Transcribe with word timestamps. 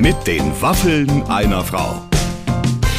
Mit 0.00 0.26
den 0.26 0.60
Waffeln 0.62 1.22
einer 1.24 1.62
Frau. 1.62 2.08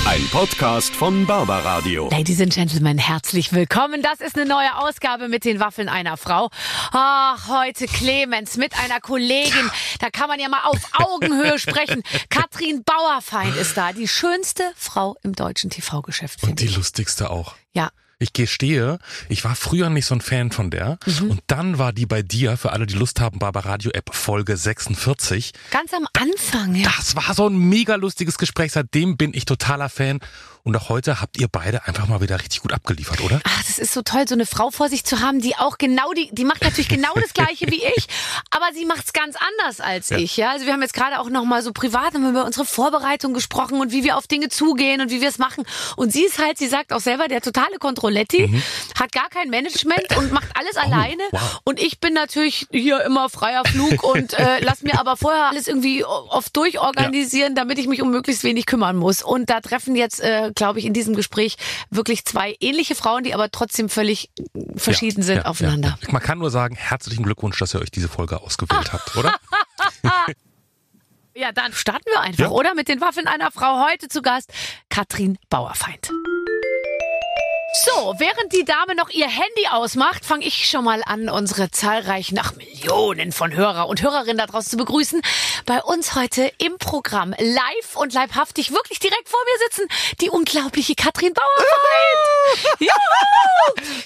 Ein 0.05 0.21
Podcast 0.31 0.93
von 0.95 1.25
Barbaradio. 1.25 2.09
Ladies 2.11 2.39
and 2.41 2.53
Gentlemen, 2.53 2.97
herzlich 2.99 3.53
willkommen. 3.53 4.01
Das 4.03 4.21
ist 4.21 4.37
eine 4.37 4.47
neue 4.47 4.77
Ausgabe 4.77 5.27
mit 5.27 5.43
den 5.43 5.59
Waffeln 5.59 5.89
einer 5.89 6.15
Frau. 6.17 6.49
Ach, 6.91 7.47
heute 7.47 7.87
Clemens 7.87 8.57
mit 8.57 8.77
einer 8.77 8.99
Kollegin. 8.99 9.69
Da 9.99 10.09
kann 10.11 10.27
man 10.27 10.39
ja 10.39 10.47
mal 10.49 10.63
auf 10.65 10.77
Augenhöhe 10.93 11.57
sprechen. 11.57 12.03
Katrin 12.29 12.83
Bauerfeind 12.83 13.55
ist 13.55 13.75
da. 13.77 13.93
Die 13.93 14.07
schönste 14.07 14.71
Frau 14.75 15.15
im 15.23 15.33
deutschen 15.33 15.69
TV-Geschäft, 15.71 16.43
Und 16.43 16.59
die 16.59 16.65
ich. 16.65 16.75
lustigste 16.75 17.29
auch. 17.31 17.55
Ja. 17.73 17.89
Ich 18.21 18.33
gestehe, 18.33 18.99
ich 19.29 19.43
war 19.43 19.55
früher 19.55 19.89
nicht 19.89 20.05
so 20.05 20.13
ein 20.13 20.21
Fan 20.21 20.51
von 20.51 20.69
der. 20.69 20.99
Mhm. 21.07 21.31
Und 21.31 21.41
dann 21.47 21.79
war 21.79 21.91
die 21.91 22.05
bei 22.05 22.21
dir, 22.21 22.55
für 22.55 22.71
alle, 22.71 22.85
die 22.85 22.93
Lust 22.93 23.19
haben, 23.19 23.39
Barbaradio 23.39 23.89
App 23.95 24.13
Folge 24.13 24.57
46. 24.57 25.53
Ganz 25.71 25.91
am 25.91 26.07
Anfang, 26.13 26.75
ja. 26.75 26.91
Das 26.97 27.15
war 27.15 27.33
so 27.33 27.47
ein 27.47 27.57
mega 27.57 27.95
lustiges 27.95 28.37
Gespräch. 28.37 28.73
Seitdem 28.73 29.17
bin 29.17 29.31
ich 29.33 29.45
totaler 29.45 29.89
Fan. 29.89 30.19
Und 30.63 30.75
auch 30.75 30.89
heute 30.89 31.21
habt 31.21 31.39
ihr 31.39 31.47
beide 31.47 31.87
einfach 31.87 32.07
mal 32.07 32.21
wieder 32.21 32.39
richtig 32.39 32.61
gut 32.61 32.73
abgeliefert, 32.73 33.21
oder? 33.21 33.41
Ach, 33.43 33.63
das 33.63 33.79
ist 33.79 33.93
so 33.93 34.01
toll, 34.01 34.27
so 34.27 34.35
eine 34.35 34.45
Frau 34.45 34.69
vor 34.71 34.89
sich 34.89 35.03
zu 35.03 35.19
haben, 35.21 35.41
die 35.41 35.55
auch 35.55 35.77
genau 35.77 36.13
die, 36.13 36.29
die 36.31 36.45
macht 36.45 36.61
natürlich 36.61 36.89
genau 36.89 37.13
das 37.15 37.33
Gleiche 37.33 37.67
wie 37.67 37.83
ich, 37.83 38.07
aber 38.51 38.67
sie 38.73 38.85
macht's 38.85 39.13
ganz 39.13 39.35
anders 39.35 39.79
als 39.79 40.11
ich, 40.11 40.37
ja. 40.37 40.51
Also 40.51 40.65
wir 40.65 40.73
haben 40.73 40.81
jetzt 40.81 40.93
gerade 40.93 41.19
auch 41.19 41.29
noch 41.29 41.45
mal 41.45 41.61
so 41.61 41.71
privat 41.71 42.13
haben 42.13 42.23
wir 42.23 42.29
über 42.29 42.45
unsere 42.45 42.65
Vorbereitung 42.65 43.33
gesprochen 43.33 43.79
und 43.79 43.91
wie 43.91 44.03
wir 44.03 44.17
auf 44.17 44.27
Dinge 44.27 44.49
zugehen 44.49 45.01
und 45.01 45.09
wie 45.11 45.21
wir 45.21 45.29
es 45.29 45.37
machen. 45.37 45.63
Und 45.95 46.11
sie 46.11 46.23
ist 46.23 46.39
halt, 46.39 46.57
sie 46.57 46.67
sagt 46.67 46.93
auch 46.93 46.99
selber, 46.99 47.27
der 47.27 47.41
totale 47.41 47.77
Controletti, 47.79 48.61
hat 48.99 49.11
gar 49.11 49.29
kein 49.29 49.49
Management 49.49 50.15
und 50.17 50.31
macht 50.31 50.49
alles 50.57 50.75
alleine. 50.77 51.23
wow. 51.31 51.59
Und 51.63 51.81
ich 51.81 51.99
bin 51.99 52.13
natürlich 52.13 52.67
hier 52.71 53.03
immer 53.03 53.29
freier 53.29 53.63
Flug 53.65 54.03
und 54.03 54.37
äh, 54.37 54.59
lass 54.61 54.81
mir 54.81 54.99
aber 54.99 55.17
vorher 55.17 55.49
alles 55.49 55.67
irgendwie 55.67 56.03
oft 56.05 56.55
durchorganisieren, 56.55 57.55
damit 57.55 57.79
ich 57.79 57.87
mich 57.87 58.01
um 58.01 58.11
möglichst 58.11 58.43
wenig 58.43 58.65
kümmern 58.65 58.97
muss. 58.97 59.23
Und 59.23 59.49
da 59.49 59.61
treffen 59.61 59.95
jetzt, 59.95 60.21
äh, 60.21 60.50
glaube 60.55 60.79
ich, 60.79 60.85
in 60.85 60.93
diesem 60.93 61.15
Gespräch 61.15 61.57
wirklich 61.89 62.25
zwei 62.25 62.55
ähnliche 62.59 62.95
Frauen, 62.95 63.23
die 63.23 63.33
aber 63.33 63.51
trotzdem 63.51 63.89
völlig 63.89 64.29
verschieden 64.75 65.21
Ja, 65.21 65.25
sind 65.25 65.37
ja, 65.37 65.45
aufeinander. 65.45 65.97
Ja. 66.01 66.11
Man 66.11 66.21
kann 66.21 66.39
nur 66.39 66.51
sagen, 66.51 66.75
herzlichen 66.75 67.23
Glückwunsch, 67.23 67.57
dass 67.59 67.73
ihr 67.73 67.81
euch 67.81 67.91
diese 67.91 68.09
Folge 68.09 68.41
ausgewählt 68.41 68.93
habt, 68.93 69.15
oder? 69.15 69.35
Ja, 71.33 71.51
dann 71.51 71.71
starten 71.71 72.05
wir 72.11 72.19
einfach, 72.19 72.51
oder? 72.51 72.75
Mit 72.75 72.89
den 72.89 72.99
Waffeln 72.99 73.27
einer 73.27 73.51
Frau. 73.51 73.87
Heute 73.89 74.09
zu 74.09 74.21
Gast 74.21 74.51
Katrin 74.89 75.37
Bauerfeind. 75.49 76.11
So, 77.73 78.15
während 78.17 78.51
die 78.51 78.65
Dame 78.65 78.95
noch 78.95 79.09
ihr 79.09 79.27
Handy 79.29 79.67
ausmacht, 79.71 80.25
fange 80.25 80.45
ich 80.45 80.67
schon 80.67 80.83
mal 80.83 81.01
an, 81.05 81.29
unsere 81.29 81.71
zahlreichen, 81.71 82.37
ach 82.37 82.53
Millionen 82.57 83.31
von 83.31 83.53
Hörer 83.53 83.87
und 83.87 84.01
Hörerinnen 84.01 84.37
da 84.37 84.45
draußen 84.45 84.71
zu 84.71 84.77
begrüßen. 84.77 85.21
Bei 85.65 85.81
uns 85.81 86.13
heute 86.13 86.51
im 86.57 86.77
Programm 86.79 87.33
live 87.39 87.95
und 87.95 88.13
leibhaftig, 88.13 88.71
wirklich 88.71 88.99
direkt 88.99 89.29
vor 89.29 89.39
mir 89.45 89.69
sitzen, 89.69 89.87
die 90.19 90.29
unglaubliche 90.29 90.95
Katrin 90.95 91.33
Bauerfeind. 91.33 92.79
Juhu! 92.79 92.89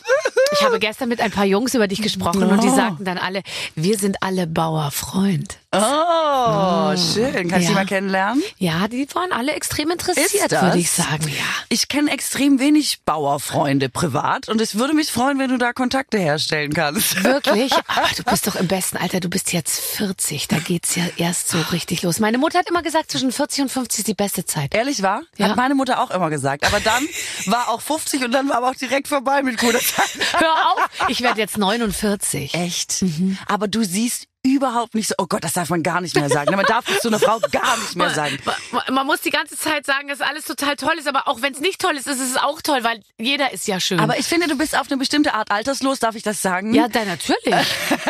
Ich 0.52 0.61
habe 0.63 0.79
gestern 0.79 1.09
mit 1.09 1.19
ein 1.19 1.31
paar 1.31 1.44
Jungs 1.44 1.73
über 1.73 1.88
dich 1.88 2.02
gesprochen 2.02 2.44
und 2.44 2.63
die 2.63 2.69
sagten 2.69 3.03
dann 3.03 3.17
alle, 3.17 3.41
wir 3.75 3.97
sind 3.97 4.23
alle 4.23 4.47
Bauerfreund. 4.47 5.57
Oh, 5.73 6.95
schön. 6.95 7.50
Kann 7.50 7.59
ich 7.59 7.66
Ja. 7.66 7.69
die 7.69 7.73
mal 7.73 7.85
kennenlernen? 7.85 8.41
Ja, 8.57 8.88
die 8.88 9.05
waren 9.13 9.33
alle 9.33 9.52
extrem 9.52 9.89
interessiert, 9.91 10.52
würde 10.52 10.77
ich 10.77 10.89
sagen, 10.91 11.27
ja. 11.27 11.44
Ich 11.67 11.89
kenne 11.89 12.09
extrem 12.11 12.59
wenig 12.59 13.02
Bauerfreunde 13.03 13.55
privat 13.89 14.50
und 14.50 14.61
es 14.61 14.75
würde 14.75 14.94
mich 14.94 15.11
freuen, 15.11 15.39
wenn 15.39 15.50
du 15.50 15.58
da 15.58 15.73
Kontakte 15.73 16.17
herstellen 16.17 16.73
kannst. 16.73 17.23
Wirklich? 17.23 17.72
Aber 17.88 18.08
du 18.16 18.23
bist 18.23 18.47
doch 18.47 18.56
im 18.56 18.67
besten 18.67 18.97
Alter, 18.97 19.20
du 19.20 19.30
bist 19.30 19.53
jetzt 19.53 19.80
40, 19.80 20.47
da 20.47 20.58
geht's 20.58 20.95
ja 20.95 21.03
erst 21.17 21.50
so 21.50 21.59
richtig 21.72 22.03
los. 22.03 22.20
Meine 22.20 22.38
Mutter 22.38 22.59
hat 22.59 22.70
immer 22.70 22.81
gesagt, 22.81 23.12
zwischen 23.12 23.31
40 23.31 23.64
und 23.64 23.70
50 23.70 24.00
ist 24.00 24.08
die 24.08 24.14
beste 24.14 24.45
Zeit. 24.45 24.73
Ehrlich 24.75 25.02
wahr? 25.02 25.22
Ja. 25.38 25.50
Hat 25.50 25.56
meine 25.56 25.75
Mutter 25.75 26.02
auch 26.02 26.12
immer 26.12 26.29
gesagt. 26.29 26.66
Aber 26.66 26.79
dann 26.79 27.07
war 27.46 27.69
auch 27.69 27.81
50 27.81 28.25
und 28.25 28.31
dann 28.31 28.50
war 28.50 28.57
aber 28.57 28.69
auch 28.69 28.75
direkt 28.75 29.07
vorbei 29.07 29.41
mit 29.44 29.58
guter 29.58 29.79
Zeit. 29.79 30.09
Hör 30.38 30.72
auf, 30.72 31.09
ich 31.09 31.22
werde 31.22 31.40
jetzt 31.40 31.58
49. 31.58 32.53
Echt? 32.53 33.03
Aber 33.47 33.68
du 33.68 33.84
siehst 33.84 34.28
überhaupt 34.45 34.94
nicht 34.94 35.09
so, 35.09 35.16
oh 35.17 35.25
Gott, 35.28 35.44
das 35.44 35.53
darf 35.53 35.69
man 35.69 35.81
gar 35.81 36.01
nicht 36.01 36.16
mehr 36.16 36.29
sagen. 36.29 36.56
Man 36.56 36.66
darf 36.66 36.85
das 36.85 37.00
zu 37.00 37.07
einer 37.07 37.19
Frau 37.19 37.39
gar 37.51 37.78
nicht 37.78 37.95
mehr 37.95 38.11
sagen. 38.11 38.38
Man, 38.72 38.83
man 38.94 39.07
muss 39.07 39.22
die 39.22 39.31
ganze 39.31 39.57
Zeit 39.57 39.85
sagen, 39.85 40.07
dass 40.07 40.22
alles 40.22 40.45
total 40.45 40.75
toll 40.75 40.94
ist, 40.97 41.07
aber 41.07 41.28
auch 41.28 41.41
wenn 41.41 41.53
es 41.53 41.59
nicht 41.59 41.81
toll 41.81 41.97
ist, 41.97 42.07
ist 42.07 42.22
es 42.22 42.38
auch 42.38 42.61
toll, 42.61 42.84
weil 42.84 43.01
jeder 43.17 43.51
ist 43.51 43.67
ja 43.67 43.79
schön. 43.79 44.00
Aber 44.00 44.19
ich 44.19 44.25
finde, 44.25 44.47
du 44.47 44.57
bist 44.57 44.78
auf 44.78 44.88
eine 44.89 44.97
bestimmte 44.97 45.34
Art 45.34 45.51
alterslos, 45.51 46.00
darf 46.00 46.16
ich 46.16 46.23
das 46.23 46.41
sagen? 46.41 46.73
ja, 46.73 46.88
dann 46.88 47.07
natürlich. 47.07 47.55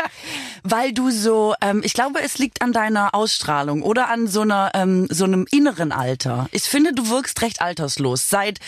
Weil 0.63 0.93
du 0.93 1.11
so, 1.11 1.53
ähm, 1.61 1.81
ich 1.83 1.93
glaube, 1.93 2.21
es 2.21 2.37
liegt 2.37 2.61
an 2.61 2.73
deiner 2.73 3.13
Ausstrahlung 3.13 3.83
oder 3.83 4.09
an 4.09 4.27
so 4.27 4.41
einer, 4.41 4.71
ähm, 4.73 5.07
so 5.11 5.25
einem 5.25 5.45
inneren 5.51 5.91
Alter. 5.91 6.47
Ich 6.51 6.63
finde, 6.63 6.93
du 6.93 7.09
wirkst 7.09 7.41
recht 7.41 7.61
alterslos, 7.61 8.29
seit 8.29 8.59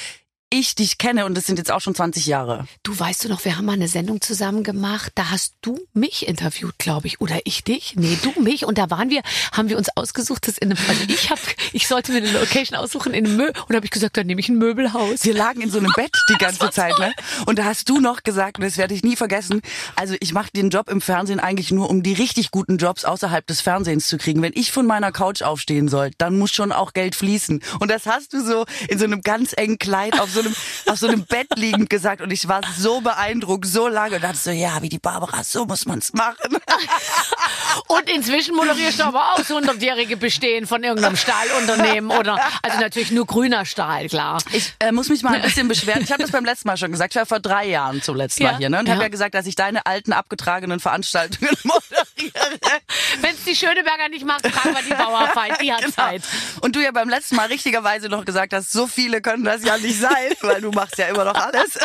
ich 0.50 0.76
dich 0.76 0.98
kenne 0.98 1.26
und 1.26 1.36
das 1.36 1.46
sind 1.46 1.58
jetzt 1.58 1.72
auch 1.72 1.82
schon 1.82 1.94
20 1.94 2.26
Jahre. 2.26 2.68
Du 2.84 2.98
weißt 2.98 3.26
du 3.26 3.30
noch, 3.30 3.44
wir 3.44 3.58
haben 3.58 3.66
mal 3.66 3.74
eine 3.74 3.90
Sendung 3.90 4.22
zusammen 4.22 4.64
gemacht. 4.64 5.12
Da 5.16 5.30
hast 5.30 5.56
du 5.62 5.78
mich 5.94 6.26
interviewt, 6.26 6.78
glaube 6.78 7.08
ich, 7.08 7.20
oder 7.20 7.40
ich 7.44 7.66
dich? 7.66 7.96
Nee, 7.98 8.18
du 8.22 8.40
mich. 8.42 8.66
Und 8.66 8.78
da 8.78 8.90
waren 8.90 9.10
wir, 9.10 9.22
haben 9.52 9.68
wir 9.68 9.78
uns 9.78 9.90
ausgesucht, 9.96 10.48
das 10.48 10.58
in 10.58 10.72
einem, 10.72 10.80
also 10.88 11.04
ich 11.08 11.30
habe, 11.30 11.42
ich 11.74 11.88
sollte 11.88 12.14
mir 12.14 12.20
eine 12.20 12.32
Location 12.32 12.78
aussuchen 12.78 13.14
in 13.14 13.26
einem 13.26 13.36
Mö 13.36 13.52
und 13.68 13.76
habe 13.76 13.86
ich 13.86 13.92
gesagt, 13.92 14.16
dann 14.16 14.26
nehme 14.28 14.40
ich 14.40 14.48
ein 14.48 14.58
Möbelhaus. 14.58 15.26
Wir 15.26 15.34
lagen 15.34 15.62
in 15.62 15.70
so 15.70 15.80
einem 15.80 15.92
Bett 15.94 16.16
die 16.30 16.38
ganze 16.40 16.70
Zeit, 16.72 16.98
ne? 16.98 17.14
Und 17.46 17.60
da 17.60 17.66
hast 17.66 17.90
du 17.90 18.00
noch 18.00 18.24
gesagt, 18.24 18.58
und 18.58 18.64
das 18.64 18.78
werde 18.78 18.94
ich 18.94 19.04
nie 19.04 19.18
vergessen, 19.18 19.62
also 19.96 20.16
ich 20.22 20.34
mache 20.34 20.52
den 20.56 20.70
Job 20.70 20.90
im 20.90 21.02
Fernsehen 21.02 21.42
eigentlich 21.42 21.72
nur, 21.72 21.90
um 21.90 22.04
die 22.04 22.14
richtig 22.14 22.52
guten 22.52 22.78
Jobs 22.78 23.04
außerhalb 23.04 23.46
des 23.46 23.60
Fernsehens 23.60 24.08
zu 24.08 24.18
kriegen. 24.18 24.42
Wenn 24.42 24.54
ich 24.56 24.72
von 24.72 24.86
meiner 24.86 25.12
Couch 25.12 25.42
aufstehen 25.42 25.90
soll, 25.90 26.12
dann 26.18 26.38
muss 26.38 26.52
schon 26.52 26.72
auch 26.72 26.94
Geld 26.94 27.16
fließen. 27.16 27.62
Und 27.80 27.92
das 27.92 28.06
hast 28.06 28.32
du 28.32 28.44
so 28.44 28.66
in 28.88 28.98
so 28.98 29.04
einem 29.04 29.22
ganz 29.22 29.54
engen 29.54 29.78
Kleid 29.78 30.20
auf 30.20 30.32
so 30.37 30.37
einem, 30.40 30.56
auf 30.88 30.98
so 30.98 31.08
einem 31.08 31.26
Bett 31.26 31.48
liegend 31.56 31.90
gesagt. 31.90 32.22
Und 32.22 32.32
ich 32.32 32.48
war 32.48 32.62
so 32.78 33.02
beeindruckt, 33.02 33.66
so 33.66 33.88
lange. 33.88 34.16
Und 34.16 34.24
dachte 34.24 34.38
so, 34.38 34.52
ja, 34.52 34.82
wie 34.82 34.90
die 34.90 35.00
Barbara, 35.00 35.44
so 35.44 35.66
muss 35.66 35.86
man's 35.86 36.14
machen. 36.14 36.58
Und 37.88 38.10
inzwischen 38.10 38.56
moderierst 38.56 39.00
du 39.00 39.04
aber 39.04 39.34
auch 39.34 39.44
so 39.44 39.58
100-jährige 39.58 40.18
Bestehen 40.18 40.68
von 40.68 40.84
irgendeinem 40.84 41.16
Stahlunternehmen 41.16 42.12
oder, 42.12 42.40
also 42.62 42.80
natürlich 42.80 43.12
nur 43.12 43.26
grüner 43.26 43.66
Stahl, 43.66 44.08
klar. 44.08 44.40
Ich 44.52 44.74
äh, 44.80 44.92
muss 44.92 45.10
mich 45.10 45.24
mal 45.24 45.36
ein 45.36 45.42
bisschen 45.48 45.68
beschweren. 45.68 46.02
Ich 46.02 46.12
habe 46.12 46.22
das 46.22 46.32
beim 46.32 46.46
letzten 46.46 46.68
Mal 46.68 46.78
schon 46.78 46.92
gesagt. 46.92 47.14
Ich 47.14 47.20
war 47.20 47.26
vor 47.26 47.40
drei 47.40 47.68
Jahren 47.68 48.02
zum 48.02 48.16
letzten 48.16 48.44
Ja, 48.44 48.52
Mal 48.52 48.58
hier 48.58 48.70
ne? 48.70 48.80
und 48.80 48.88
ja. 48.88 48.94
habe 48.94 49.04
ja 49.04 49.10
gesagt, 49.10 49.36
dass 49.36 49.46
ich 49.46 49.56
deine 49.56 49.86
alten 49.86 50.14
abgetragenen 50.14 50.80
Veranstaltungen 50.80 51.56
moderiere. 51.64 52.07
Wenn 53.22 53.36
es 53.36 53.44
die 53.46 53.56
Schöneberger 53.56 54.10
nicht 54.10 54.26
macht, 54.26 54.46
fragen 54.48 54.76
wir 54.76 54.82
die 54.84 54.94
Bauerfeind, 54.94 55.62
die 55.62 55.72
hat 55.72 55.82
Genau. 55.88 55.92
Zeit. 55.92 56.24
Und 56.62 56.76
du 56.76 56.84
ja 56.84 56.92
beim 56.92 57.10
letzten 57.10 57.36
Mal 57.36 57.48
richtigerweise 57.48 58.10
noch 58.10 58.26
gesagt 58.26 58.54
hast, 58.54 58.72
so 58.72 58.88
viele 58.88 59.22
können 59.22 59.44
das 59.44 59.64
ja 59.64 59.78
nicht 59.78 60.00
sein, 60.00 60.34
weil 60.42 60.62
du 60.62 60.72
machst 60.72 60.98
ja 60.98 61.08
immer 61.08 61.24
noch 61.26 61.36
alles. 61.36 61.78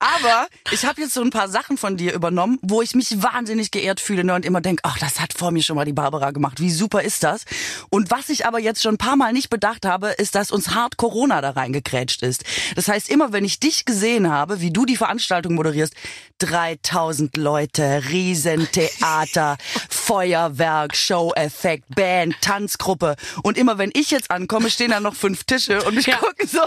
Aber 0.00 0.46
ich 0.70 0.84
habe 0.84 1.00
jetzt 1.00 1.14
so 1.14 1.22
ein 1.22 1.30
paar 1.30 1.48
Sachen 1.48 1.76
von 1.76 1.96
dir 1.96 2.12
übernommen, 2.14 2.58
wo 2.62 2.82
ich 2.82 2.94
mich 2.94 3.20
wahnsinnig 3.22 3.70
geehrt 3.72 4.00
fühle 4.00 4.22
ne, 4.24 4.34
und 4.34 4.44
immer 4.44 4.60
denk, 4.60 4.80
ach, 4.84 4.98
das 4.98 5.20
hat 5.20 5.32
vor 5.32 5.50
mir 5.50 5.62
schon 5.62 5.74
mal 5.76 5.84
die 5.84 5.92
Barbara 5.92 6.30
gemacht. 6.30 6.60
Wie 6.60 6.70
super 6.70 7.02
ist 7.02 7.24
das? 7.24 7.44
Und 7.90 8.10
was 8.10 8.28
ich 8.28 8.46
aber 8.46 8.60
jetzt 8.60 8.82
schon 8.82 8.94
ein 8.94 8.98
paar 8.98 9.16
Mal 9.16 9.32
nicht 9.32 9.50
bedacht 9.50 9.84
habe, 9.84 10.08
ist, 10.10 10.34
dass 10.36 10.50
uns 10.52 10.70
hart 10.74 10.96
Corona 10.98 11.40
da 11.40 11.50
reingekrätscht 11.50 12.22
ist. 12.22 12.44
Das 12.76 12.86
heißt, 12.88 13.08
immer 13.08 13.32
wenn 13.32 13.44
ich 13.44 13.58
dich 13.58 13.84
gesehen 13.86 14.30
habe, 14.30 14.60
wie 14.60 14.70
du 14.72 14.84
die 14.84 14.96
Veranstaltung 14.96 15.54
moderierst, 15.54 15.94
3000 16.38 17.36
Leute, 17.36 18.02
Riesentheater, 18.08 19.56
Feuerwerk, 19.90 20.94
Show-Effekt, 20.96 21.94
Band, 21.94 22.36
Tanzgruppe. 22.40 23.16
Und 23.42 23.58
immer 23.58 23.78
wenn 23.78 23.90
ich 23.94 24.10
jetzt 24.10 24.30
ankomme, 24.30 24.70
stehen 24.70 24.90
da 24.90 25.00
noch 25.00 25.14
fünf 25.16 25.44
Tische 25.44 25.82
und 25.84 25.96
mich 25.96 26.06
Ja. 26.06 26.16
gucken 26.18 26.46
so 26.48 26.60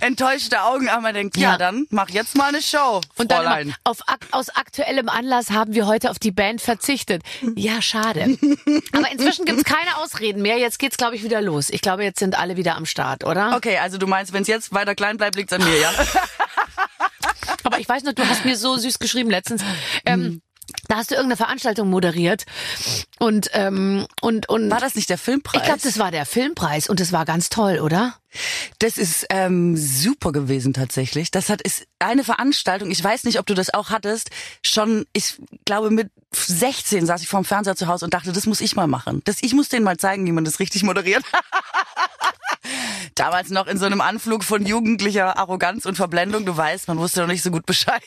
enttäuschte 0.00 0.62
Augen 0.62 0.88
an. 0.88 1.02
Man 1.02 1.14
denkt, 1.14 1.36
ja, 1.36 1.52
Ja. 1.52 1.58
dann 1.58 1.86
mach 1.90 2.08
jetzt 2.10 2.34
mal 2.36 2.48
eine 2.48 2.62
Show, 2.70 3.00
Und 3.16 3.30
dann 3.30 3.62
immer, 3.62 3.74
auf, 3.84 3.98
aus 4.30 4.48
aktuellem 4.50 5.08
Anlass 5.08 5.50
haben 5.50 5.74
wir 5.74 5.86
heute 5.86 6.10
auf 6.10 6.18
die 6.18 6.30
Band 6.30 6.60
verzichtet. 6.60 7.22
Ja, 7.56 7.82
schade. 7.82 8.38
Aber 8.92 9.10
inzwischen 9.10 9.44
gibt's 9.44 9.64
keine 9.64 9.96
Ausreden 9.96 10.42
mehr. 10.42 10.58
Jetzt 10.58 10.78
geht's, 10.78 10.96
glaube 10.96 11.16
ich, 11.16 11.24
wieder 11.24 11.40
los. 11.40 11.70
Ich 11.70 11.80
glaube, 11.80 12.04
jetzt 12.04 12.18
sind 12.18 12.38
alle 12.38 12.56
wieder 12.56 12.76
am 12.76 12.86
Start, 12.86 13.24
oder? 13.24 13.56
Okay, 13.56 13.78
also 13.78 13.98
du 13.98 14.06
meinst, 14.06 14.32
wenn 14.32 14.42
es 14.42 14.48
jetzt 14.48 14.72
weiter 14.72 14.94
klein 14.94 15.16
bleibt, 15.16 15.36
liegt's 15.36 15.52
an 15.52 15.64
mir, 15.64 15.78
ja? 15.78 15.92
Aber 17.64 17.78
ich 17.78 17.88
weiß 17.88 18.04
noch, 18.04 18.12
du 18.12 18.26
hast 18.26 18.44
mir 18.44 18.56
so 18.56 18.76
süß 18.76 18.98
geschrieben 18.98 19.30
letztens. 19.30 19.62
Ähm, 20.04 20.40
Da 20.88 20.96
hast 20.96 21.10
du 21.10 21.14
irgendeine 21.14 21.36
Veranstaltung 21.36 21.88
moderiert 21.90 22.44
und 23.18 23.50
ähm, 23.52 24.06
und 24.20 24.48
und 24.48 24.70
War 24.70 24.80
das 24.80 24.94
nicht 24.94 25.10
der 25.10 25.18
Filmpreis? 25.18 25.60
ich 25.60 25.66
glaube, 25.66 25.80
das 25.82 25.98
war 25.98 26.10
der 26.10 26.26
Filmpreis 26.26 26.88
und 26.88 27.00
das 27.00 27.12
war 27.12 27.24
ganz 27.24 27.48
toll, 27.48 27.80
oder? 27.80 28.14
Das 28.78 28.96
ist 28.96 29.26
ähm, 29.30 29.76
super 29.76 30.30
gewesen 30.32 30.72
tatsächlich. 30.72 31.30
Das 31.30 31.48
hat 31.48 31.60
ist 31.62 31.86
eine 31.98 32.22
Veranstaltung. 32.22 32.90
Ich 32.90 33.02
weiß 33.02 33.24
nicht, 33.24 33.38
ob 33.40 33.46
du 33.46 33.54
das 33.54 33.74
auch 33.74 33.90
hattest. 33.90 34.30
Schon, 34.64 35.06
ich 35.12 35.34
glaube 35.64 35.90
mit 35.90 36.10
16 36.32 37.06
saß 37.06 37.22
ich 37.22 37.28
vorm 37.28 37.44
Fernseher 37.44 37.74
zu 37.74 37.88
Hause 37.88 38.04
und 38.04 38.14
dachte, 38.14 38.32
das 38.32 38.46
muss 38.46 38.60
ich 38.60 38.76
mal 38.76 38.86
machen. 38.86 39.20
Das, 39.24 39.38
ich 39.42 39.52
muss 39.52 39.68
denen 39.68 39.84
mal 39.84 39.96
zeigen, 39.96 40.26
wie 40.26 40.32
man 40.32 40.44
das 40.44 40.60
richtig 40.60 40.84
moderiert. 40.84 41.24
Damals 43.14 43.50
noch 43.50 43.66
in 43.66 43.78
so 43.78 43.86
einem 43.86 44.00
Anflug 44.00 44.44
von 44.44 44.64
jugendlicher 44.64 45.36
Arroganz 45.38 45.84
und 45.86 45.96
Verblendung. 45.96 46.44
Du 46.46 46.56
weißt, 46.56 46.88
man 46.88 46.98
wusste 46.98 47.20
noch 47.20 47.26
nicht 47.28 47.42
so 47.42 47.50
gut 47.50 47.66
Bescheid. 47.66 48.00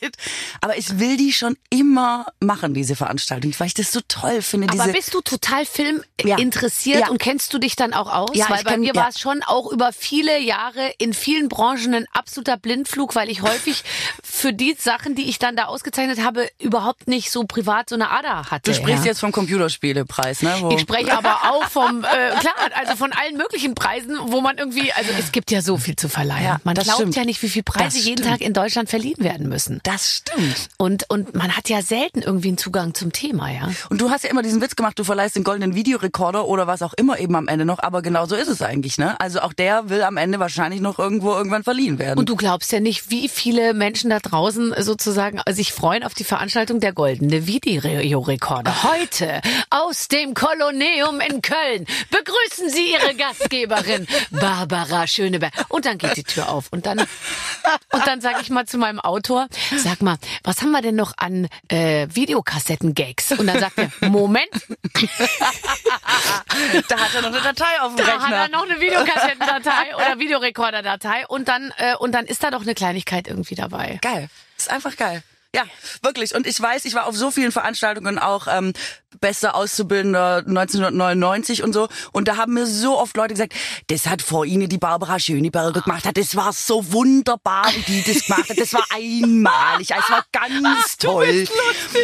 Aber 0.60 0.76
ich 0.76 0.98
will 0.98 1.16
die 1.16 1.32
schon 1.32 1.56
immer 1.70 2.26
machen, 2.40 2.74
diese 2.74 2.96
Veranstaltung, 2.96 3.52
weil 3.58 3.66
ich 3.68 3.74
das 3.74 3.92
so 3.92 4.00
toll 4.08 4.42
finde. 4.42 4.68
Aber 4.72 4.90
bist 4.92 5.12
du 5.14 5.20
total 5.20 5.66
Film 5.66 6.02
Ja. 6.22 6.38
interessiert 6.38 7.00
Ja. 7.00 7.08
und 7.08 7.18
kennst 7.18 7.52
du 7.52 7.58
dich 7.58 7.76
dann 7.76 7.92
auch 7.94 8.12
aus? 8.12 8.30
Ja, 8.34 8.48
Weil 8.48 8.58
ich 8.58 8.64
bei 8.64 8.74
kenn- 8.74 8.80
mir 8.80 8.94
war 8.94 9.08
es 9.08 9.20
schon 9.20 9.42
auch 9.42 9.70
über 9.70 9.92
viele 9.92 10.38
Jahre 10.40 10.92
in 10.98 11.12
vielen 11.14 11.48
Branchen 11.48 11.94
ein 11.94 12.06
absoluter 12.12 12.56
Blindflug, 12.56 13.14
weil 13.14 13.30
ich 13.30 13.42
häufig 13.42 13.82
für 14.22 14.52
die 14.52 14.74
Sachen, 14.78 15.14
die 15.14 15.28
ich 15.28 15.38
dann 15.38 15.56
da 15.56 15.64
ausgezeichnet 15.66 16.22
habe, 16.24 16.48
überhaupt 16.60 17.08
nicht 17.08 17.30
so 17.30 17.44
privat 17.44 17.88
so 17.88 17.94
eine 17.94 18.10
Ader 18.10 18.50
hatte. 18.50 18.70
Du 18.72 18.76
sprichst 18.76 19.04
jetzt 19.04 19.20
vom 19.20 19.32
Computerspielepreis, 19.32 20.42
ne? 20.42 20.54
Wo 20.60 20.70
Ich 20.70 20.80
spreche 20.80 21.16
aber 21.16 21.50
auch 21.52 21.64
vom, 21.68 22.04
äh, 22.04 22.30
klar, 22.40 22.54
also 22.74 22.96
von 22.96 23.12
allen 23.12 23.36
möglichen 23.36 23.74
Preisen, 23.74 24.16
wo 24.20 24.40
man 24.40 24.53
irgendwie, 24.58 24.92
also 24.92 25.10
es 25.18 25.32
gibt 25.32 25.50
ja 25.50 25.62
so 25.62 25.76
viel 25.76 25.96
zu 25.96 26.08
verleihen. 26.08 26.44
Ja, 26.44 26.60
man 26.64 26.74
glaubt 26.74 26.90
stimmt. 27.00 27.16
ja 27.16 27.24
nicht, 27.24 27.42
wie 27.42 27.48
viele 27.48 27.62
Preise 27.64 27.96
Das 27.96 28.04
jeden 28.04 28.18
stimmt. 28.18 28.38
Tag 28.38 28.40
in 28.40 28.52
Deutschland 28.52 28.88
verliehen 28.90 29.18
werden 29.18 29.48
müssen. 29.48 29.80
das 29.82 30.16
stimmt. 30.16 30.68
Und, 30.78 31.04
und 31.10 31.34
man 31.34 31.56
hat 31.56 31.68
ja 31.68 31.82
selten 31.82 32.22
irgendwie 32.22 32.48
einen 32.48 32.58
Zugang 32.58 32.94
zum 32.94 33.12
Thema, 33.12 33.50
ja. 33.50 33.68
Und 33.90 34.00
du 34.00 34.10
hast 34.10 34.24
ja 34.24 34.30
immer 34.30 34.42
diesen 34.42 34.60
Witz 34.62 34.76
gemacht, 34.76 34.98
du 34.98 35.04
verleihst 35.04 35.36
den 35.36 35.44
goldenen 35.44 35.74
Videorekorder 35.74 36.46
oder 36.46 36.66
was 36.66 36.82
auch 36.82 36.94
immer 36.94 37.18
eben 37.18 37.34
am 37.36 37.48
Ende 37.48 37.64
noch, 37.64 37.78
aber 37.80 38.02
genau 38.02 38.26
so 38.26 38.34
ist 38.36 38.48
es 38.48 38.62
eigentlich, 38.62 38.98
ne? 38.98 39.18
Also 39.20 39.40
auch 39.40 39.52
der 39.52 39.88
will 39.90 40.02
am 40.02 40.16
Ende 40.16 40.38
wahrscheinlich 40.38 40.80
noch 40.80 40.98
irgendwo 40.98 41.32
irgendwann 41.32 41.64
verliehen 41.64 41.98
werden. 41.98 42.18
Und 42.18 42.28
du 42.28 42.36
glaubst 42.36 42.72
ja 42.72 42.80
nicht, 42.80 43.10
wie 43.10 43.28
viele 43.28 43.74
Menschen 43.74 44.10
da 44.10 44.18
draußen 44.20 44.74
sozusagen 44.78 45.40
sich 45.50 45.72
freuen 45.72 46.02
auf 46.04 46.14
die 46.14 46.24
Veranstaltung 46.24 46.80
der 46.80 46.92
Goldene 46.92 47.46
Videorekorder. 47.46 48.82
Heute 48.84 49.40
aus 49.70 50.08
dem 50.08 50.34
Kolonneum 50.34 51.20
in 51.20 51.42
Köln 51.42 51.86
begrüßen 52.10 52.68
Sie 52.70 52.92
Ihre 52.92 53.14
Gastgeberin 53.18 54.06
Barbara 54.40 55.06
Schöneberg. 55.06 55.52
Und 55.68 55.84
dann 55.86 55.98
geht 55.98 56.16
die 56.16 56.24
Tür 56.24 56.48
auf 56.48 56.68
und 56.70 56.86
dann 56.86 57.00
und 57.00 58.06
dann 58.06 58.20
sage 58.20 58.38
ich 58.42 58.50
mal 58.50 58.66
zu 58.66 58.78
meinem 58.78 59.00
Autor, 59.00 59.48
sag 59.76 60.02
mal, 60.02 60.16
was 60.42 60.60
haben 60.62 60.70
wir 60.72 60.82
denn 60.82 60.96
noch 60.96 61.14
an 61.16 61.48
äh, 61.68 62.06
Videokassetten-Gags? 62.10 63.32
Und 63.32 63.46
dann 63.46 63.60
sagt 63.60 63.78
er, 63.78 63.90
Moment, 64.08 64.50
da 66.88 66.98
hat 66.98 67.14
er 67.14 67.22
noch 67.22 67.28
eine 67.28 67.40
Datei 67.40 67.80
auf 67.80 67.94
dem 67.94 68.04
da 68.04 68.12
Rechner. 68.12 68.28
hat 68.28 68.50
er 68.50 68.56
noch 68.56 68.68
eine 68.68 68.80
Videokassettendatei 68.80 69.96
oder 69.96 70.18
Videorekorderdatei 70.18 71.26
und 71.28 71.48
dann 71.48 71.72
äh, 71.78 71.96
und 71.96 72.12
dann 72.12 72.26
ist 72.26 72.42
da 72.42 72.50
doch 72.50 72.62
eine 72.62 72.74
Kleinigkeit 72.74 73.28
irgendwie 73.28 73.54
dabei. 73.54 73.98
Geil. 74.02 74.28
Ist 74.56 74.70
einfach 74.70 74.96
geil. 74.96 75.22
Ja, 75.54 75.62
wirklich. 76.02 76.34
Und 76.34 76.48
ich 76.48 76.60
weiß, 76.60 76.84
ich 76.84 76.94
war 76.94 77.06
auf 77.06 77.16
so 77.16 77.30
vielen 77.30 77.52
Veranstaltungen 77.52 78.18
auch 78.18 78.48
ähm, 78.50 78.72
bester 79.20 79.54
Auszubildender 79.54 80.38
1999 80.38 81.62
und 81.62 81.72
so. 81.72 81.88
Und 82.10 82.26
da 82.26 82.36
haben 82.36 82.54
mir 82.54 82.66
so 82.66 82.98
oft 82.98 83.16
Leute 83.16 83.34
gesagt, 83.34 83.54
das 83.86 84.06
hat 84.06 84.20
vor 84.20 84.44
Ihnen 84.44 84.68
die 84.68 84.78
Barbara 84.78 85.20
Schöneberger 85.20 85.80
gemacht 85.82 86.06
hat. 86.06 86.16
Das 86.16 86.34
war 86.34 86.52
so 86.52 86.92
wunderbar, 86.92 87.66
wie 87.86 88.02
die 88.02 88.12
das 88.12 88.26
gemacht 88.26 88.50
hat. 88.50 88.58
Das 88.58 88.72
war 88.72 88.84
einmalig. 88.92 89.90
Es 89.90 90.10
war 90.10 90.24
ganz 90.32 90.96
toll. 90.98 91.46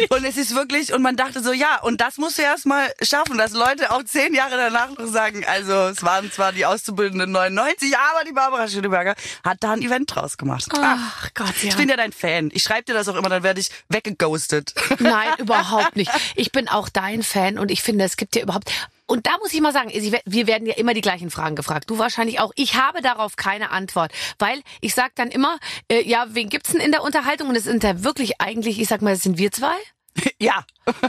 Und 0.09 0.23
es 0.23 0.37
ist 0.37 0.55
wirklich, 0.55 0.93
und 0.93 1.01
man 1.01 1.17
dachte 1.17 1.43
so, 1.43 1.51
ja, 1.51 1.81
und 1.81 1.99
das 1.99 2.17
musst 2.17 2.37
du 2.37 2.43
erst 2.43 2.65
mal 2.65 2.89
schaffen, 3.01 3.37
dass 3.37 3.51
Leute 3.51 3.91
auch 3.91 4.03
zehn 4.03 4.33
Jahre 4.33 4.55
danach 4.55 4.97
noch 4.97 5.07
sagen, 5.07 5.43
also 5.45 5.73
es 5.89 6.03
waren 6.03 6.31
zwar 6.31 6.53
die 6.53 6.65
Auszubildenden 6.65 7.31
99, 7.31 7.93
aber 7.97 8.23
die 8.23 8.31
Barbara 8.31 8.69
Schöneberger 8.69 9.15
hat 9.43 9.57
da 9.59 9.73
ein 9.73 9.81
Event 9.81 10.15
draus 10.15 10.37
gemacht. 10.37 10.67
Ach 10.73 11.29
Gott, 11.33 11.53
ja. 11.61 11.69
Ich 11.69 11.75
bin 11.75 11.89
ja 11.89 11.97
dein 11.97 12.13
Fan. 12.13 12.49
Ich 12.53 12.63
schreibe 12.63 12.83
dir 12.83 12.93
das 12.93 13.09
auch 13.09 13.15
immer, 13.15 13.29
dann 13.29 13.40
werde 13.43 13.59
ich 13.59 13.69
weggeghostet. 13.89 14.73
Nein, 14.99 15.29
überhaupt 15.37 15.95
nicht. 15.95 16.11
Ich 16.35 16.51
bin 16.51 16.67
auch 16.67 16.89
dein 16.89 17.23
Fan 17.23 17.57
und 17.57 17.71
ich 17.71 17.81
finde, 17.81 18.05
es 18.05 18.17
gibt 18.17 18.35
ja 18.35 18.43
überhaupt. 18.43 18.71
Und 19.05 19.27
da 19.27 19.37
muss 19.39 19.53
ich 19.53 19.59
mal 19.59 19.73
sagen, 19.73 19.91
wir 19.91 20.47
werden 20.47 20.65
ja 20.65 20.75
immer 20.75 20.93
die 20.93 21.01
gleichen 21.01 21.29
Fragen 21.29 21.57
gefragt. 21.57 21.89
Du 21.89 21.97
wahrscheinlich 21.97 22.39
auch. 22.39 22.53
Ich 22.55 22.75
habe 22.75 23.01
darauf 23.01 23.35
keine 23.35 23.71
Antwort, 23.71 24.13
weil 24.39 24.61
ich 24.79 24.95
sag 24.95 25.13
dann 25.15 25.29
immer, 25.29 25.59
äh, 25.89 26.01
ja, 26.07 26.27
wen 26.29 26.49
gibt's 26.49 26.71
denn 26.71 26.79
in 26.79 26.91
der 26.91 27.03
Unterhaltung? 27.03 27.49
Und 27.49 27.57
es 27.57 27.65
sind 27.65 27.83
ja 27.83 28.03
wirklich 28.03 28.39
eigentlich, 28.39 28.79
ich 28.79 28.87
sag 28.87 29.01
mal, 29.01 29.13
es 29.13 29.23
sind 29.23 29.37
wir 29.37 29.51
zwei. 29.51 29.75
ja. 30.39 30.65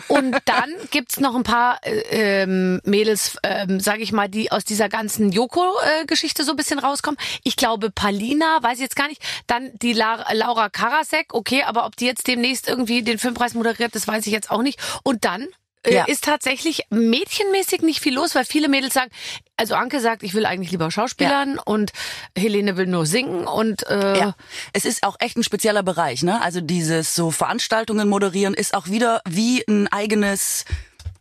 Und 0.09 0.37
dann 0.45 0.71
gibt's 0.91 1.19
noch 1.19 1.35
ein 1.35 1.43
paar 1.43 1.81
äh, 1.85 2.43
ähm, 2.43 2.81
Mädels, 2.85 3.37
ähm, 3.43 3.81
sage 3.81 4.03
ich 4.03 4.13
mal, 4.13 4.29
die 4.29 4.53
aus 4.53 4.65
dieser 4.65 4.89
ganzen 4.89 5.33
Joko-Geschichte 5.33 6.45
so 6.45 6.53
ein 6.53 6.57
bisschen 6.57 6.79
rauskommen. 6.79 7.19
Ich 7.43 7.57
glaube, 7.57 7.91
Palina, 7.91 8.63
weiß 8.63 8.75
ich 8.75 8.83
jetzt 8.83 8.97
gar 8.97 9.09
nicht. 9.09 9.23
Dann 9.47 9.71
die 9.81 9.93
La 9.93 10.33
Laura 10.33 10.69
Karasek, 10.69 11.35
okay, 11.35 11.63
aber 11.63 11.87
ob 11.87 11.97
die 11.97 12.07
jetzt 12.07 12.27
demnächst 12.27 12.69
irgendwie 12.69 13.03
den 13.03 13.19
Filmpreis 13.19 13.55
moderiert, 13.55 13.95
das 13.95 14.07
weiß 14.07 14.27
ich 14.27 14.33
jetzt 14.33 14.51
auch 14.51 14.63
nicht. 14.63 14.79
Und 15.03 15.25
dann 15.25 15.49
Ja. 15.91 16.05
ist 16.05 16.25
tatsächlich 16.25 16.85
mädchenmäßig 16.91 17.83
nicht 17.83 18.01
viel 18.01 18.15
los, 18.15 18.35
weil 18.35 18.45
viele 18.45 18.69
Mädels 18.69 18.95
sagen, 18.95 19.11
also 19.57 19.75
Anke 19.75 20.01
sagt, 20.01 20.23
ich 20.23 20.35
will 20.35 20.47
eigentlich 20.47 20.71
lieber 20.71 20.91
Schauspielern 20.91 21.59
und 21.59 21.93
Helene 22.37 22.77
will 22.77 22.87
nur 22.87 23.07
singen 23.07 23.47
und 23.47 23.87
äh, 23.89 24.19
Ja, 24.19 24.35
es 24.73 24.85
ist 24.85 25.03
auch 25.03 25.17
echt 25.19 25.37
ein 25.37 25.43
spezieller 25.43 25.83
Bereich, 25.83 26.23
ne? 26.23 26.41
Also 26.41 26.61
dieses 26.61 27.15
so 27.15 27.31
Veranstaltungen 27.31 28.09
moderieren 28.09 28.55
ist 28.55 28.75
auch 28.75 28.87
wieder 28.89 29.23
wie 29.29 29.65
ein 29.69 29.89
eigenes 29.89 30.65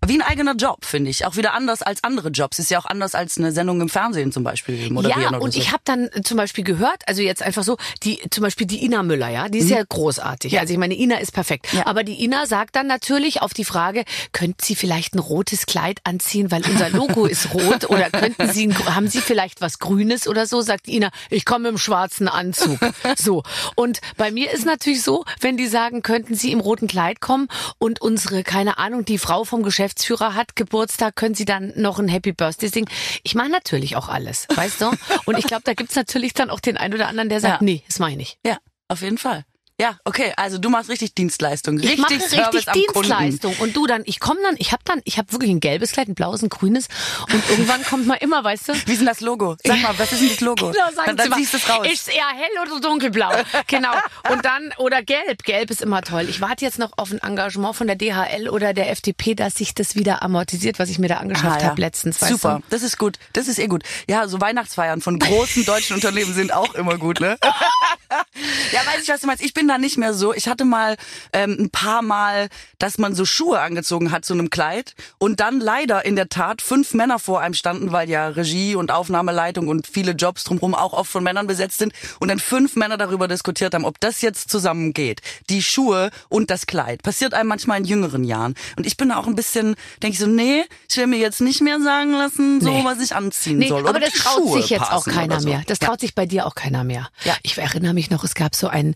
wie 0.07 0.15
ein 0.19 0.21
eigener 0.23 0.55
Job, 0.55 0.83
finde 0.83 1.11
ich. 1.11 1.25
Auch 1.25 1.35
wieder 1.35 1.53
anders 1.53 1.81
als 1.83 2.03
andere 2.03 2.29
Jobs. 2.29 2.57
Ist 2.59 2.71
ja 2.71 2.79
auch 2.79 2.85
anders 2.85 3.13
als 3.13 3.37
eine 3.37 3.51
Sendung 3.51 3.81
im 3.81 3.89
Fernsehen 3.89 4.31
zum 4.31 4.43
Beispiel 4.43 4.89
moderieren 4.91 5.21
Ja, 5.21 5.27
oder 5.29 5.41
und 5.41 5.53
so. 5.53 5.59
ich 5.59 5.71
habe 5.71 5.81
dann 5.85 6.09
zum 6.23 6.37
Beispiel 6.37 6.63
gehört, 6.63 7.03
also 7.07 7.21
jetzt 7.21 7.43
einfach 7.43 7.63
so, 7.63 7.77
die 8.03 8.19
zum 8.31 8.41
Beispiel 8.41 8.65
die 8.65 8.83
Ina 8.83 9.03
Müller, 9.03 9.29
ja, 9.29 9.47
die 9.47 9.59
ist 9.59 9.69
ja 9.69 9.81
großartig. 9.87 10.59
Also 10.59 10.73
ich 10.73 10.79
meine, 10.79 10.95
Ina 10.95 11.17
ist 11.17 11.33
perfekt. 11.33 11.71
Mhm. 11.71 11.79
Ja. 11.79 11.87
Aber 11.87 12.03
die 12.03 12.23
Ina 12.23 12.45
sagt 12.47 12.75
dann 12.75 12.87
natürlich 12.87 13.41
auf 13.41 13.53
die 13.53 13.63
Frage, 13.65 14.03
könnten 14.31 14.63
Sie 14.63 14.75
vielleicht 14.75 15.13
ein 15.13 15.19
rotes 15.19 15.65
Kleid 15.67 15.99
anziehen, 16.03 16.49
weil 16.51 16.63
unser 16.65 16.89
Logo 16.89 17.25
ist 17.25 17.53
rot? 17.53 17.89
Oder 17.89 18.09
könnten 18.09 18.51
Sie, 18.51 18.67
ein, 18.67 18.95
haben 18.95 19.07
Sie 19.07 19.21
vielleicht 19.21 19.61
was 19.61 19.77
Grünes 19.79 20.27
oder 20.27 20.47
so? 20.47 20.61
Sagt 20.61 20.87
die 20.87 20.95
Ina, 20.95 21.11
ich 21.29 21.45
komme 21.45 21.69
im 21.69 21.77
schwarzen 21.77 22.27
Anzug. 22.27 22.79
So. 23.17 23.43
Und 23.75 24.01
bei 24.17 24.31
mir 24.31 24.51
ist 24.51 24.65
natürlich 24.65 25.03
so, 25.03 25.25
wenn 25.41 25.57
die 25.57 25.67
sagen, 25.67 26.01
könnten 26.01 26.33
Sie 26.35 26.51
im 26.51 26.59
roten 26.59 26.87
Kleid 26.87 27.21
kommen 27.21 27.47
und 27.77 28.01
unsere, 28.01 28.43
keine 28.43 28.77
Ahnung, 28.79 29.05
die 29.05 29.17
Frau 29.19 29.43
vom 29.43 29.61
Geschäftsführer 29.95 30.35
hat 30.35 30.55
Geburtstag, 30.55 31.15
können 31.17 31.35
Sie 31.35 31.43
dann 31.45 31.73
noch 31.75 31.99
ein 31.99 32.07
Happy 32.07 32.31
Birthday 32.31 32.69
singen? 32.69 32.87
Ich 33.23 33.35
mache 33.35 33.49
natürlich 33.49 33.95
auch 33.97 34.07
alles, 34.07 34.47
weißt 34.55 34.79
du? 34.81 34.91
Und 35.25 35.37
ich 35.37 35.45
glaube, 35.45 35.63
da 35.65 35.73
gibt's 35.73 35.95
natürlich 35.95 36.33
dann 36.33 36.49
auch 36.49 36.61
den 36.61 36.77
einen 36.77 36.93
oder 36.93 37.07
anderen, 37.09 37.27
der 37.29 37.41
sagt, 37.41 37.61
Ja. 37.61 37.65
nee, 37.65 37.83
das 37.87 37.99
meine 37.99 38.13
ich 38.13 38.17
nicht. 38.17 38.37
ja, 38.45 38.57
auf 38.87 39.01
jeden 39.01 39.17
Fall. 39.17 39.43
Ja, 39.81 39.97
okay, 40.05 40.31
also 40.37 40.59
du 40.59 40.69
machst 40.69 40.91
richtig 40.91 41.15
Dienstleistung. 41.15 41.79
Ich 41.79 41.85
Richtig 41.85 41.99
mache 42.01 42.19
Service 42.19 42.53
richtig 42.53 42.67
am 42.69 42.73
Kunden. 42.93 43.09
Dienstleistung. 43.09 43.55
Und 43.57 43.75
du 43.75 43.87
dann, 43.87 44.03
ich 44.05 44.19
komme 44.19 44.39
dann, 44.43 44.53
ich 44.59 44.71
habe 44.73 44.83
dann, 44.85 45.01
ich 45.05 45.17
habe 45.17 45.31
wirklich 45.31 45.49
ein 45.49 45.59
gelbes 45.59 45.91
Kleid, 45.91 46.07
ein 46.07 46.13
blaues, 46.13 46.43
ein 46.43 46.49
grünes. 46.49 46.87
Und 47.33 47.49
irgendwann 47.49 47.83
kommt 47.83 48.05
mal 48.05 48.13
immer, 48.21 48.43
weißt 48.43 48.67
du? 48.69 48.73
Wie 48.85 48.91
ist 48.91 48.99
denn 48.99 49.07
das 49.07 49.21
Logo? 49.21 49.57
Sag 49.65 49.81
mal, 49.81 49.97
was 49.97 50.11
ist 50.11 50.21
denn 50.21 50.29
das 50.29 50.39
Logo? 50.41 50.69
Genau, 50.71 50.85
sagen 50.93 51.07
dann 51.07 51.15
dann 51.17 51.23
Sie 51.25 51.29
mal, 51.31 51.37
ziehst 51.37 51.53
du 51.53 51.57
es 51.57 51.67
raus. 51.69 51.87
Ist 51.91 52.09
eher 52.09 52.27
hell 52.27 52.61
oder 52.61 52.79
dunkelblau? 52.79 53.31
genau. 53.65 53.91
Und 54.31 54.45
dann, 54.45 54.71
oder 54.77 55.01
gelb. 55.01 55.43
Gelb 55.45 55.71
ist 55.71 55.81
immer 55.81 56.03
toll. 56.03 56.27
Ich 56.29 56.41
warte 56.41 56.63
jetzt 56.63 56.77
noch 56.77 56.91
auf 56.97 57.11
ein 57.11 57.17
Engagement 57.19 57.75
von 57.75 57.87
der 57.87 57.95
DHL 57.95 58.49
oder 58.49 58.73
der 58.75 58.91
FDP, 58.91 59.33
dass 59.33 59.55
sich 59.55 59.73
das 59.73 59.95
wieder 59.95 60.21
amortisiert, 60.21 60.77
was 60.77 60.89
ich 60.91 60.99
mir 60.99 61.07
da 61.07 61.17
angeschafft 61.17 61.57
Ah, 61.61 61.63
ja. 61.63 61.69
habe 61.71 61.81
letztens. 61.81 62.19
Super, 62.19 62.59
Du? 62.59 62.65
das 62.69 62.83
ist 62.83 62.99
gut. 62.99 63.17
Das 63.33 63.47
ist 63.47 63.57
eh 63.57 63.65
gut. 63.65 63.81
Ja, 64.07 64.27
so 64.27 64.39
Weihnachtsfeiern 64.39 65.01
von 65.01 65.17
großen 65.17 65.65
deutschen 65.65 65.95
Unternehmen 65.95 66.35
sind 66.35 66.53
auch 66.53 66.75
immer 66.75 66.99
gut, 66.99 67.19
ne? 67.19 67.37
ja, 68.71 68.79
weiß 68.85 69.01
ich, 69.01 69.09
was 69.09 69.21
du 69.21 69.27
meinst. 69.27 69.43
Ich 69.43 69.53
bin 69.55 69.70
da 69.71 69.77
nicht 69.77 69.97
mehr 69.97 70.13
so. 70.13 70.33
Ich 70.33 70.47
hatte 70.47 70.65
mal 70.65 70.97
ähm, 71.33 71.55
ein 71.59 71.69
paar 71.69 72.01
Mal, 72.01 72.49
dass 72.79 72.97
man 72.97 73.15
so 73.15 73.25
Schuhe 73.25 73.59
angezogen 73.59 74.11
hat 74.11 74.25
zu 74.25 74.33
einem 74.33 74.49
Kleid 74.49 74.95
und 75.17 75.39
dann 75.39 75.59
leider 75.59 76.05
in 76.05 76.15
der 76.15 76.29
Tat 76.29 76.61
fünf 76.61 76.93
Männer 76.93 77.19
vor 77.19 77.41
einem 77.41 77.53
standen, 77.53 77.91
weil 77.91 78.09
ja 78.09 78.27
Regie 78.27 78.75
und 78.75 78.91
Aufnahmeleitung 78.91 79.67
und 79.67 79.87
viele 79.87 80.11
Jobs 80.11 80.43
drumherum 80.43 80.75
auch 80.75 80.93
oft 80.93 81.09
von 81.11 81.23
Männern 81.23 81.47
besetzt 81.47 81.77
sind 81.79 81.93
und 82.19 82.27
dann 82.27 82.39
fünf 82.39 82.75
Männer 82.75 82.97
darüber 82.97 83.27
diskutiert 83.27 83.73
haben, 83.73 83.85
ob 83.85 83.99
das 83.99 84.21
jetzt 84.21 84.49
zusammengeht. 84.51 85.21
Die 85.49 85.63
Schuhe 85.63 86.11
und 86.29 86.49
das 86.49 86.65
Kleid. 86.67 87.03
Passiert 87.03 87.33
einem 87.33 87.49
manchmal 87.49 87.79
in 87.79 87.85
jüngeren 87.85 88.23
Jahren. 88.23 88.55
Und 88.77 88.85
ich 88.85 88.97
bin 88.97 89.09
da 89.09 89.17
auch 89.17 89.27
ein 89.27 89.35
bisschen, 89.35 89.75
denke 90.03 90.13
ich 90.13 90.19
so, 90.19 90.27
nee, 90.27 90.63
ich 90.89 90.97
will 90.97 91.07
mir 91.07 91.19
jetzt 91.19 91.41
nicht 91.41 91.61
mehr 91.61 91.79
sagen 91.81 92.11
lassen, 92.13 92.61
so 92.61 92.69
Nee. 92.69 92.83
was 92.83 92.99
ich 92.99 93.15
anziehen 93.15 93.57
Nee, 93.57 93.69
soll. 93.69 93.87
aber 93.87 93.99
das 93.99 94.13
traut 94.13 94.33
Schuhe 94.37 94.61
sich 94.61 94.69
jetzt 94.69 94.91
auch 94.91 95.05
keiner 95.05 95.39
so. 95.39 95.47
mehr. 95.49 95.61
Das 95.67 95.79
Ja. 95.81 95.87
traut 95.87 95.99
sich 96.01 96.15
bei 96.15 96.25
dir 96.25 96.45
auch 96.45 96.55
keiner 96.55 96.83
mehr. 96.83 97.09
Ja. 97.23 97.35
Ich 97.43 97.57
erinnere 97.57 97.93
mich 97.93 98.09
noch, 98.09 98.23
es 98.23 98.33
gab 98.35 98.55
so 98.55 98.67
einen 98.67 98.95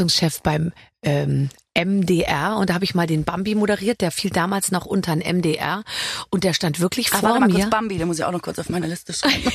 Unterhaltungschef 0.00 0.40
beim 0.42 0.72
ähm, 1.02 1.50
MDR 1.76 2.56
und 2.56 2.70
da 2.70 2.74
habe 2.74 2.84
ich 2.84 2.94
mal 2.94 3.06
den 3.06 3.24
Bambi 3.24 3.54
moderiert, 3.54 4.00
der 4.00 4.10
fiel 4.10 4.30
damals 4.30 4.70
noch 4.70 4.86
unter 4.86 5.12
ein 5.12 5.20
MDR 5.20 5.84
und 6.30 6.44
der 6.44 6.52
stand 6.52 6.80
wirklich 6.80 7.10
vor 7.10 7.22
warte 7.22 7.40
mal 7.40 7.48
mir. 7.48 7.54
kurz, 7.54 7.70
Bambi, 7.70 7.98
den 7.98 8.06
muss 8.08 8.18
ich 8.18 8.24
auch 8.24 8.32
noch 8.32 8.42
kurz 8.42 8.58
auf 8.58 8.68
meine 8.68 8.86
Liste 8.86 9.12
schreiben. 9.12 9.44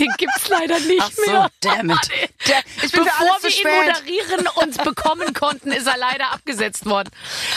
Den 0.00 0.12
gibt's 0.16 0.48
leider 0.48 0.78
nicht 0.80 1.00
Ach 1.00 1.10
so, 1.12 1.30
mehr. 1.30 1.50
damn 1.60 1.90
it. 1.90 1.98
Ich 2.82 2.92
bin 2.92 3.04
Bevor 3.04 3.36
wir 3.42 3.50
ihn 3.50 3.86
moderieren 3.86 4.48
und 4.54 4.82
bekommen 4.82 5.34
konnten, 5.34 5.70
ist 5.70 5.86
er 5.86 5.98
leider 5.98 6.32
abgesetzt 6.32 6.86
worden. 6.86 7.10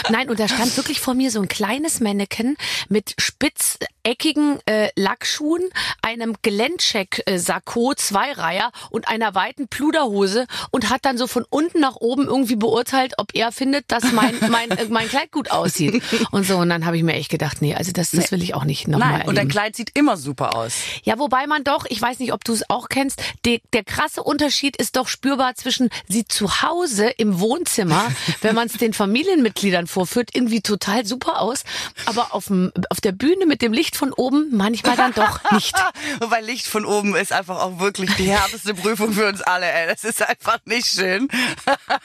Nein, 0.10 0.30
und 0.30 0.40
da 0.40 0.48
stand 0.48 0.76
wirklich 0.78 1.00
vor 1.00 1.14
mir 1.14 1.32
so 1.32 1.42
ein 1.42 1.48
kleines 1.48 2.02
Mannequin 2.02 2.58
mit 2.90 3.16
spitzeckigen 3.18 4.60
äh, 4.66 4.90
Lackschuhen, 4.96 5.70
einem 6.02 6.36
Gelendcheck-Sakko, 6.42 7.94
Zweireiher 7.96 8.72
und 8.90 9.08
einer 9.08 9.34
weiten 9.36 9.68
Pluderhose 9.70 10.46
und 10.72 10.90
hat 10.90 11.06
dann 11.06 11.18
so 11.18 11.28
von 11.28 11.46
unten 11.50 11.80
nach 11.80 11.96
oben 11.96 12.26
irgendwie 12.28 12.58
beurteilt, 12.58 13.14
ob 13.18 13.34
er 13.34 13.52
findet, 13.52 13.92
dass 13.92 14.12
mein, 14.12 14.36
mein, 14.50 14.70
äh, 14.72 14.86
mein 14.90 15.08
Kleid 15.08 15.32
gut 15.32 15.50
aussieht. 15.50 16.04
Und 16.32 16.46
so, 16.46 16.58
und 16.58 16.70
dann 16.70 16.86
habe 16.86 16.98
ich 16.98 17.04
mir 17.04 17.14
echt 17.14 17.30
gedacht, 17.30 17.62
nee, 17.62 17.74
also 17.74 17.94
das, 17.94 18.12
das 18.12 18.32
will 18.32 18.44
ich 18.44 18.54
auch 18.54 18.66
nicht 18.66 18.88
nochmal 18.88 19.20
Nein, 19.20 19.22
und 19.22 19.36
dein 19.36 19.48
erleben. 19.48 19.50
Kleid 19.50 19.76
sieht 19.78 19.92
immer 19.94 20.18
super 20.18 20.56
aus. 20.56 20.74
Ja, 21.04 21.18
wobei 21.18 21.48
man 21.48 21.64
doch, 21.64 21.86
ich 21.88 22.02
weiß 22.02 22.20
nicht, 22.20 22.33
ob 22.34 22.44
du 22.44 22.54
es 22.54 22.70
auch 22.70 22.90
kennst, 22.90 23.22
der, 23.46 23.60
der 23.72 23.84
krasse 23.84 24.24
Unterschied 24.24 24.75
ist 24.75 24.96
doch 24.96 25.08
spürbar 25.08 25.56
zwischen 25.56 25.90
sieht 26.08 26.32
zu 26.32 26.62
Hause 26.62 27.08
im 27.18 27.40
Wohnzimmer, 27.40 28.12
wenn 28.42 28.56
man 28.56 28.68
es 28.68 28.74
den 28.74 28.94
Familienmitgliedern 28.94 29.88
vorführt, 29.88 30.32
irgendwie 30.34 30.62
total 30.62 31.06
super 31.06 31.40
aus, 31.40 31.63
aber 32.06 32.34
auf, 32.34 32.48
dem, 32.48 32.72
auf 32.90 33.00
der 33.00 33.12
Bühne 33.12 33.46
mit 33.46 33.62
dem 33.62 33.74
Licht 33.74 33.96
von 33.96 34.12
oben 34.12 34.50
manchmal 34.52 34.96
dann 34.98 35.13
doch 35.13 35.52
nicht. 35.52 35.75
Wobei 36.20 36.42
Licht 36.42 36.68
von 36.68 36.86
oben 36.86 37.16
ist 37.16 37.32
einfach 37.32 37.60
auch 37.60 37.80
wirklich 37.80 38.13
die 38.16 38.30
härteste 38.30 38.74
Prüfung 38.74 39.13
für 39.13 39.28
uns 39.28 39.42
alle, 39.42 39.72
ey. 39.72 39.88
Das 39.88 40.04
ist 40.04 40.22
einfach 40.22 40.60
nicht 40.66 40.88
schön. 40.88 41.28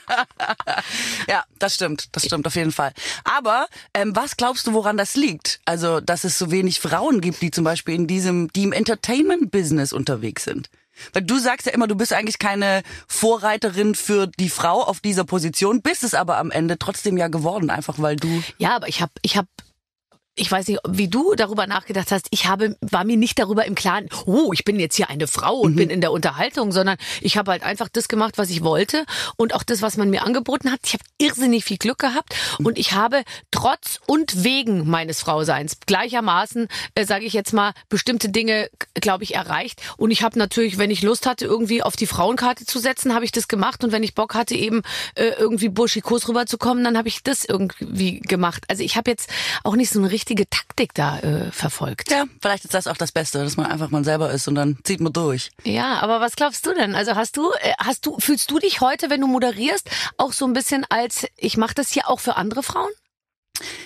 ja, 1.28 1.44
das 1.58 1.74
stimmt. 1.74 2.08
Das 2.12 2.24
stimmt 2.24 2.46
auf 2.46 2.54
jeden 2.54 2.72
Fall. 2.72 2.92
Aber 3.24 3.66
ähm, 3.94 4.14
was 4.14 4.36
glaubst 4.36 4.66
du, 4.66 4.72
woran 4.72 4.96
das 4.96 5.16
liegt? 5.16 5.60
Also, 5.64 6.00
dass 6.00 6.24
es 6.24 6.38
so 6.38 6.50
wenig 6.50 6.80
Frauen 6.80 7.20
gibt, 7.20 7.40
die 7.40 7.50
zum 7.50 7.64
Beispiel 7.64 7.94
in 7.94 8.06
diesem, 8.06 8.52
die 8.52 8.64
im 8.64 8.72
Entertainment-Business 8.72 9.92
unterwegs 9.92 10.17
sind. 10.38 10.68
Weil 11.12 11.22
du 11.22 11.38
sagst 11.38 11.66
ja 11.66 11.72
immer, 11.72 11.86
du 11.86 11.94
bist 11.94 12.12
eigentlich 12.12 12.38
keine 12.38 12.82
Vorreiterin 13.06 13.94
für 13.94 14.26
die 14.26 14.48
Frau 14.48 14.82
auf 14.82 15.00
dieser 15.00 15.24
Position, 15.24 15.80
bist 15.82 16.02
es 16.02 16.14
aber 16.14 16.38
am 16.38 16.50
Ende 16.50 16.78
trotzdem 16.78 17.16
ja 17.16 17.28
geworden, 17.28 17.70
einfach 17.70 17.98
weil 17.98 18.16
du 18.16 18.42
Ja, 18.58 18.76
aber 18.76 18.88
ich 18.88 19.00
habe 19.00 19.12
ich 19.22 19.36
hab 19.36 19.46
ich 20.38 20.50
weiß 20.50 20.68
nicht, 20.68 20.80
wie 20.88 21.08
du 21.08 21.34
darüber 21.34 21.66
nachgedacht 21.66 22.12
hast. 22.12 22.28
Ich 22.30 22.46
habe, 22.46 22.76
war 22.80 23.04
mir 23.04 23.16
nicht 23.16 23.38
darüber 23.38 23.64
im 23.66 23.74
Klaren, 23.74 24.08
oh, 24.26 24.52
ich 24.52 24.64
bin 24.64 24.78
jetzt 24.78 24.96
hier 24.96 25.10
eine 25.10 25.26
Frau 25.26 25.56
und 25.56 25.76
bin 25.76 25.90
in 25.90 26.00
der 26.00 26.12
Unterhaltung, 26.12 26.72
sondern 26.72 26.96
ich 27.20 27.36
habe 27.36 27.50
halt 27.50 27.62
einfach 27.62 27.88
das 27.88 28.08
gemacht, 28.08 28.38
was 28.38 28.50
ich 28.50 28.62
wollte 28.62 29.04
und 29.36 29.54
auch 29.54 29.62
das, 29.62 29.82
was 29.82 29.96
man 29.96 30.10
mir 30.10 30.22
angeboten 30.22 30.70
hat. 30.70 30.80
Ich 30.84 30.94
habe 30.94 31.04
irrsinnig 31.18 31.64
viel 31.64 31.78
Glück 31.78 31.98
gehabt 31.98 32.34
und 32.58 32.78
ich 32.78 32.92
habe 32.92 33.24
trotz 33.50 34.00
und 34.06 34.44
wegen 34.44 34.88
meines 34.88 35.20
Frauseins 35.20 35.78
gleichermaßen, 35.86 36.68
äh, 36.94 37.04
sage 37.04 37.24
ich 37.24 37.32
jetzt 37.32 37.52
mal, 37.52 37.72
bestimmte 37.88 38.28
Dinge, 38.28 38.70
glaube 38.94 39.24
ich, 39.24 39.34
erreicht. 39.34 39.82
Und 39.96 40.10
ich 40.10 40.22
habe 40.22 40.38
natürlich, 40.38 40.78
wenn 40.78 40.90
ich 40.90 41.02
Lust 41.02 41.26
hatte, 41.26 41.44
irgendwie 41.44 41.82
auf 41.82 41.96
die 41.96 42.06
Frauenkarte 42.06 42.64
zu 42.64 42.78
setzen, 42.78 43.14
habe 43.14 43.24
ich 43.24 43.32
das 43.32 43.48
gemacht. 43.48 43.82
Und 43.82 43.92
wenn 43.92 44.02
ich 44.02 44.14
Bock 44.14 44.34
hatte, 44.34 44.54
eben 44.54 44.82
äh, 45.14 45.30
irgendwie 45.38 45.68
burschikos 45.68 46.28
rüberzukommen, 46.28 46.84
dann 46.84 46.96
habe 46.96 47.08
ich 47.08 47.22
das 47.22 47.44
irgendwie 47.44 48.20
gemacht. 48.20 48.64
Also 48.68 48.82
ich 48.82 48.96
habe 48.96 49.10
jetzt 49.10 49.28
auch 49.64 49.74
nicht 49.74 49.90
so 49.90 49.98
eine 49.98 50.10
richtige 50.28 50.50
Taktik 50.50 50.92
da 50.92 51.18
äh, 51.20 51.50
verfolgt. 51.52 52.10
Ja, 52.10 52.24
vielleicht 52.42 52.66
ist 52.66 52.74
das 52.74 52.86
auch 52.86 52.98
das 52.98 53.12
Beste, 53.12 53.42
dass 53.42 53.56
man 53.56 53.64
einfach 53.64 53.88
mal 53.88 54.04
selber 54.04 54.30
ist 54.30 54.46
und 54.46 54.56
dann 54.56 54.78
zieht 54.84 55.00
man 55.00 55.10
durch. 55.10 55.50
Ja, 55.64 56.00
aber 56.00 56.20
was 56.20 56.36
glaubst 56.36 56.66
du 56.66 56.74
denn? 56.74 56.94
Also 56.94 57.14
hast 57.14 57.38
du, 57.38 57.50
äh, 57.60 57.72
hast 57.78 58.04
du, 58.04 58.18
fühlst 58.18 58.50
du 58.50 58.58
dich 58.58 58.82
heute, 58.82 59.08
wenn 59.08 59.22
du 59.22 59.26
moderierst, 59.26 59.88
auch 60.18 60.34
so 60.34 60.44
ein 60.44 60.52
bisschen 60.52 60.84
als, 60.90 61.26
ich 61.38 61.56
mache 61.56 61.72
das 61.72 61.92
hier 61.92 62.10
auch 62.10 62.20
für 62.20 62.36
andere 62.36 62.62
Frauen? 62.62 62.90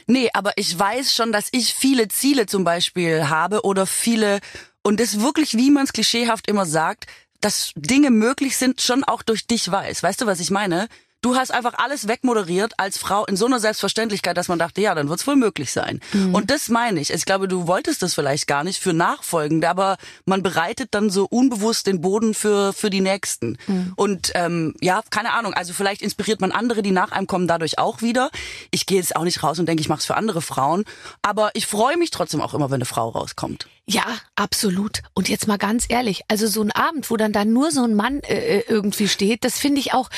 Nee, 0.08 0.30
aber 0.34 0.52
ich 0.56 0.76
weiß 0.76 1.14
schon, 1.14 1.30
dass 1.30 1.48
ich 1.52 1.74
viele 1.74 2.08
Ziele 2.08 2.46
zum 2.46 2.64
Beispiel 2.64 3.28
habe 3.28 3.62
oder 3.62 3.86
viele, 3.86 4.40
und 4.82 4.98
das 4.98 5.20
wirklich, 5.20 5.56
wie 5.56 5.70
man 5.70 5.84
es 5.84 5.92
klischeehaft 5.92 6.48
immer 6.48 6.66
sagt, 6.66 7.06
dass 7.40 7.70
Dinge 7.76 8.10
möglich 8.10 8.56
sind, 8.56 8.80
schon 8.80 9.04
auch 9.04 9.22
durch 9.22 9.46
dich 9.46 9.70
weiß. 9.70 10.02
Weißt 10.02 10.20
du, 10.20 10.26
was 10.26 10.40
ich 10.40 10.50
meine? 10.50 10.88
Du 11.22 11.36
hast 11.36 11.52
einfach 11.52 11.74
alles 11.74 12.08
wegmoderiert 12.08 12.74
als 12.78 12.98
Frau 12.98 13.24
in 13.26 13.36
so 13.36 13.46
einer 13.46 13.60
Selbstverständlichkeit, 13.60 14.36
dass 14.36 14.48
man 14.48 14.58
dachte, 14.58 14.80
ja, 14.80 14.94
dann 14.94 15.08
wird's 15.08 15.26
wohl 15.26 15.36
möglich 15.36 15.72
sein. 15.72 16.00
Und 16.32 16.50
das 16.50 16.68
meine 16.68 17.00
ich. 17.00 17.12
Ich 17.12 17.24
glaube, 17.24 17.48
du 17.48 17.66
wolltest 17.66 18.02
das 18.02 18.14
vielleicht 18.14 18.46
gar 18.46 18.64
nicht 18.64 18.82
für 18.82 18.92
Nachfolgende, 18.92 19.68
aber 19.68 19.98
man 20.26 20.42
bereitet 20.42 20.88
dann 20.92 21.10
so 21.10 21.26
unbewusst 21.30 21.86
den 21.86 22.00
Boden 22.00 22.34
für 22.34 22.72
für 22.72 22.90
die 22.90 23.00
Nächsten. 23.00 23.56
Und 23.96 24.32
ähm, 24.34 24.74
ja, 24.80 25.02
keine 25.10 25.32
Ahnung. 25.32 25.54
Also 25.54 25.72
vielleicht 25.72 26.02
inspiriert 26.02 26.40
man 26.40 26.52
andere, 26.52 26.82
die 26.82 26.90
nach 26.90 27.12
einem 27.12 27.26
kommen, 27.26 27.46
dadurch 27.46 27.78
auch 27.78 28.02
wieder. 28.02 28.30
Ich 28.70 28.86
gehe 28.86 28.98
jetzt 28.98 29.14
auch 29.14 29.24
nicht 29.24 29.42
raus 29.42 29.58
und 29.58 29.66
denke, 29.66 29.80
ich 29.80 29.88
mache 29.88 30.00
es 30.00 30.06
für 30.06 30.16
andere 30.16 30.42
Frauen, 30.42 30.84
aber 31.22 31.50
ich 31.54 31.66
freue 31.66 31.96
mich 31.96 32.10
trotzdem 32.10 32.40
auch 32.40 32.52
immer, 32.52 32.70
wenn 32.70 32.76
eine 32.76 32.84
Frau 32.84 33.08
rauskommt. 33.08 33.68
Ja, 33.86 34.04
absolut. 34.36 35.02
Und 35.14 35.28
jetzt 35.28 35.48
mal 35.48 35.58
ganz 35.58 35.86
ehrlich, 35.88 36.22
also 36.28 36.46
so 36.46 36.62
ein 36.62 36.70
Abend, 36.70 37.10
wo 37.10 37.16
dann 37.16 37.32
da 37.32 37.44
nur 37.44 37.70
so 37.70 37.84
ein 37.84 37.94
Mann 37.94 38.20
äh, 38.20 38.58
äh, 38.58 38.64
irgendwie 38.68 39.08
steht, 39.08 39.44
das 39.44 39.58
finde 39.58 39.80
ich 39.80 39.92
auch, 39.92 40.08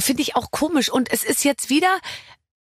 finde 0.00 0.22
ich 0.22 0.36
auch 0.36 0.50
komisch. 0.50 0.90
Und 0.90 1.12
es 1.12 1.24
ist 1.24 1.44
jetzt 1.44 1.70
wieder, 1.70 1.98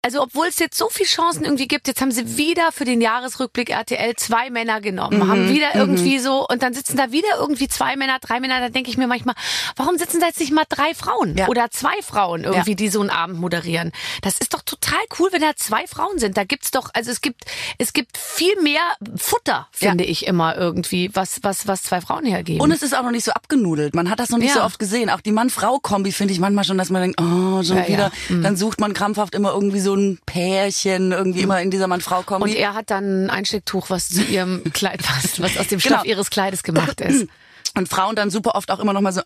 also 0.02 0.22
obwohl 0.22 0.48
es 0.48 0.60
jetzt 0.60 0.78
so 0.78 0.88
viele 0.90 1.08
Chancen 1.10 1.44
irgendwie 1.44 1.68
gibt, 1.68 1.88
jetzt 1.88 2.00
haben 2.02 2.12
sie 2.12 2.38
wieder 2.38 2.72
für 2.72 2.86
den 2.86 3.02
Jahresrückblick 3.02 3.70
RTL 3.70 4.16
zwei 4.16 4.50
Männer 4.50 4.80
genommen, 4.82 5.28
haben 5.30 5.50
wieder 5.50 5.76
irgendwie 5.76 6.20
so 6.20 6.48
und 6.48 6.64
dann 6.64 6.74
sitzen 6.74 6.96
da 6.98 7.12
wieder 7.12 7.28
irgendwie 7.40 7.68
zwei 7.68 7.96
Männer, 7.98 8.18
drei 8.22 8.40
Männer. 8.40 8.60
Da 8.62 8.70
denke 8.70 8.90
ich 8.90 8.98
mir 8.98 9.08
manchmal, 9.08 9.36
warum 9.76 9.98
sitzen 9.98 10.20
da 10.22 10.28
jetzt 10.28 10.40
nicht 10.40 10.54
mal 10.54 10.64
drei 10.70 10.94
Frauen 10.94 11.38
Ja. 11.38 11.48
oder 11.48 11.70
zwei 11.72 12.02
Frauen 12.02 12.44
irgendwie, 12.46 12.72
Ja. 12.72 12.76
die 12.76 12.88
so 12.90 13.02
einen 13.02 13.10
Abend 13.10 13.40
moderieren? 13.40 13.92
Das 14.22 14.38
ist 14.40 14.54
doch 14.54 14.62
total 14.62 15.00
cool, 15.20 15.30
wenn 15.32 15.42
da 15.42 15.56
zwei 15.56 15.86
Frauen 15.88 16.18
sind. 16.18 16.38
Da 16.38 16.44
gibt's 16.46 16.72
doch, 16.72 16.90
also 16.94 17.12
es 17.12 17.20
gibt 17.22 17.44
es 17.78 17.92
gibt 17.94 18.18
viel 18.18 18.56
mehr 18.62 18.82
Futter, 19.18 19.68
Ja. 19.80 19.90
finde 19.90 20.06
ich 20.06 20.26
immer 20.28 20.56
irgendwie, 20.56 21.10
was 21.14 21.40
was 21.44 21.68
was 21.68 21.84
zwei 21.84 22.00
Frauen 22.00 22.26
hergeben. 22.26 22.62
Und 22.62 22.72
es 22.72 22.82
ist 22.84 22.96
auch 22.96 23.04
noch 23.04 23.12
nicht 23.12 23.26
so 23.26 23.32
abgenudelt. 23.32 23.94
Man 23.96 24.10
hat 24.10 24.20
das 24.20 24.30
noch 24.30 24.38
nicht 24.40 24.50
Ja. 24.56 24.62
so 24.62 24.64
oft 24.64 24.80
gesehen. 24.80 25.10
Auch 25.10 25.22
die 25.22 25.32
Mann-Frau-Kombi 25.32 26.12
finde 26.14 26.34
ich 26.34 26.40
manchmal 26.40 26.64
schon, 26.64 26.78
dass 26.78 26.90
man 26.90 27.02
denkt, 27.02 27.20
oh, 27.22 27.64
schon 27.64 27.76
Ja, 27.78 27.84
ja. 27.84 27.88
wieder. 27.90 28.12
Mhm. 28.30 28.44
Dann 28.44 28.56
sucht 28.56 28.80
man 28.80 28.94
krampfhaft 28.94 29.36
immer 29.36 29.52
irgendwie 29.52 29.80
so 29.82 29.89
ein 29.96 30.20
Pärchen, 30.26 31.12
irgendwie 31.12 31.42
immer 31.42 31.62
in 31.62 31.72
dieser 31.72 31.88
Mann-Frau-Kombi. 31.88 32.50
Und 32.50 32.56
er 32.56 32.74
hat 32.74 32.90
dann 32.90 33.26
ein 33.26 33.30
Einstecktuch, 33.30 33.90
was 33.90 34.10
zu 34.10 34.24
ihrem 34.24 34.64
Kleid 34.74 35.04
passt, 35.04 35.42
was 35.42 35.58
aus 35.58 35.68
dem 35.68 35.80
Genau. 35.80 35.98
Stoff 35.98 36.06
ihres 36.06 36.30
Kleides 36.30 36.64
gemacht 36.64 37.02
ist. 37.02 37.28
Und 37.78 37.88
Frauen 37.88 38.16
dann 38.16 38.32
super 38.32 38.56
oft 38.56 38.72
auch 38.72 38.80
immer 38.80 38.94
noch 38.94 39.02
mal 39.02 39.12
so 39.14 39.22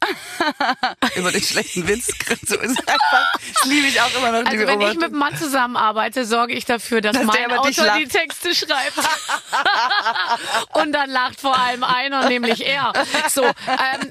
über 1.15 1.31
den 1.31 1.41
schlechten 1.41 1.87
Witz. 1.87 2.11
So 2.45 2.59
ist 2.59 2.77
einfach. 2.77 3.31
Das 3.53 3.63
liebe 3.65 3.87
ich 3.87 4.01
auch 4.01 4.13
immer 4.17 4.31
noch. 4.31 4.51
Also 4.51 4.67
wenn 4.67 4.81
ich 4.81 4.95
mit 4.95 5.03
einem 5.05 5.17
Mann 5.17 5.35
zusammenarbeite, 5.37 6.25
sorge 6.25 6.53
ich 6.53 6.65
dafür, 6.65 6.99
dass, 6.99 7.13
Dass 7.13 7.23
mein 7.23 7.51
Autor 7.57 7.97
die. 7.97 8.05
Texte 8.05 8.53
schreibt. 8.53 8.97
Und 10.73 10.91
dann 10.91 11.09
lacht 11.09 11.39
vor 11.39 11.57
allem 11.57 11.85
einer, 11.85 12.27
nämlich 12.27 12.65
er. 12.65 12.91
So, 13.29 13.43
ähm, 13.43 13.51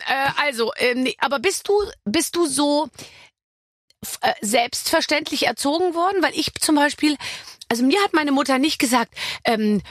äh, 0.08 0.30
also, 0.46 0.72
ähm, 0.76 1.08
aber 1.18 1.38
bist 1.38 1.68
du, 1.68 1.74
bist 2.06 2.34
du 2.34 2.46
so 2.46 2.88
selbstverständlich 4.40 5.46
erzogen 5.46 5.94
worden? 5.94 6.22
Weil 6.22 6.32
ich 6.34 6.52
zum 6.60 6.74
Beispiel, 6.76 7.16
also 7.68 7.84
mir 7.84 8.00
hat 8.02 8.12
meine 8.14 8.32
Mutter 8.32 8.58
nicht 8.58 8.78
gesagt, 8.78 9.14
ähm, 9.44 9.82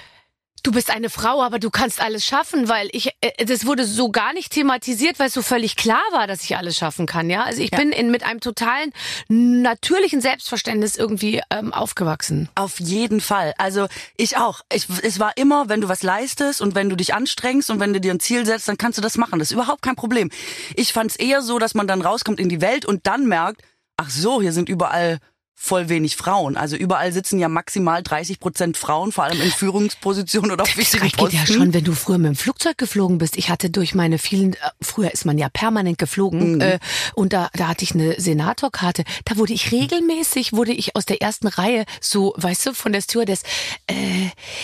du 0.64 0.72
bist 0.72 0.92
eine 0.92 1.10
Frau, 1.10 1.42
aber 1.42 1.58
du 1.58 1.72
kannst 1.72 2.00
alles 2.00 2.24
schaffen, 2.24 2.70
weil 2.70 2.88
ich, 2.92 3.10
äh, 3.22 3.46
das 3.46 3.66
wurde 3.66 3.84
so 3.84 4.12
gar 4.12 4.32
nicht 4.34 4.52
thematisiert, 4.52 5.18
weil 5.18 5.28
es 5.28 5.34
so 5.34 5.42
völlig 5.42 5.76
klar 5.76 6.04
war, 6.12 6.28
dass 6.28 6.44
ich 6.44 6.56
alles 6.56 6.78
schaffen 6.78 7.08
kann, 7.08 7.32
ja. 7.32 7.44
Also 7.44 7.64
ich 7.64 7.72
Ja. 7.72 7.80
bin 7.80 7.92
in, 7.92 8.12
mit 8.12 8.24
einem 8.24 8.42
totalen 8.42 8.92
natürlichen 9.28 10.22
Selbstverständnis 10.22 10.96
irgendwie 10.98 11.42
ähm, 11.50 11.74
aufgewachsen. 11.74 12.48
Auf 12.54 12.80
jeden 12.80 13.22
Fall. 13.22 13.54
Also 13.58 13.88
ich 14.18 14.38
auch. 14.38 14.62
Ich, 14.72 14.88
es 15.02 15.20
war 15.20 15.36
immer, 15.36 15.68
wenn 15.68 15.82
du 15.82 15.90
was 15.90 16.04
leistest 16.04 16.62
und 16.62 16.76
wenn 16.76 16.90
du 16.90 16.96
dich 16.96 17.16
anstrengst 17.16 17.72
und 17.72 17.80
wenn 17.80 17.94
du 17.94 18.00
dir 18.00 18.14
ein 18.14 18.20
Ziel 18.20 18.46
setzt, 18.46 18.68
dann 18.68 18.78
kannst 18.78 19.00
du 19.00 19.02
das 19.02 19.18
machen. 19.18 19.40
Das 19.40 19.48
ist 19.50 19.54
überhaupt 19.54 19.82
kein 19.82 19.96
Problem. 19.96 20.30
Ich 20.76 20.94
fand 20.94 21.10
es 21.12 21.18
eher 21.18 21.42
so, 21.42 21.58
dass 21.58 21.74
man 21.74 21.88
dann 21.88 22.02
rauskommt 22.02 22.40
in 22.40 22.50
die 22.50 22.62
Welt 22.62 22.86
und 22.86 23.08
dann 23.08 23.26
merkt, 23.26 23.64
ach 24.02 24.10
so, 24.10 24.42
hier 24.42 24.52
sind 24.52 24.68
überall 24.68 25.20
voll 25.64 25.90
wenig 25.90 26.16
Frauen. 26.18 26.58
Also 26.58 26.76
überall 26.76 27.12
sitzen 27.14 27.38
ja 27.38 27.48
maximal 27.48 28.02
30 28.02 28.40
Prozent 28.40 28.78
Frauen, 28.78 29.12
vor 29.12 29.26
allem 29.26 29.40
in 29.40 29.52
Führungspositionen 29.52 30.52
oder 30.52 30.64
auf 30.64 30.70
Das 30.70 30.78
wichtigen 30.78 31.04
geht 31.04 31.18
Posten. 31.18 31.36
ja 31.38 31.46
schon, 31.46 31.74
wenn 31.74 31.84
du 31.84 31.94
früher 31.94 32.18
mit 32.18 32.30
dem 32.30 32.36
Flugzeug 32.36 32.78
geflogen 32.80 33.20
bist. 33.20 33.38
Ich 33.38 33.50
hatte 33.50 33.70
durch 33.70 33.94
meine 33.94 34.18
vielen, 34.18 34.54
äh, 34.54 34.58
früher 34.82 35.12
ist 35.12 35.24
man 35.26 35.38
ja 35.38 35.50
permanent 35.50 36.00
geflogen, 36.00 36.56
Mhm. 36.56 36.62
äh, 36.62 36.80
und 37.14 37.32
da, 37.34 37.50
da 37.54 37.68
hatte 37.68 37.84
ich 37.84 37.94
eine 37.94 38.20
Senatorkarte. 38.20 39.04
Da 39.26 39.38
wurde 39.38 39.54
ich 39.54 39.72
regelmäßig, 39.72 40.54
wurde 40.54 40.72
ich 40.74 40.96
aus 40.96 41.06
der 41.06 41.22
ersten 41.22 41.48
Reihe 41.48 41.86
so, 42.00 42.34
weißt 42.38 42.66
du, 42.66 42.74
von 42.74 42.92
der 42.92 43.02
Stewardess, 43.02 43.44
äh, 43.88 43.94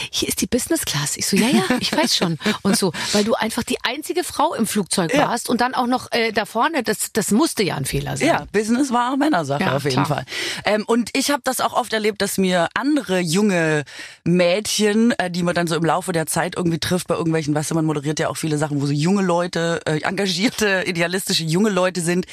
hier 0.10 0.27
ist 0.30 0.42
die 0.42 0.48
Business 0.48 0.82
Class. 0.86 1.16
Ich 1.16 1.27
so, 1.27 1.38
ja, 1.38 1.48
ja, 1.48 1.63
ich 1.80 1.92
weiß 1.96 2.16
schon. 2.16 2.39
Und 2.63 2.75
so, 2.75 2.92
weil 3.13 3.24
du 3.24 3.36
einfach 3.36 3.63
die 3.63 3.77
einzige 3.84 4.24
Frau 4.24 4.54
im 4.56 4.66
Flugzeug 4.66 5.13
Ja. 5.13 5.27
warst 5.30 5.48
und 5.50 5.62
dann 5.62 5.75
auch 5.75 5.88
noch 5.88 6.12
äh, 6.12 6.32
da 6.32 6.46
vorne, 6.46 6.82
das, 6.84 7.12
das 7.13 7.32
musste 7.32 7.62
ja 7.63 7.75
ein 7.75 7.86
Fehler 7.86 8.18
sein. 8.18 8.27
Ja, 8.27 8.46
Business 8.51 8.92
war 8.92 9.13
auch 9.13 9.18
Männersache 9.18 9.62
Ja, 9.63 9.75
auf 9.75 9.84
jeden 9.84 9.96
klar. 10.04 10.06
Fall. 10.08 10.25
Ähm, 10.66 10.86
und 10.88 11.10
ich 11.13 11.32
habe 11.32 11.41
das 11.44 11.60
auch 11.60 11.74
oft 11.74 11.91
erlebt, 11.91 12.22
dass 12.22 12.38
mir 12.38 12.70
andere 12.74 13.20
junge 13.20 13.84
Mädchen, 14.24 15.12
äh, 15.12 15.29
die 15.29 15.44
man 15.44 15.53
dann 15.53 15.67
so 15.67 15.75
im 15.75 15.84
Laufe 15.84 16.13
der 16.13 16.27
Zeit 16.27 16.56
irgendwie 16.56 16.79
trifft 16.79 17.08
bei 17.08 17.15
irgendwelchen, 17.15 17.53
weißt 17.53 17.72
du, 17.72 17.75
man 17.75 17.86
moderiert 17.86 18.20
ja 18.20 18.29
auch 18.29 18.38
viele 18.38 18.58
Sachen, 18.58 18.82
wo 18.82 18.86
so 18.86 18.94
junge 18.94 19.22
Leute, 19.22 19.82
äh, 19.86 20.00
engagierte, 20.00 20.84
idealistische 20.88 21.44
junge 21.44 21.72
Leute 21.72 22.00
sind, 22.00 22.25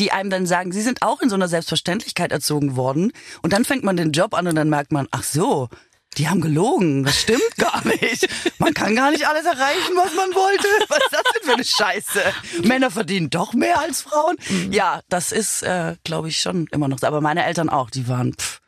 die 0.00 0.10
einem 0.10 0.28
dann 0.28 0.44
sagen, 0.46 0.72
sie 0.72 0.82
sind 0.82 1.02
auch 1.02 1.20
in 1.20 1.28
so 1.28 1.36
einer 1.36 1.46
Selbstverständlichkeit 1.46 2.32
erzogen 2.32 2.74
worden. 2.74 3.12
Und 3.42 3.52
dann 3.52 3.64
fängt 3.64 3.84
man 3.84 3.96
den 3.96 4.10
Job 4.10 4.34
an 4.34 4.48
und 4.48 4.56
dann 4.56 4.68
merkt 4.68 4.90
man, 4.90 5.06
ach 5.12 5.22
so, 5.22 5.68
Die 6.16 6.28
haben 6.28 6.40
gelogen. 6.40 7.04
Das 7.04 7.20
stimmt 7.20 7.56
gar 7.56 7.86
nicht. 7.86 8.28
Man 8.58 8.74
kann 8.74 8.96
gar 8.96 9.10
nicht 9.10 9.26
alles 9.26 9.46
erreichen, 9.46 9.94
was 9.96 10.14
man 10.14 10.34
wollte. 10.34 10.66
Was 10.88 10.98
ist 10.98 11.12
das 11.12 11.22
denn 11.22 11.42
für 11.44 11.54
eine 11.54 11.64
Scheiße? 11.64 12.66
Männer 12.66 12.90
verdienen 12.90 13.30
doch 13.30 13.52
mehr 13.54 13.78
als 13.78 14.02
Frauen. 14.02 14.36
Ja, 14.70 15.00
das 15.08 15.30
ist, 15.32 15.62
äh, 15.62 15.96
glaube 16.04 16.28
ich, 16.28 16.40
schon 16.40 16.66
immer 16.72 16.88
noch 16.88 16.98
so. 16.98 17.06
Aber 17.06 17.20
meine 17.20 17.44
Eltern 17.44 17.68
auch. 17.68 17.90
Die 17.90 18.08
waren, 18.08 18.34
pff, 18.34 18.60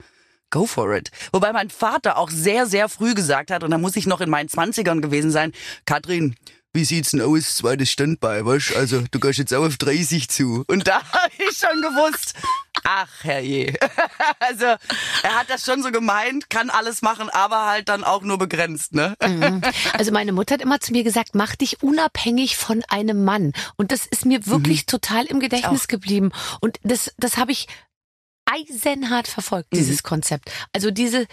go 0.51 0.67
for 0.67 0.95
it. 0.95 1.11
Wobei 1.33 1.53
mein 1.53 1.71
Vater 1.71 2.17
auch 2.17 2.31
sehr, 2.31 2.67
sehr 2.67 2.89
früh 2.89 3.15
gesagt 3.15 3.51
hat, 3.51 3.65
und 3.65 3.73
da 3.73 3.79
muss 3.79 3.97
ich 3.97 4.07
noch 4.07 4.21
in 4.21 4.31
meinen 4.31 4.49
Zwanzigern 4.49 5.03
gewesen 5.03 5.33
sein, 5.33 5.53
Katrin, 5.85 6.37
wie 6.73 6.85
sieht's 6.85 7.11
denn 7.11 7.21
aus? 7.21 7.57
Zweites 7.57 7.91
Standbein, 7.91 8.47
weißt 8.47 8.77
Also, 8.77 9.03
du 9.11 9.21
gehst 9.21 9.39
jetzt 9.39 9.53
auch 9.53 9.65
auf 9.65 9.77
30 9.77 10.29
zu. 10.29 10.65
Und 10.69 10.87
da 10.87 11.03
habe 11.13 11.33
ich 11.39 11.59
schon 11.59 11.83
gewusst, 11.83 12.35
ach 12.85 13.25
herrje. 13.25 13.75
Also, 14.39 14.65
er 14.65 15.35
hat 15.39 15.49
das 15.49 15.65
schon 15.65 15.83
so 15.83 15.93
gemeint, 15.93 16.51
kann 16.51 16.69
alles 16.69 17.01
machen, 17.01 17.31
aber 17.31 17.67
halt 17.67 17.89
dann 17.89 18.03
auch 18.05 18.23
nur 18.23 18.39
begrenzt, 18.39 18.93
ne? 18.93 19.17
Also 19.93 20.13
meine 20.13 20.33
Mutter 20.33 20.55
hat 20.55 20.63
immer 20.63 20.81
zu 20.81 20.93
mir 20.93 21.05
gesagt, 21.05 21.35
mach 21.35 21.55
dich 21.55 21.83
unabhängig 21.83 22.57
von 22.57 22.83
einem 22.89 23.25
Mann. 23.25 23.53
Und 23.77 23.93
das 23.93 24.07
ist 24.07 24.27
mir 24.27 24.47
wirklich 24.47 24.87
total 24.87 25.27
im 25.27 25.41
Gedächtnis 25.41 25.87
geblieben. 25.89 26.33
Und 26.61 26.79
das, 26.83 27.15
das 27.19 27.37
habe 27.37 27.53
ich 27.53 27.69
eisenhart 28.53 29.29
verfolgt, 29.29 29.69
dieses 29.73 30.03
Konzept. 30.03 30.51
Also 30.73 30.91
diese, 30.91 31.27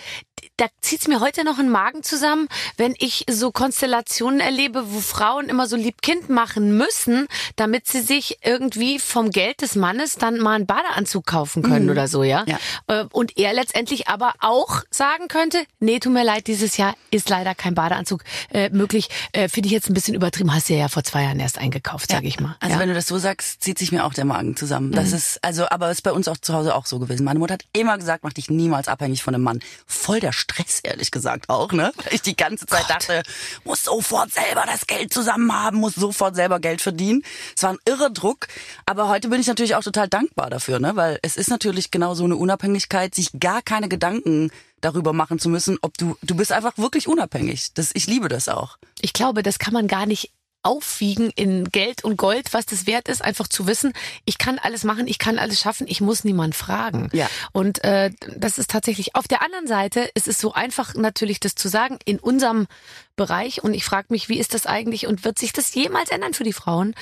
da 0.58 0.68
zieht's 0.82 1.08
mir 1.08 1.20
heute 1.20 1.44
noch 1.44 1.60
einen 1.60 1.70
Magen 1.70 2.04
zusammen, 2.04 2.48
wenn 2.78 2.96
ich 2.98 3.26
so 3.30 3.52
Konstellationen 3.52 4.40
erlebe, 4.40 4.94
wo 4.94 5.00
Frauen 5.00 5.50
immer 5.50 5.68
so 5.68 5.76
Liebkind 5.76 6.30
machen 6.30 6.78
müssen, 6.78 7.28
damit 7.56 7.88
sie 7.88 8.02
sich 8.02 8.40
irgendwie 8.44 9.00
vom 9.00 9.32
Geld 9.32 9.62
des 9.62 9.76
Mannes 9.76 10.16
dann 10.16 10.40
mal 10.40 10.56
einen 10.56 10.66
Badeanzug 10.66 11.26
kaufen 11.26 11.64
können 11.64 11.90
oder 11.90 12.08
so, 12.08 12.24
ja? 12.24 12.46
Ja. 12.48 12.60
Äh, 12.88 13.06
Und 13.12 13.38
er 13.38 13.54
letztendlich 13.54 14.08
aber 14.08 14.34
auch 14.40 14.82
sagen 14.92 15.28
könnte, 15.28 15.64
nee, 15.80 16.00
tut 16.00 16.14
mir 16.14 16.24
leid, 16.24 16.48
dieses 16.48 16.78
Jahr 16.78 16.96
ist 17.12 17.30
leider 17.30 17.56
kein 17.56 17.76
Badeanzug 17.76 18.24
äh, 18.52 18.70
möglich. 18.70 19.10
Äh, 19.34 19.50
Finde 19.50 19.68
ich 19.68 19.74
jetzt 19.74 19.90
ein 19.90 19.94
bisschen 19.94 20.14
übertrieben. 20.14 20.54
Hast 20.54 20.70
du 20.70 20.74
ja 20.74 20.88
vor 20.88 21.04
zwei 21.04 21.24
Jahren 21.24 21.40
erst 21.40 21.58
eingekauft, 21.58 22.12
sage 22.12 22.28
ich 22.28 22.40
mal. 22.40 22.56
Also 22.60 22.76
ja. 22.76 22.80
wenn 22.80 22.90
du 22.90 22.96
das 22.96 23.08
so 23.08 23.18
sagst, 23.18 23.62
zieht 23.62 23.78
sich 23.78 23.92
mir 23.92 24.06
auch 24.06 24.14
der 24.14 24.26
Magen 24.26 24.56
zusammen. 24.56 24.92
Das 24.92 25.12
ist, 25.12 25.44
also, 25.44 25.68
aber 25.70 25.92
ist 25.92 26.04
bei 26.04 26.12
uns 26.12 26.28
auch 26.28 26.38
zu 26.38 26.54
Hause 26.54 26.76
auch 26.76 26.86
so 26.86 27.00
gewesen. 27.00 27.09
Meine 27.18 27.40
Mutter 27.40 27.56
hat 27.56 27.66
immer 27.74 27.98
gesagt, 27.98 28.24
mach 28.24 28.34
dich 28.34 28.50
niemals 28.50 28.88
abhängig 28.88 29.24
von 29.24 29.36
einem 29.36 29.44
Mann. 29.44 29.60
Voll 29.86 30.20
der 30.20 30.32
Stress, 30.32 30.80
ehrlich 30.84 31.12
gesagt 31.12 31.50
auch, 31.50 31.72
ne? 31.72 31.92
Weil 31.98 32.14
ich 32.14 32.22
die 32.22 32.36
ganze 32.36 32.66
Zeit 32.66 32.90
dachte, 32.90 33.24
muss 33.64 33.84
sofort 33.84 34.32
selber 34.32 34.64
das 34.66 34.88
Geld 34.88 35.14
zusammen 35.14 35.54
haben, 35.54 35.78
muss 35.78 35.96
sofort 35.96 36.36
selber 36.36 36.60
Geld 36.60 36.82
verdienen. 36.82 37.24
Es 37.56 37.64
war 37.64 37.72
ein 37.72 37.80
irre 37.86 38.12
Druck. 38.12 38.48
Aber 38.86 39.10
heute 39.10 39.30
bin 39.30 39.42
ich 39.42 39.48
natürlich 39.48 39.76
auch 39.76 39.84
total 39.84 40.08
dankbar 40.08 40.50
dafür, 40.50 40.80
ne? 40.80 40.96
Weil 40.96 41.20
es 41.22 41.38
ist 41.38 41.50
natürlich 41.50 41.92
genau 41.92 42.14
so 42.14 42.24
eine 42.24 42.36
Unabhängigkeit, 42.36 43.16
sich 43.16 43.32
gar 43.40 43.62
keine 43.62 43.90
Gedanken 43.90 44.52
darüber 44.82 45.14
machen 45.14 45.40
zu 45.40 45.50
müssen, 45.50 45.78
ob 45.82 45.98
du, 45.98 46.18
du 46.22 46.36
bist 46.36 46.52
einfach 46.52 46.78
wirklich 46.78 47.08
unabhängig. 47.08 47.74
Das, 47.74 47.92
ich 47.94 48.08
liebe 48.08 48.30
das 48.30 48.48
auch. 48.48 48.78
Ich 49.02 49.14
glaube, 49.14 49.44
das 49.44 49.60
kann 49.60 49.74
man 49.74 49.88
gar 49.88 50.06
nicht 50.06 50.32
aufwiegen 50.62 51.32
in 51.36 51.66
Geld 51.66 52.04
und 52.04 52.18
Gold, 52.18 52.54
was 52.54 52.66
das 52.66 52.86
wert 52.86 53.08
ist, 53.08 53.24
einfach 53.24 53.48
zu 53.48 53.68
wissen, 53.68 53.94
ich 54.26 54.38
kann 54.38 54.60
alles 54.60 54.84
machen, 54.84 55.08
ich 55.08 55.20
kann 55.20 55.40
alles 55.40 55.60
schaffen, 55.60 55.88
ich 55.88 56.02
muss 56.02 56.24
niemand 56.24 56.56
fragen. 56.56 57.10
Ja. 57.14 57.30
Und 57.54 57.84
äh, 57.84 58.12
das 58.38 58.58
ist 58.58 58.70
tatsächlich. 58.70 59.16
Auf 59.16 59.28
der 59.28 59.42
anderen 59.42 59.68
Seite 59.68 60.10
ist 60.16 60.28
es 60.28 60.40
so 60.40 60.54
einfach 60.54 60.96
natürlich, 60.96 61.40
das 61.40 61.56
zu 61.56 61.70
sagen 61.70 62.00
in 62.06 62.20
unserem 62.20 62.68
Bereich. 63.16 63.64
Und 63.64 63.74
ich 63.74 63.86
frage 63.86 64.08
mich, 64.10 64.30
wie 64.30 64.40
ist 64.40 64.54
das 64.54 64.66
eigentlich 64.66 65.08
und 65.08 65.24
wird 65.24 65.40
sich 65.40 65.54
das 65.54 65.74
jemals 65.74 66.10
ändern 66.10 66.34
für 66.34 66.44
die 66.44 66.54
Frauen? 66.54 66.96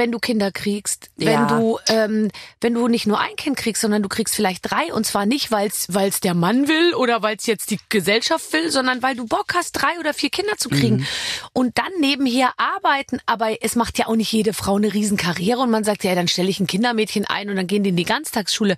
Wenn 0.00 0.12
du 0.12 0.18
Kinder 0.18 0.50
kriegst, 0.50 1.10
wenn 1.16 1.28
Ja. 1.28 1.44
du 1.46 1.78
ähm, 1.88 2.30
wenn 2.62 2.72
du 2.72 2.88
nicht 2.88 3.06
nur 3.06 3.20
ein 3.20 3.36
Kind 3.36 3.58
kriegst, 3.58 3.82
sondern 3.82 4.02
du 4.02 4.08
kriegst 4.08 4.34
vielleicht 4.34 4.70
drei 4.70 4.94
und 4.94 5.04
zwar 5.04 5.26
nicht, 5.26 5.52
weil 5.52 5.68
es 5.68 6.20
der 6.20 6.32
Mann 6.32 6.68
will 6.68 6.94
oder 6.94 7.20
weil 7.20 7.36
es 7.36 7.44
jetzt 7.44 7.70
die 7.70 7.78
Gesellschaft 7.90 8.50
will, 8.54 8.70
sondern 8.70 9.02
weil 9.02 9.14
du 9.14 9.26
Bock 9.26 9.52
hast, 9.54 9.72
drei 9.72 9.98
oder 9.98 10.14
vier 10.14 10.30
Kinder 10.30 10.56
zu 10.56 10.70
kriegen 10.70 10.96
Mhm. 10.96 11.06
und 11.52 11.76
dann 11.76 11.92
nebenher 12.00 12.52
arbeiten. 12.56 13.18
Aber 13.26 13.62
es 13.62 13.76
macht 13.76 13.98
ja 13.98 14.06
auch 14.06 14.16
nicht 14.16 14.32
jede 14.32 14.54
Frau 14.54 14.76
eine 14.76 14.94
Riesenkarriere 14.94 15.58
und 15.60 15.70
man 15.70 15.84
sagt 15.84 16.02
ja, 16.02 16.14
dann 16.14 16.28
stelle 16.28 16.48
ich 16.48 16.60
ein 16.60 16.66
Kindermädchen 16.66 17.26
ein 17.26 17.50
und 17.50 17.56
dann 17.56 17.66
gehen 17.66 17.82
die 17.82 17.90
in 17.90 17.96
die 17.96 18.04
Ganztagsschule. 18.04 18.76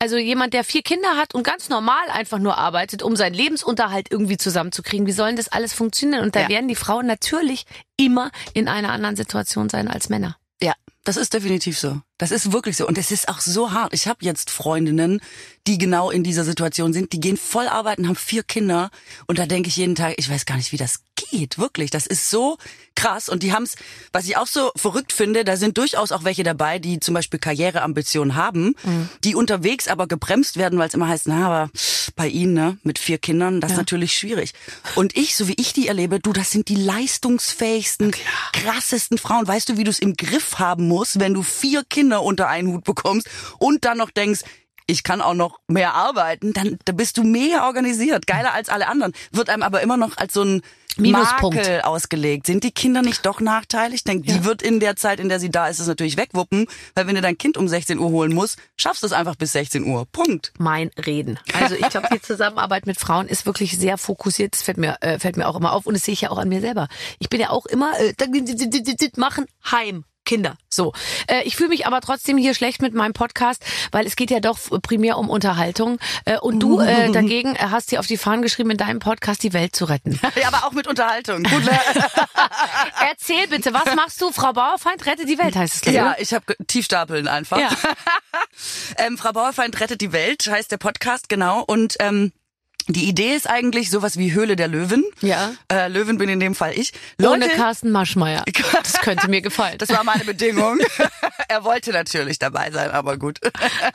Also 0.00 0.16
jemand, 0.16 0.54
der 0.54 0.64
vier 0.64 0.82
Kinder 0.82 1.16
hat 1.16 1.34
und 1.36 1.44
ganz 1.44 1.68
normal 1.68 2.08
einfach 2.12 2.40
nur 2.40 2.58
arbeitet, 2.58 3.02
um 3.04 3.14
seinen 3.14 3.34
Lebensunterhalt 3.34 4.08
irgendwie 4.10 4.38
zusammenzukriegen, 4.38 5.06
wie 5.06 5.12
sollen 5.12 5.36
das 5.36 5.46
alles 5.46 5.72
funktionieren? 5.72 6.24
Und 6.24 6.34
da 6.34 6.40
Ja. 6.40 6.48
werden 6.48 6.66
die 6.66 6.74
Frauen 6.74 7.06
natürlich 7.06 7.64
immer 7.96 8.32
in 8.54 8.66
einer 8.66 8.90
anderen 8.90 9.14
Situation 9.14 9.68
sein 9.68 9.86
als 9.86 10.08
Männer. 10.08 10.36
Das 11.04 11.18
ist 11.18 11.34
definitiv 11.34 11.78
so. 11.78 12.00
Das 12.16 12.30
ist 12.30 12.50
wirklich 12.52 12.78
so. 12.78 12.88
Und 12.88 12.96
es 12.96 13.10
ist 13.10 13.28
auch 13.28 13.40
so 13.40 13.72
hart. 13.72 13.92
Ich 13.92 14.08
habe 14.08 14.24
jetzt 14.24 14.48
Freundinnen, 14.48 15.20
die 15.66 15.76
genau 15.76 16.10
in 16.10 16.24
dieser 16.24 16.44
Situation 16.44 16.94
sind. 16.94 17.12
Die 17.12 17.20
gehen 17.20 17.36
voll 17.36 17.68
arbeiten, 17.68 18.08
haben 18.08 18.16
vier 18.16 18.42
Kinder. 18.42 18.90
Und 19.26 19.38
da 19.38 19.44
denke 19.44 19.68
ich 19.68 19.76
jeden 19.76 19.94
Tag, 19.94 20.14
ich 20.16 20.30
weiß 20.30 20.46
gar 20.46 20.56
nicht, 20.56 20.72
wie 20.72 20.78
das 20.78 21.02
geht. 21.30 21.58
Wirklich. 21.58 21.90
Das 21.90 22.06
ist 22.06 22.30
so 22.30 22.58
krass. 22.94 23.28
Und 23.28 23.42
die 23.42 23.52
haben's, 23.52 23.76
was 24.12 24.26
ich 24.26 24.36
auch 24.36 24.46
so 24.46 24.70
verrückt 24.76 25.12
finde, 25.12 25.44
da 25.44 25.56
sind 25.56 25.78
durchaus 25.78 26.12
auch 26.12 26.24
welche 26.24 26.42
dabei, 26.42 26.78
die 26.78 27.00
zum 27.00 27.14
Beispiel 27.14 27.40
Karriereambitionen 27.40 28.34
haben, 28.34 28.74
die 29.24 29.34
unterwegs 29.34 29.88
aber 29.88 30.06
gebremst 30.06 30.56
werden, 30.56 30.78
weil 30.78 30.88
es 30.88 30.94
immer 30.94 31.08
heißt, 31.08 31.26
na, 31.28 31.46
aber 31.46 31.70
bei 32.16 32.28
ihnen, 32.28 32.54
ne, 32.54 32.78
mit 32.82 32.98
vier 32.98 33.18
Kindern, 33.18 33.60
das 33.60 33.72
ist 33.72 33.76
natürlich 33.76 34.16
schwierig. 34.16 34.52
Und 34.94 35.16
ich, 35.16 35.34
so 35.36 35.48
wie 35.48 35.54
ich 35.58 35.72
die 35.72 35.88
erlebe, 35.88 36.20
du, 36.20 36.32
das 36.32 36.50
sind 36.50 36.68
die 36.68 36.76
leistungsfähigsten, 36.76 38.12
krassesten 38.52 39.18
Frauen. 39.18 39.46
Weißt 39.46 39.68
du, 39.68 39.76
wie 39.76 39.84
du 39.84 39.90
es 39.90 39.98
im 39.98 40.14
Griff 40.14 40.58
haben 40.58 40.86
musst, 40.86 41.18
wenn 41.20 41.34
du 41.34 41.42
vier 41.42 41.82
Kinder 41.84 42.22
unter 42.22 42.48
einen 42.48 42.68
Hut 42.68 42.84
bekommst 42.84 43.28
und 43.58 43.84
dann 43.84 43.98
noch 43.98 44.10
denkst, 44.10 44.42
ich 44.86 45.02
kann 45.02 45.22
auch 45.22 45.34
noch 45.34 45.60
mehr 45.66 45.94
arbeiten, 45.94 46.52
dann 46.52 46.78
da 46.84 46.92
bist 46.92 47.16
du 47.16 47.22
mega 47.22 47.66
organisiert, 47.66 48.26
geiler 48.26 48.52
als 48.52 48.68
alle 48.68 48.86
anderen. 48.86 49.14
Wird 49.32 49.48
einem 49.48 49.62
aber 49.62 49.80
immer 49.80 49.96
noch 49.96 50.16
als 50.18 50.34
so 50.34 50.42
ein 50.42 50.62
Minuspunkt. 50.98 51.56
Makel 51.56 51.80
ausgelegt. 51.82 52.46
Sind 52.46 52.64
die 52.64 52.70
Kinder 52.70 53.02
nicht 53.02 53.24
doch 53.26 53.40
nachteilig? 53.40 53.96
Ich 53.96 54.04
denke, 54.04 54.32
die 54.32 54.44
wird 54.44 54.62
in 54.62 54.80
der 54.80 54.96
Zeit, 54.96 55.20
in 55.20 55.28
der 55.28 55.40
sie 55.40 55.50
da 55.50 55.68
ist, 55.68 55.80
es 55.80 55.86
natürlich 55.86 56.16
wegwuppen, 56.16 56.66
weil 56.94 57.06
wenn 57.06 57.14
du 57.14 57.20
dein 57.20 57.38
Kind 57.38 57.56
um 57.56 57.68
16 57.68 57.98
Uhr 57.98 58.10
holen 58.10 58.34
musst, 58.34 58.58
schaffst 58.76 59.02
du 59.02 59.06
es 59.06 59.12
einfach 59.12 59.36
bis 59.36 59.52
16 59.52 59.84
Uhr. 59.84 60.06
Punkt. 60.06 60.52
mein 60.58 60.90
Reden. 61.04 61.38
Also 61.52 61.74
ich 61.74 61.88
glaube, 61.88 62.08
die 62.12 62.20
Zusammenarbeit 62.20 62.86
mit 62.86 62.98
Frauen 62.98 63.28
ist 63.28 63.46
wirklich 63.46 63.78
sehr 63.78 63.98
fokussiert. 63.98 64.54
Das 64.54 64.62
fällt 64.62 64.78
mir, 64.78 64.96
äh, 65.00 65.18
fällt 65.18 65.36
mir 65.36 65.48
auch 65.48 65.56
immer 65.56 65.72
auf 65.72 65.86
und 65.86 65.94
das 65.94 66.04
sehe 66.04 66.14
ich 66.14 66.22
ja 66.22 66.30
auch 66.30 66.38
an 66.38 66.48
mir 66.48 66.60
selber. 66.60 66.88
Ich 67.18 67.28
bin 67.28 67.40
ja 67.40 67.50
auch 67.50 67.66
immer 67.66 67.92
äh, 67.98 68.12
machen, 69.16 69.46
heim. 69.70 70.04
Kinder. 70.24 70.56
So. 70.68 70.92
Äh, 71.26 71.42
ich 71.44 71.56
fühle 71.56 71.70
mich 71.70 71.86
aber 71.86 72.00
trotzdem 72.00 72.36
hier 72.36 72.54
schlecht 72.54 72.82
mit 72.82 72.94
meinem 72.94 73.12
Podcast, 73.12 73.64
weil 73.92 74.06
es 74.06 74.16
geht 74.16 74.30
ja 74.30 74.40
doch 74.40 74.58
primär 74.82 75.18
um 75.18 75.28
Unterhaltung. 75.30 75.98
Äh, 76.24 76.38
und 76.38 76.60
du 76.60 76.80
äh, 76.80 77.10
dagegen 77.12 77.56
hast 77.58 77.92
dir 77.92 78.00
auf 78.00 78.06
die 78.06 78.16
Fahnen 78.16 78.42
geschrieben, 78.42 78.70
in 78.70 78.76
deinem 78.76 78.98
Podcast 78.98 79.42
die 79.42 79.52
Welt 79.52 79.74
zu 79.76 79.84
retten. 79.86 80.18
Ja, 80.34 80.48
aber 80.48 80.66
auch 80.66 80.72
mit 80.72 80.88
Unterhaltung. 80.88 81.42
Gut, 81.44 81.64
ne? 81.64 81.78
Erzähl 83.08 83.46
bitte, 83.46 83.72
was 83.72 83.94
machst 83.94 84.20
du? 84.20 84.32
Frau 84.32 84.52
Bauerfeind 84.52 85.06
rette 85.06 85.26
die 85.26 85.38
Welt, 85.38 85.54
heißt 85.54 85.76
es 85.76 85.80
glaube. 85.80 85.96
Ja, 85.96 86.16
ich 86.18 86.34
habe 86.34 86.56
Tiefstapeln 86.66 87.28
einfach. 87.28 87.58
Ja. 87.58 87.70
ähm, 88.98 89.16
Frau 89.16 89.32
Bauerfeind 89.32 89.78
rettet 89.80 90.00
die 90.00 90.12
Welt, 90.12 90.46
heißt 90.50 90.72
der 90.72 90.78
Podcast, 90.78 91.28
genau. 91.28 91.62
Und 91.62 91.96
ähm, 92.00 92.32
die 92.88 93.08
Idee 93.08 93.34
ist 93.34 93.48
eigentlich 93.48 93.90
sowas 93.90 94.18
wie 94.18 94.32
Höhle 94.32 94.56
der 94.56 94.68
Löwen. 94.68 95.04
Ja. 95.20 95.54
Äh, 95.72 95.88
Löwen 95.88 96.18
bin 96.18 96.28
in 96.28 96.40
dem 96.40 96.54
Fall 96.54 96.72
ich. 96.76 96.92
Ohne 97.18 97.46
Leute, 97.46 97.56
Carsten 97.56 97.90
Maschmeyer. 97.90 98.44
Das 98.72 99.00
könnte 99.00 99.28
mir 99.28 99.40
gefallen. 99.40 99.78
das 99.78 99.88
war 99.88 100.04
meine 100.04 100.24
Bedingung. 100.24 100.78
er 101.48 101.64
wollte 101.64 101.92
natürlich 101.92 102.38
dabei 102.38 102.70
sein, 102.70 102.90
aber 102.90 103.16
gut. 103.16 103.40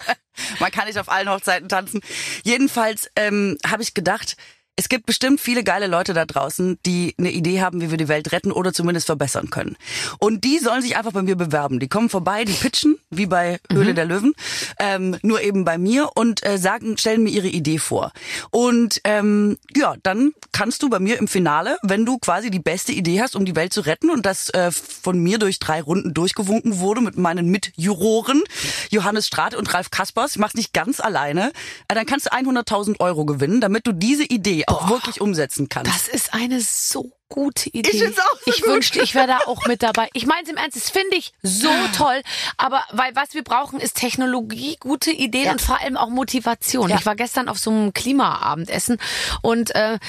Man 0.60 0.72
kann 0.72 0.88
nicht 0.88 0.98
auf 0.98 1.10
allen 1.10 1.30
Hochzeiten 1.30 1.70
tanzen. 1.70 2.02
Jedenfalls 2.44 3.10
ähm, 3.16 3.58
habe 3.66 3.84
ich 3.84 3.94
gedacht, 3.94 4.38
es 4.80 4.88
gibt 4.88 5.06
bestimmt 5.06 5.42
viele 5.42 5.66
geile 5.66 5.88
Leute 5.88 6.14
da 6.14 6.24
draußen, 6.24 6.80
die 6.86 7.14
eine 7.18 7.32
Idee 7.32 7.60
haben, 7.60 7.82
wie 7.82 7.92
wir 7.92 7.98
die 7.98 8.08
Welt 8.08 8.32
retten 8.32 8.50
oder 8.50 8.72
zumindest 8.72 9.08
verbessern 9.08 9.50
können. 9.50 9.76
Und 10.20 10.46
die 10.46 10.58
sollen 10.58 10.82
sich 10.82 10.96
einfach 10.96 11.12
bei 11.12 11.22
mir 11.22 11.36
bewerben. 11.36 11.82
Die 11.82 11.90
kommen 11.90 12.08
vorbei, 12.08 12.46
die 12.46 12.54
pitchen, 12.54 12.98
wie 13.10 13.26
bei 13.26 13.60
Höhle 13.70 13.94
der 13.94 14.06
Löwen, 14.06 14.34
ähm, 14.80 15.18
nur 15.22 15.42
eben 15.42 15.66
bei 15.66 15.78
mir 15.78 16.12
und 16.16 16.46
äh, 16.46 16.58
sagen, 16.58 16.98
stellen 16.98 17.24
mir 17.24 17.30
ihre 17.30 17.50
Idee 17.50 17.78
vor. 17.78 18.14
Und 18.52 19.02
ähm, 19.04 19.58
ja, 19.76 19.96
dann 20.02 20.32
kannst 20.54 20.82
du 20.82 20.90
bei 20.90 21.00
mir 21.00 21.20
im 21.20 21.28
Finale, 21.28 21.78
wenn 21.84 22.06
du 22.06 22.18
quasi 22.18 22.50
die 22.50 22.60
beste 22.60 22.94
Idee 22.94 23.20
hast, 23.20 23.36
um 23.36 23.44
die 23.44 23.58
Welt 23.58 23.74
zu 23.74 23.82
retten 23.82 24.10
und 24.10 24.26
das 24.26 24.50
äh, 24.52 24.72
von 24.72 25.20
mir 25.20 25.40
durch 25.40 25.60
drei 25.60 25.82
Runden 25.82 26.14
durchgewunken 26.14 26.80
wurde 26.80 27.02
mit 27.02 27.18
meinen 27.18 27.50
Mitjuroren, 27.50 28.44
Johannes 28.92 29.28
Strate 29.28 29.58
und 29.58 29.74
Ralf 29.74 29.92
Kaspers, 29.92 30.36
ich 30.36 30.40
mach's 30.40 30.56
nicht 30.56 30.72
ganz 30.72 31.02
alleine, 31.02 31.52
äh, 31.90 31.96
dann 31.96 32.06
kannst 32.06 32.28
du 32.28 32.32
100.000 32.32 33.02
Euro 33.02 33.26
gewinnen, 33.26 33.60
damit 33.60 33.86
du 33.86 33.92
diese 33.92 34.24
Idee 34.24 34.64
auch 34.70 34.90
wirklich 34.90 35.22
umsetzen 35.22 35.70
kannst. 35.70 35.92
Das 35.92 36.08
ist 36.08 36.34
eine 36.34 36.62
so 36.62 37.12
gute 37.30 37.70
Idee. 37.70 37.90
Ich 37.92 38.00
so 38.00 38.22
Ich 38.46 38.64
wünschte, 38.66 39.02
ich 39.02 39.14
wäre 39.16 39.28
da 39.28 39.38
auch 39.46 39.66
mit 39.68 39.84
dabei. 39.84 40.10
Ich 40.14 40.26
meine 40.26 40.44
es 40.44 40.50
im 40.50 40.58
Ernst, 40.58 40.76
das 40.76 40.90
finde 40.90 41.16
ich 41.16 41.32
so 41.44 41.70
toll. 41.96 42.22
Aber 42.58 42.84
weil 42.92 43.16
was 43.16 43.34
wir 43.34 43.44
brauchen, 43.44 43.80
ist 43.80 43.96
Technologie, 43.96 44.78
gute 44.80 45.12
Ideen 45.12 45.46
Ja. 45.46 45.52
und 45.54 45.62
vor 45.62 45.80
allem 45.80 45.96
auch 45.98 46.10
Motivation. 46.10 46.90
Ja. 46.90 46.98
Ich 47.00 47.06
war 47.06 47.16
gestern 47.16 47.48
auf 47.50 47.58
so 47.60 47.70
einem 47.72 47.94
Klimaabendessen 47.94 48.98
und 49.42 49.74
äh, 49.76 50.00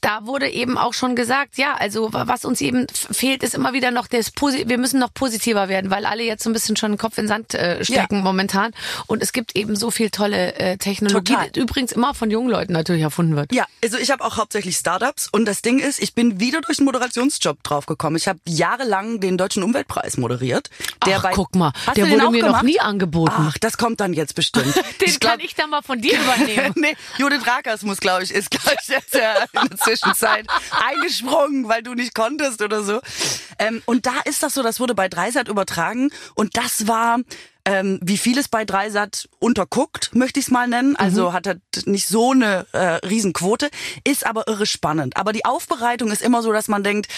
da 0.00 0.24
wurde 0.26 0.48
eben 0.48 0.78
auch 0.78 0.94
schon 0.94 1.16
gesagt, 1.16 1.58
ja, 1.58 1.74
also 1.74 2.12
wa- 2.12 2.24
was 2.28 2.44
uns 2.44 2.60
eben 2.60 2.86
fehlt, 2.92 3.42
ist 3.42 3.54
immer 3.54 3.72
wieder 3.72 3.90
noch 3.90 4.06
das 4.06 4.30
Posi 4.30 4.64
wir 4.68 4.78
müssen 4.78 5.00
noch 5.00 5.12
positiver 5.12 5.68
werden, 5.68 5.90
weil 5.90 6.04
alle 6.06 6.22
jetzt 6.22 6.44
so 6.44 6.50
ein 6.50 6.52
bisschen 6.52 6.76
schon 6.76 6.92
den 6.92 6.98
Kopf 6.98 7.18
in 7.18 7.24
den 7.24 7.28
Sand 7.28 7.54
äh, 7.54 7.84
stecken 7.84 8.20
momentan. 8.22 8.72
Und 9.06 9.22
es 9.22 9.32
gibt 9.32 9.56
eben 9.56 9.74
so 9.76 9.90
viel 9.90 10.10
tolle 10.10 10.54
äh, 10.56 10.76
Technologie, 10.76 11.32
Total. 11.32 11.50
die 11.50 11.60
übrigens 11.60 11.92
immer 11.92 12.14
von 12.14 12.30
jungen 12.30 12.50
Leuten 12.50 12.72
natürlich 12.72 13.02
erfunden 13.02 13.34
wird. 13.36 13.52
Ja, 13.52 13.66
also 13.82 13.96
ich 13.98 14.10
habe 14.10 14.22
auch 14.24 14.36
hauptsächlich 14.36 14.76
Startups 14.76 15.28
und 15.32 15.46
das 15.46 15.62
Ding 15.62 15.78
ist, 15.78 16.00
ich 16.02 16.14
bin 16.14 16.38
wieder 16.40 16.60
durch 16.66 16.78
einen 16.78 16.86
Moderationsjob 16.86 17.62
draufgekommen. 17.62 18.16
Ich 18.16 18.28
habe 18.28 18.38
jahrelang 18.46 19.20
den 19.20 19.38
Deutschen 19.38 19.62
Umweltpreis 19.62 20.16
moderiert. 20.16 20.70
Der 21.06 21.18
Ach, 21.18 21.22
bei, 21.22 21.32
guck 21.32 21.54
mal, 21.54 21.72
der 21.96 22.06
den 22.06 22.20
wurde 22.20 22.30
mir 22.30 22.40
noch 22.42 22.46
gemacht? 22.48 22.64
nie 22.64 22.80
angeboten. 22.80 23.32
Ach, 23.36 23.58
das 23.58 23.78
kommt 23.78 24.00
dann 24.00 24.12
jetzt 24.12 24.34
bestimmt. 24.34 24.74
Den 25.00 25.08
Ich 25.08 25.20
glaub- 25.20 25.32
kann 25.32 25.40
ich 25.40 25.54
dann 25.54 25.70
mal 25.70 25.82
von 25.82 26.00
dir 26.00 26.18
übernehmen. 26.20 26.72
nee, 26.76 26.96
Judith 27.18 27.46
Rakers 27.46 27.82
muss, 27.82 27.98
glaube 27.98 28.24
ich, 28.24 28.30
ist, 28.32 28.50
glaube 28.50 28.76
ich, 28.82 28.88
jetzt 28.88 29.14
ja 29.14 29.34
in 29.62 29.68
der 29.68 29.78
Zwischenzeit 29.78 30.46
eingesprungen, 30.88 31.68
weil 31.68 31.82
du 31.82 31.94
nicht 31.94 32.14
konntest 32.14 32.62
oder 32.62 32.82
so. 32.82 33.00
Ähm, 33.58 33.82
und 33.86 34.06
da 34.06 34.20
ist 34.24 34.42
das 34.42 34.54
so, 34.54 34.62
das 34.62 34.80
wurde 34.80 34.94
bei 34.94 35.08
Dreisat 35.08 35.48
übertragen 35.48 36.10
und 36.34 36.56
das 36.56 36.86
war 36.88 37.18
ähm, 37.66 37.98
wie 38.00 38.16
vieles 38.16 38.48
bei 38.48 38.64
Dreisat 38.64 39.28
unterguckt, 39.40 40.14
möchte 40.14 40.38
ich 40.38 40.46
es 40.46 40.52
mal 40.52 40.68
nennen. 40.68 40.96
Also 40.96 41.32
hat 41.32 41.46
er 41.46 41.56
nicht 41.84 42.06
so 42.06 42.30
eine 42.30 42.66
äh, 42.72 43.04
Riesenquote, 43.06 43.70
ist 44.04 44.24
aber 44.24 44.46
irre 44.46 44.66
spannend. 44.66 45.16
Aber 45.16 45.32
die 45.32 45.44
Aufbereitung 45.44 46.12
ist 46.12 46.22
immer 46.22 46.42
so, 46.42 46.52
dass 46.52 46.68
man 46.68 46.84
denkt, 46.84 47.08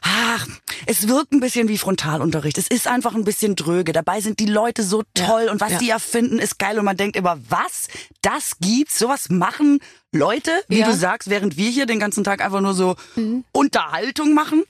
ach, 0.00 0.46
es 0.86 1.06
wirkt 1.06 1.32
ein 1.32 1.40
bisschen 1.40 1.68
wie 1.68 1.76
Frontalunterricht. 1.76 2.56
Es 2.56 2.66
ist 2.66 2.88
einfach 2.88 3.14
ein 3.14 3.24
bisschen 3.24 3.56
dröge. 3.56 3.92
Dabei 3.92 4.22
sind 4.22 4.40
die 4.40 4.46
Leute 4.46 4.82
so 4.82 5.02
toll 5.14 5.48
und 5.50 5.60
was 5.60 5.72
ja. 5.72 5.78
die 5.78 5.90
erfinden, 5.90 6.38
ist 6.38 6.58
geil. 6.58 6.78
Und 6.78 6.86
man 6.86 6.96
denkt 6.96 7.16
immer, 7.16 7.38
was? 7.48 7.88
Das 8.22 8.58
gibt's? 8.58 8.98
Sowas 8.98 9.28
machen 9.28 9.80
Leute, 10.12 10.50
wie 10.66 10.80
Ja. 10.80 10.86
du 10.86 10.94
sagst, 10.96 11.30
während 11.30 11.56
wir 11.56 11.70
hier 11.70 11.86
den 11.86 12.00
ganzen 12.00 12.24
Tag 12.24 12.42
einfach 12.44 12.60
nur 12.60 12.74
so 12.74 12.96
Unterhaltung 13.52 14.34
machen. 14.34 14.64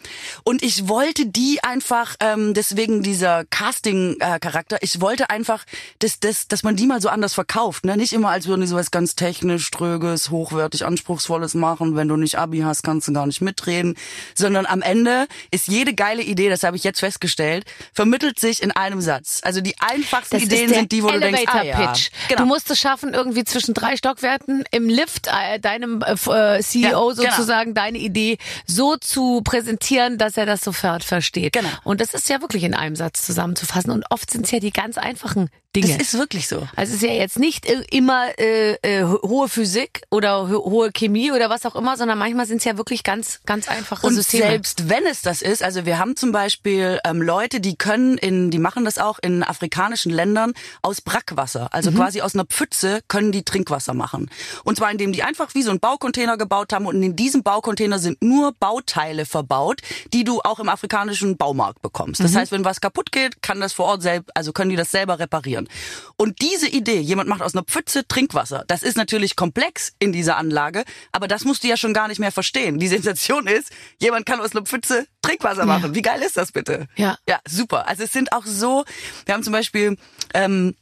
Und 0.45 0.63
ich 0.63 0.87
wollte 0.87 1.25
die 1.27 1.65
einfach, 1.65 2.17
ähm, 2.21 2.53
deswegen 2.53 3.03
dieser 3.03 3.45
Casting-Charakter, 3.47 4.79
ich 4.83 5.01
wollte 5.01 5.31
einfach, 5.31 5.65
dass, 6.01 6.21
dass, 6.21 6.47
dass 6.49 6.63
man 6.63 6.77
die 6.77 6.87
mal 6.87 7.01
so 7.01 7.09
anders 7.09 7.33
verkauft. 7.33 7.87
Ne? 7.87 7.97
Nicht 7.97 8.13
immer, 8.13 8.29
als 8.29 8.47
würden 8.49 8.61
die 8.61 8.67
sowas 8.67 8.91
ganz 8.91 9.15
technisch, 9.15 9.71
tröges, 9.71 10.29
hochwertig, 10.31 10.85
anspruchsvolles 10.85 11.55
machen. 11.55 11.97
Wenn 11.97 12.09
du 12.09 12.17
nicht 12.17 12.37
Abi 12.37 12.61
hast, 12.61 12.83
kannst 12.83 13.09
du 13.09 13.13
gar 13.15 13.27
nicht 13.27 13.41
mitreden. 13.41 13.97
Sondern 14.35 14.67
am 14.67 14.83
Ende 14.83 15.27
ist 15.51 15.69
jede 15.69 15.95
geile 15.95 16.23
Idee, 16.23 16.51
das 16.51 16.63
habe 16.65 16.77
ich 16.77 16.85
jetzt 16.85 17.01
festgestellt, 17.01 17.65
vermittelt 17.95 18.39
sich 18.39 18.63
in 18.63 18.73
einem 18.73 19.01
Satz. 19.01 19.41
Also 19.43 19.63
die 19.63 19.75
einfachsten 19.81 20.37
Das 20.37 20.45
Ideen 20.45 20.69
sind 20.69 20.93
die, 20.93 21.03
wo 21.03 21.09
du 21.11 21.19
denkst, 21.19 21.45
ah, 21.47 21.61
Elevator 21.63 21.81
ja. 21.81 21.93
Pitch. 21.93 22.11
Genau. 22.29 22.43
Du 22.43 22.47
musst 22.47 22.71
es 22.71 22.79
schaffen, 22.79 23.15
irgendwie 23.15 23.45
zwischen 23.45 23.73
drei 23.73 23.97
Stockwerten 23.97 24.65
im 24.71 24.89
Lift 24.89 25.29
äh, 25.29 25.30
deinem 25.59 26.03
äh, 26.03 26.13
äh, 26.13 26.63
CEO 26.63 26.81
Ja, 26.83 26.91
genau. 26.91 27.11
sozusagen 27.15 27.75
deine 27.75 27.99
Idee 27.99 28.39
so 28.67 28.97
zu 28.97 29.41
präsentieren, 29.43 30.19
dass 30.19 30.37
er 30.37 30.47
das 30.47 30.63
sofort 30.63 31.05
versteht. 31.05 31.53
Genau. 31.53 31.69
Und 31.85 32.01
das 32.01 32.15
ist 32.15 32.29
ja 32.29 32.41
wirklich 32.41 32.65
in 32.65 32.75
einem 32.75 32.97
Satz 32.97 33.23
zusammenzufassen. 33.23 33.91
Und 33.91 34.05
oft 34.11 34.31
sind 34.31 34.45
es 34.47 34.51
ja 34.51 34.61
die 34.61 34.71
ganz 34.73 34.99
einfachen 34.99 35.49
Dinge. 35.77 35.87
Das 35.97 35.99
ist 35.99 36.15
wirklich 36.19 36.49
so. 36.49 36.67
Also 36.75 36.91
es 36.95 37.01
ist 37.01 37.03
ja 37.09 37.13
jetzt 37.15 37.39
nicht 37.39 37.65
äh, 37.67 37.83
immer 37.93 38.27
äh, 38.41 38.73
äh, 38.83 39.05
ho- 39.05 39.21
hohe 39.23 39.49
Physik 39.49 40.03
oder 40.11 40.49
ho 40.51 40.65
hohe 40.69 40.91
Chemie 40.91 41.31
oder 41.31 41.49
was 41.49 41.65
auch 41.65 41.77
immer, 41.77 41.97
sondern 41.97 42.19
manchmal 42.19 42.47
sind 42.47 42.57
es 42.59 42.65
ja 42.65 42.77
wirklich 42.77 43.05
ganz, 43.05 43.41
ganz 43.47 43.69
einfache 43.69 44.05
Und 44.05 44.15
Systeme. 44.15 44.47
selbst 44.47 44.89
wenn 44.89 45.07
es 45.07 45.23
das 45.23 45.43
ist, 45.43 45.63
also 45.63 45.87
wir 45.87 45.99
haben 45.99 46.17
zum 46.17 46.33
Beispiel 46.33 46.99
ähm, 47.05 47.23
Leute, 47.23 47.61
die 47.61 47.77
können 47.77 48.19
in, 48.19 48.51
die 48.51 48.59
machen 48.59 48.85
das 48.85 48.99
auch 48.99 49.21
in 49.23 49.45
afrikanischen 49.45 50.11
Ländern 50.11 50.55
aus 50.83 51.01
Brackwasser, 51.01 51.61
Mhm. 51.63 51.69
also 51.71 51.93
quasi 51.93 52.21
aus 52.21 52.35
einer 52.35 52.47
Pfütze 52.47 53.01
können 53.07 53.31
die 53.31 53.45
Trinkwasser 53.45 53.95
machen. 53.95 54.29
Und 54.65 54.77
zwar 54.77 54.91
indem 54.91 55.13
die 55.13 55.20
einfach 55.23 55.55
wie 55.55 55.63
so 55.63 55.71
einen 55.71 55.81
Baucontainer 55.81 56.37
gebaut 56.37 56.73
haben 56.73 56.87
und 56.87 57.03
in 57.03 57.17
diesem 57.17 57.43
Baucontainer 57.43 57.99
sind 57.99 58.23
nur 58.23 58.53
Bauteile 58.53 59.27
verbaut, 59.27 59.81
die 60.13 60.25
du 60.25 60.41
auch 60.41 60.59
im 60.61 60.69
afrikanischen 60.69 61.37
Baumarkt 61.37 61.83
bekommst. 61.83 62.21
Mhm. 62.21 62.25
Das 62.25 62.37
heißt, 62.37 62.53
wenn 62.53 62.65
was 62.65 62.81
kaputt 62.81 63.13
geht, 63.13 63.43
kann 63.43 63.61
das 63.61 63.73
vor 63.73 63.87
Ort 63.87 64.03
selbst, 64.03 64.31
also 64.37 64.53
können 64.53 64.71
die 64.71 64.77
das 64.77 64.91
selber 64.91 65.19
reparieren. 65.19 65.69
Und 66.17 66.41
diese 66.41 66.69
Idee, 66.69 67.01
jemand 67.01 67.29
macht 67.29 67.43
aus 67.43 67.55
einer 67.55 67.65
Pfütze 67.65 68.07
Trinkwasser, 68.07 68.65
das 68.67 68.83
ist 68.83 68.97
natürlich 68.97 69.37
komplex 69.37 69.93
in 69.99 70.13
dieser 70.13 70.37
Anlage, 70.37 70.85
aber 71.13 71.29
das 71.29 71.45
musst 71.45 71.65
du 71.65 71.69
ja 71.69 71.77
schon 71.77 71.95
gar 71.95 72.09
nicht 72.09 72.19
mehr 72.19 72.33
verstehen. 72.33 72.79
Die 72.79 72.89
Sensation 72.89 73.47
ist, 73.47 73.71
jemand 73.99 74.27
kann 74.27 74.41
aus 74.41 74.53
einer 74.53 74.63
Pfütze 74.63 75.07
Trinkwasser 75.23 75.67
machen. 75.67 75.95
Wie 75.95 76.03
geil 76.03 76.23
ist 76.23 76.37
das 76.37 76.53
bitte? 76.53 76.89
Ja. 76.97 77.19
Ja, 77.29 77.41
super. 77.49 77.87
Also 77.89 78.05
es 78.05 78.13
sind 78.13 78.33
auch 78.33 78.47
so, 78.47 78.85
wir 79.27 79.35
haben 79.35 79.43
zum 79.43 79.53
Beispiel 79.53 79.97
ähm, 80.35 80.75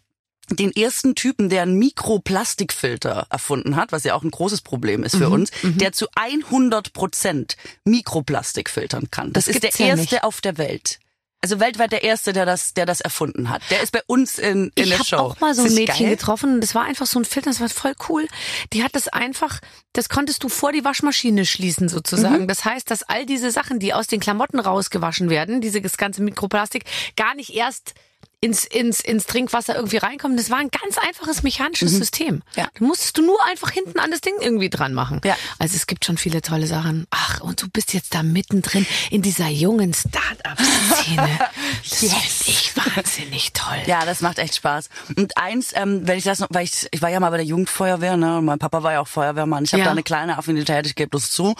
den 0.50 0.72
ersten 0.74 1.14
Typen, 1.14 1.48
der 1.48 1.62
einen 1.62 1.78
Mikroplastikfilter 1.78 3.26
erfunden 3.30 3.76
hat, 3.76 3.92
was 3.92 4.04
ja 4.04 4.14
auch 4.14 4.22
ein 4.22 4.30
großes 4.30 4.60
Problem 4.62 5.02
ist 5.04 5.14
Mhm, 5.14 5.18
für 5.18 5.28
uns, 5.30 5.50
der 5.62 5.92
zu 5.92 6.06
100 6.14 6.92
Prozent 6.92 7.56
Mikroplastik 7.84 8.70
filtern 8.70 9.08
kann. 9.10 9.32
Das, 9.32 9.46
Das 9.46 9.54
ist 9.56 9.62
der 9.62 9.70
ja 9.86 9.94
erste 9.96 10.14
nicht. 10.16 10.24
auf 10.24 10.40
der 10.40 10.58
Welt. 10.58 10.98
Also 11.40 11.60
weltweit 11.60 11.92
der 11.92 12.02
erste, 12.02 12.32
der 12.32 12.44
das, 12.46 12.74
der 12.74 12.84
das 12.84 13.00
erfunden 13.00 13.48
hat. 13.48 13.62
Der 13.70 13.80
ist 13.80 13.92
bei 13.92 14.02
uns 14.08 14.40
in, 14.40 14.72
in 14.74 14.84
ich 14.84 14.88
der 14.88 14.98
habe 14.98 15.06
Show. 15.08 15.16
auch 15.18 15.40
mal 15.40 15.54
so 15.54 15.62
ein 15.62 15.72
Mädchen 15.72 16.06
geil? 16.06 16.16
getroffen 16.16 16.54
und 16.54 16.60
das 16.60 16.74
war 16.74 16.84
einfach 16.84 17.06
so 17.06 17.20
ein 17.20 17.24
Filter, 17.24 17.50
das 17.50 17.60
war 17.60 17.68
voll 17.68 17.94
cool. 18.08 18.26
Die 18.72 18.82
hat 18.82 18.96
das 18.96 19.06
einfach, 19.06 19.60
das 19.92 20.08
konntest 20.08 20.42
du 20.42 20.48
vor 20.48 20.72
die 20.72 20.84
Waschmaschine 20.84 21.46
schließen 21.46 21.88
sozusagen. 21.88 22.42
Mhm. 22.42 22.48
Das 22.48 22.64
heißt, 22.64 22.90
dass 22.90 23.04
all 23.04 23.24
diese 23.24 23.52
Sachen, 23.52 23.78
die 23.78 23.94
aus 23.94 24.08
den 24.08 24.18
Klamotten 24.18 24.58
rausgewaschen 24.58 25.30
werden, 25.30 25.60
dieses 25.60 25.96
ganze 25.96 26.22
Mikroplastik, 26.22 26.84
gar 27.16 27.36
nicht 27.36 27.54
erst 27.54 27.94
ins, 28.40 28.64
ins, 28.64 29.00
ins 29.00 29.26
Trinkwasser 29.26 29.74
irgendwie 29.74 29.96
reinkommen. 29.96 30.36
Das 30.36 30.48
war 30.50 30.58
ein 30.58 30.70
ganz 30.70 30.96
einfaches 30.98 31.42
mechanisches 31.42 31.90
System. 31.92 32.36
Mhm. 32.36 32.42
Ja. 32.56 32.68
Da 32.78 32.84
musstest 32.84 33.18
du 33.18 33.22
nur 33.22 33.36
einfach 33.46 33.70
hinten 33.70 33.98
an 33.98 34.10
das 34.12 34.20
Ding 34.20 34.34
irgendwie 34.40 34.70
dran 34.70 34.94
machen. 34.94 35.20
Ja. 35.24 35.36
Also 35.58 35.74
es 35.76 35.86
gibt 35.88 36.04
schon 36.04 36.18
viele 36.18 36.40
tolle 36.40 36.66
Sachen. 36.68 37.06
Ach, 37.10 37.40
und 37.40 37.60
du 37.62 37.68
bist 37.68 37.94
jetzt 37.94 38.14
da 38.14 38.22
mittendrin 38.22 38.86
in 39.10 39.22
dieser 39.22 39.48
jungen 39.48 39.92
Start-up-Szene. 39.94 41.28
Das 41.90 42.00
Yes. 42.02 42.12
finde 42.12 42.50
ich 42.50 42.72
wahnsinnig 42.76 43.52
toll. 43.52 43.76
Ja, 43.86 44.04
das 44.04 44.20
macht 44.20 44.38
echt 44.38 44.56
Spaß. 44.56 44.88
Und 45.16 45.36
eins, 45.36 45.72
ähm, 45.74 46.02
wenn 46.06 46.18
ich 46.18 46.24
das 46.24 46.38
noch, 46.38 46.48
weil 46.50 46.64
ich, 46.64 46.86
ich 46.90 47.02
war 47.02 47.08
ja 47.10 47.18
mal 47.20 47.30
bei 47.30 47.36
der 47.38 47.46
Jugendfeuerwehr, 47.46 48.16
ne? 48.16 48.38
Und 48.38 48.44
mein 48.44 48.58
Papa 48.58 48.82
war 48.82 48.92
ja 48.92 49.00
auch 49.00 49.08
Feuerwehrmann. 49.08 49.64
Ich 49.64 49.72
habe 49.72 49.80
Ja. 49.80 49.84
da 49.86 49.90
eine 49.92 50.02
kleine 50.02 50.38
Affinität, 50.38 50.86
ich 50.86 50.94
gebe 50.94 51.10
das 51.10 51.30
zu. 51.30 51.54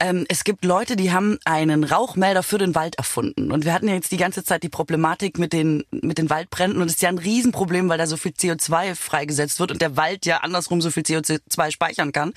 Ähm, 0.00 0.26
es 0.28 0.44
gibt 0.44 0.64
Leute, 0.64 0.96
die 0.96 1.12
haben 1.12 1.38
einen 1.44 1.84
Rauchmelder 1.84 2.42
für 2.42 2.58
den 2.58 2.74
Wald 2.74 2.96
erfunden. 2.96 3.52
Und 3.52 3.64
wir 3.64 3.72
hatten 3.72 3.88
ja 3.88 3.94
jetzt 3.94 4.12
die 4.12 4.16
ganze 4.16 4.44
Zeit 4.44 4.62
die 4.62 4.68
Problematik 4.68 5.38
mit 5.38 5.52
den, 5.52 5.84
mit 5.90 6.18
den 6.20 6.30
Waldbränden. 6.30 6.80
Und 6.80 6.88
es 6.88 6.94
ist 6.94 7.02
ja 7.02 7.08
ein 7.08 7.18
Riesenproblem, 7.18 7.88
weil 7.88 7.98
da 7.98 8.06
so 8.06 8.16
viel 8.16 8.32
CO2 8.32 8.94
freigesetzt 8.94 9.60
wird 9.60 9.72
und 9.72 9.82
der 9.82 9.96
Wald 9.96 10.26
ja 10.26 10.38
andersrum 10.38 10.80
so 10.80 10.90
viel 10.90 11.02
CO2 11.02 11.70
speichern 11.70 12.12
kann. 12.12 12.32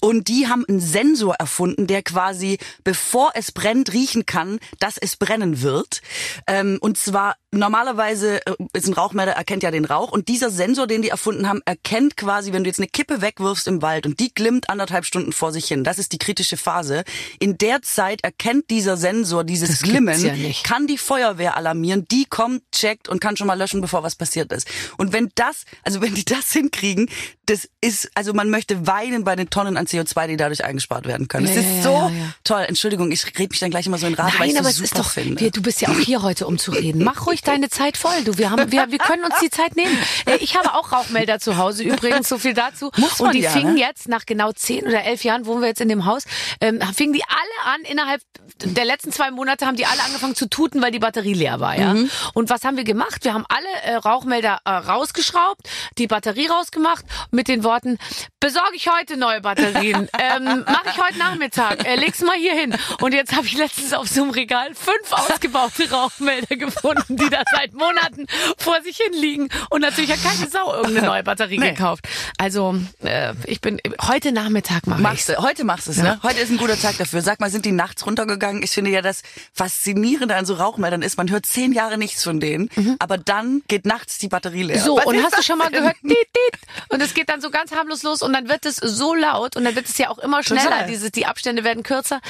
Und 0.00 0.28
die 0.28 0.48
haben 0.48 0.64
einen 0.68 0.80
Sensor 0.80 1.34
erfunden, 1.34 1.86
der 1.86 2.02
quasi, 2.02 2.58
bevor 2.84 3.32
es 3.34 3.52
brennt, 3.52 3.92
riechen 3.92 4.26
kann, 4.26 4.58
dass 4.78 4.96
es 4.96 5.16
brennen 5.16 5.62
wird. 5.62 6.00
Ähm, 6.46 6.78
und 6.80 6.98
zwar 6.98 7.36
normalerweise 7.50 8.44
äh, 8.46 8.54
ist 8.74 8.86
ein 8.86 8.92
Rauchmelder 8.92 9.32
erkennt 9.32 9.62
ja 9.62 9.70
den 9.70 9.84
Rauch 9.84 10.12
und 10.12 10.28
dieser 10.28 10.50
Sensor, 10.50 10.86
den 10.86 11.02
die 11.02 11.08
erfunden 11.08 11.48
haben, 11.48 11.60
erkennt 11.64 12.16
quasi, 12.16 12.52
wenn 12.52 12.64
du 12.64 12.68
jetzt 12.68 12.78
eine 12.78 12.88
Kippe 12.88 13.20
wegwirfst 13.22 13.66
im 13.66 13.82
Wald 13.82 14.06
und 14.06 14.20
die 14.20 14.32
glimmt 14.32 14.68
anderthalb 14.70 15.04
Stunden 15.04 15.32
vor 15.32 15.52
sich 15.52 15.66
hin. 15.66 15.84
Das 15.84 15.98
ist 15.98 16.12
die 16.12 16.18
kritische 16.18 16.56
Phase. 16.56 17.04
In 17.38 17.58
der 17.58 17.82
Zeit 17.82 18.22
erkennt 18.22 18.70
dieser 18.70 18.96
Sensor 18.96 19.44
dieses 19.44 19.68
Das 19.68 19.82
Glimmen, 19.82 20.20
ja 20.20 20.34
kann 20.62 20.86
die 20.86 20.98
Feuerwehr 20.98 21.56
alarmieren, 21.56 22.06
die 22.10 22.24
kommt, 22.24 22.62
checkt 22.72 23.08
und 23.08 23.15
kann 23.20 23.36
schon 23.36 23.46
mal 23.46 23.54
löschen, 23.54 23.80
bevor 23.80 24.02
was 24.02 24.14
passiert 24.14 24.52
ist. 24.52 24.68
Und 24.96 25.12
wenn 25.12 25.30
das, 25.34 25.64
also 25.82 26.00
wenn 26.00 26.14
die 26.14 26.24
das 26.24 26.52
hinkriegen, 26.52 27.08
das 27.46 27.68
ist, 27.80 28.10
also 28.14 28.32
man 28.34 28.50
möchte 28.50 28.86
weinen 28.88 29.22
bei 29.22 29.36
den 29.36 29.48
Tonnen 29.50 29.76
an 29.76 29.86
CO2, 29.86 30.26
die 30.26 30.36
dadurch 30.36 30.64
eingespart 30.64 31.06
werden 31.06 31.28
können. 31.28 31.46
Ja, 31.46 31.52
Es 31.52 31.58
ist 31.58 31.82
so 31.84 31.90
ja, 31.90 32.08
ja. 32.08 32.32
toll. 32.42 32.64
Entschuldigung, 32.66 33.12
ich 33.12 33.24
rede 33.38 33.48
mich 33.50 33.60
dann 33.60 33.70
gleich 33.70 33.86
immer 33.86 33.98
so 33.98 34.06
in 34.08 34.14
Rage, 34.14 34.38
weil 34.38 34.48
ich 34.48 34.54
Nein, 34.54 34.64
so 34.64 34.68
aber 34.68 34.68
es 34.70 34.80
ist 34.80 34.98
doch, 34.98 35.10
finde. 35.10 35.40
wir, 35.40 35.50
du 35.52 35.62
bist 35.62 35.80
ja 35.80 35.88
auch 35.88 35.98
hier 35.98 36.22
heute, 36.22 36.46
um 36.48 36.58
zu 36.58 36.72
reden. 36.72 37.04
Mach 37.04 37.26
ruhig 37.26 37.42
deine 37.42 37.68
Zeit 37.68 37.96
voll. 37.96 38.24
Du, 38.24 38.36
wir 38.36 38.50
haben, 38.50 38.72
wir, 38.72 38.90
wir 38.90 38.98
können 38.98 39.24
uns 39.24 39.36
die 39.40 39.50
Zeit 39.50 39.76
nehmen. 39.76 39.96
Äh, 40.26 40.36
Ich 40.40 40.56
habe 40.56 40.74
auch 40.74 40.90
Rauchmelder 40.90 41.38
zu 41.38 41.56
Hause 41.56 41.84
übrigens, 41.84 42.28
so 42.28 42.38
viel 42.38 42.54
dazu. 42.54 42.90
Muss 42.96 43.20
man 43.20 43.28
Und 43.28 43.34
die 43.36 43.42
ja, 43.42 43.50
fingen 43.50 43.74
ne? 43.74 43.80
jetzt 43.80 44.08
nach 44.08 44.26
genau 44.26 44.50
zehn 44.52 44.84
oder 44.84 45.04
elf 45.04 45.22
Jahren, 45.22 45.46
wohnen 45.46 45.60
wir 45.60 45.68
jetzt 45.68 45.80
in 45.80 45.88
dem 45.88 46.04
Haus, 46.04 46.24
ähm, 46.60 46.80
fingen 46.94 47.12
die 47.12 47.22
alle 47.28 47.74
an, 47.74 47.80
innerhalb 47.82 48.22
der 48.64 48.84
letzten 48.84 49.12
zwei 49.12 49.30
Monate 49.30 49.66
haben 49.66 49.76
die 49.76 49.86
alle 49.86 50.02
angefangen 50.02 50.34
zu 50.34 50.48
tuten, 50.48 50.82
weil 50.82 50.90
die 50.90 50.98
Batterie 50.98 51.34
leer 51.34 51.60
war, 51.60 51.78
ja. 51.78 51.94
Und 52.34 52.48
was 52.50 52.64
haben 52.64 52.76
wir 52.76 52.84
gemacht? 52.84 53.24
Wir 53.24 53.34
haben 53.34 53.44
alle 53.48 53.66
äh, 53.84 53.96
Rauchmelder 53.96 54.60
äh, 54.64 54.70
rausgeschraubt, 54.70 55.68
die 55.98 56.06
Batterie 56.06 56.46
rausgemacht, 56.46 57.04
mit 57.36 57.46
den 57.48 57.62
Worten, 57.62 57.98
besorge 58.40 58.74
ich 58.74 58.88
heute 58.88 59.16
neue 59.16 59.40
Batterien, 59.40 60.08
ähm, 60.18 60.64
mache 60.66 60.88
ich 60.90 61.00
heute 61.02 61.18
Nachmittag, 61.18 61.86
äh, 61.86 61.94
leg's 61.96 62.20
mal 62.22 62.36
hier 62.36 62.54
hin. 62.54 62.74
Und 63.00 63.12
jetzt 63.14 63.36
habe 63.36 63.46
ich 63.46 63.56
letztens 63.56 63.92
auf 63.92 64.08
so 64.08 64.22
einem 64.22 64.30
Regal 64.32 64.74
fünf 64.74 65.12
ausgebaute 65.12 65.88
Rauchmelder 65.90 66.56
gefunden, 66.56 67.16
die 67.16 67.28
da 67.30 67.42
seit 67.52 67.74
Monaten 67.74 68.26
vor 68.58 68.82
sich 68.82 68.96
hin 68.96 69.12
liegen. 69.12 69.48
Und 69.70 69.82
natürlich 69.82 70.10
hat 70.10 70.22
keine 70.22 70.50
Sau 70.50 70.74
irgendeine 70.74 71.06
neue 71.06 71.22
Batterie 71.22 71.58
Nee. 71.58 71.70
gekauft. 71.70 72.04
Also 72.38 72.74
äh, 73.04 73.34
ich 73.44 73.60
bin 73.60 73.80
heute 74.02 74.32
Nachmittag 74.32 74.86
mache 74.86 75.16
du, 75.26 75.36
heute 75.42 75.64
machst 75.64 75.86
du 75.86 75.92
es, 75.92 75.98
ne? 75.98 76.18
Heute 76.22 76.40
ist 76.40 76.50
ein 76.50 76.56
guter 76.56 76.78
Tag 76.80 76.96
dafür. 76.98 77.20
Sag 77.22 77.40
mal, 77.40 77.50
sind 77.50 77.64
die 77.64 77.72
nachts 77.72 78.04
runtergegangen? 78.06 78.62
Ich 78.62 78.70
finde 78.70 78.90
ja 78.90 79.02
das 79.02 79.22
Faszinierende 79.52 80.34
an 80.36 80.46
so 80.46 80.54
Rauchmeldern 80.54 81.02
ist, 81.02 81.16
man 81.18 81.30
hört 81.30 81.46
zehn 81.46 81.72
Jahre 81.72 81.98
nichts 81.98 82.24
von 82.24 82.40
denen, 82.40 82.70
aber 82.98 83.18
dann 83.18 83.62
geht 83.68 83.84
nachts 83.86 84.18
die 84.18 84.28
Batterie 84.28 84.62
leer. 84.62 84.78
Mhm. 84.78 84.82
So, 84.82 84.96
Was 84.96 85.06
und 85.06 85.22
hast 85.22 85.38
du 85.38 85.42
schon 85.42 85.58
mal 85.58 85.70
gehört, 85.70 85.96
dit, 86.02 86.12
dit, 86.12 86.60
und 86.88 87.02
es 87.02 87.12
geht 87.14 87.25
dann 87.26 87.40
so 87.40 87.50
ganz 87.50 87.72
harmlos 87.72 88.02
los 88.02 88.22
und 88.22 88.32
dann 88.32 88.48
wird 88.48 88.66
es 88.66 88.76
so 88.76 89.14
laut 89.14 89.56
und 89.56 89.64
dann 89.64 89.74
wird 89.74 89.86
es 89.88 89.98
ja 89.98 90.10
auch 90.10 90.18
immer 90.18 90.42
schneller, 90.42 90.62
Total. 90.64 90.86
diese, 90.86 91.10
die 91.10 91.26
Abstände 91.26 91.64
werden 91.64 91.82
kürzer. 91.82 92.20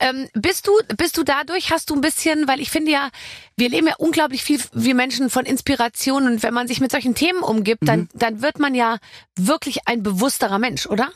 Ähm, 0.00 0.28
bist 0.34 0.66
du, 0.66 0.72
bist 0.96 1.16
du 1.16 1.22
dadurch, 1.24 1.70
hast 1.70 1.90
du 1.90 1.94
ein 1.94 2.00
bisschen, 2.00 2.46
weil 2.48 2.60
ich 2.60 2.70
finde 2.70 2.92
ja, 2.92 3.10
wir 3.56 3.68
leben 3.68 3.86
ja 3.86 3.94
unglaublich 3.98 4.42
viel, 4.42 4.60
wir 4.72 4.94
Menschen 4.94 5.28
von 5.30 5.44
Inspiration 5.44 6.26
und 6.26 6.42
wenn 6.42 6.54
man 6.54 6.68
sich 6.68 6.80
mit 6.80 6.90
solchen 6.90 7.14
Themen 7.14 7.42
umgibt, 7.42 7.82
Mhm. 7.82 7.86
dann, 7.86 8.08
dann 8.14 8.42
wird 8.42 8.58
man 8.58 8.74
ja 8.74 8.98
wirklich 9.36 9.86
ein 9.88 10.02
bewussterer 10.02 10.58
Mensch, 10.58 10.86
oder? 10.86 11.10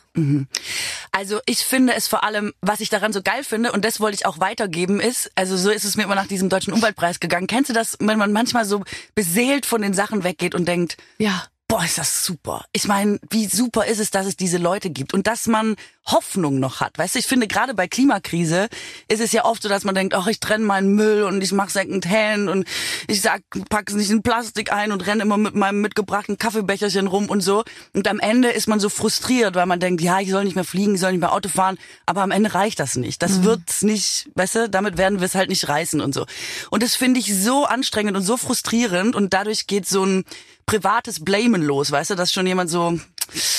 Also 1.12 1.40
ich 1.46 1.58
finde 1.58 1.94
es 1.94 2.08
vor 2.08 2.24
allem, 2.24 2.52
was 2.60 2.80
ich 2.80 2.88
daran 2.88 3.12
so 3.12 3.22
geil 3.22 3.44
finde, 3.44 3.72
und 3.72 3.84
das 3.84 4.00
wollte 4.00 4.14
ich 4.16 4.26
auch 4.26 4.38
weitergeben, 4.40 5.00
ist, 5.00 5.30
also 5.34 5.56
so 5.56 5.70
ist 5.70 5.84
es 5.84 5.96
mir 5.96 6.04
immer 6.04 6.14
nach 6.14 6.26
diesem 6.26 6.48
deutschen 6.48 6.72
Umweltpreis 6.72 7.20
gegangen. 7.20 7.46
Kennst 7.46 7.70
du 7.70 7.74
das, 7.74 7.96
wenn 8.00 8.18
man 8.18 8.32
manchmal 8.32 8.64
so 8.64 8.82
beseelt 9.14 9.66
von 9.66 9.82
den 9.82 9.94
Sachen 9.94 10.24
weggeht 10.24 10.54
und 10.54 10.66
denkt, 10.66 10.96
Ja. 11.18 11.44
Boah, 11.76 11.84
ist 11.84 11.98
das 11.98 12.24
super. 12.24 12.64
Ich 12.72 12.88
meine, 12.88 13.18
wie 13.28 13.44
super 13.46 13.84
ist 13.84 13.98
es, 13.98 14.10
dass 14.10 14.24
es 14.24 14.34
diese 14.34 14.56
Leute 14.56 14.88
gibt 14.88 15.12
und 15.12 15.26
dass 15.26 15.46
man 15.46 15.76
Hoffnung 16.06 16.60
noch 16.60 16.80
hat. 16.80 16.98
Weißt 16.98 17.14
du, 17.14 17.18
ich 17.18 17.26
finde 17.26 17.48
gerade 17.48 17.74
bei 17.74 17.88
Klimakrise 17.88 18.68
ist 19.08 19.20
es 19.20 19.32
ja 19.32 19.44
oft 19.44 19.62
so, 19.62 19.68
dass 19.68 19.84
man 19.84 19.94
denkt, 19.94 20.14
ach, 20.14 20.26
ich 20.28 20.40
trenne 20.40 20.64
meinen 20.64 20.94
Müll 20.94 21.24
und 21.24 21.42
ich 21.42 21.52
mache 21.52 21.70
Secondhand 21.70 22.48
und 22.48 22.66
ich 23.08 23.20
sag, 23.20 23.42
pack 23.68 23.88
es 23.88 23.94
nicht 23.94 24.10
in 24.10 24.22
Plastik 24.22 24.72
ein 24.72 24.92
und 24.92 25.06
renne 25.06 25.22
immer 25.22 25.36
mit 25.36 25.54
meinem 25.54 25.80
mitgebrachten 25.80 26.38
Kaffeebecherchen 26.38 27.06
rum 27.06 27.26
und 27.28 27.40
so. 27.40 27.64
Und 27.92 28.06
am 28.08 28.20
Ende 28.20 28.50
ist 28.50 28.68
man 28.68 28.80
so 28.80 28.88
frustriert, 28.88 29.54
weil 29.54 29.66
man 29.66 29.80
denkt, 29.80 30.00
ja, 30.00 30.20
ich 30.20 30.30
soll 30.30 30.44
nicht 30.44 30.54
mehr 30.54 30.64
fliegen, 30.64 30.94
ich 30.94 31.00
soll 31.00 31.12
nicht 31.12 31.20
mehr 31.20 31.32
Auto 31.32 31.48
fahren, 31.48 31.78
aber 32.06 32.22
am 32.22 32.30
Ende 32.30 32.54
reicht 32.54 32.78
das 32.78 32.96
nicht. 32.96 33.22
Das 33.22 33.42
wird's 33.42 33.82
nicht, 33.82 34.28
weißt 34.34 34.54
du, 34.54 34.70
damit 34.70 34.98
werden 34.98 35.20
wir 35.20 35.26
es 35.26 35.34
halt 35.34 35.48
nicht 35.48 35.68
reißen 35.68 36.00
und 36.00 36.14
so. 36.14 36.26
Und 36.70 36.82
das 36.82 36.94
finde 36.94 37.20
ich 37.20 37.34
so 37.36 37.64
anstrengend 37.64 38.16
und 38.16 38.22
so 38.22 38.36
frustrierend 38.36 39.16
und 39.16 39.34
dadurch 39.34 39.66
geht 39.66 39.86
so 39.86 40.04
ein 40.04 40.24
privates 40.66 41.24
Blamen 41.24 41.62
los, 41.62 41.90
weißt 41.90 42.10
du, 42.10 42.14
dass 42.16 42.32
schon 42.32 42.46
jemand 42.46 42.70
so 42.70 42.98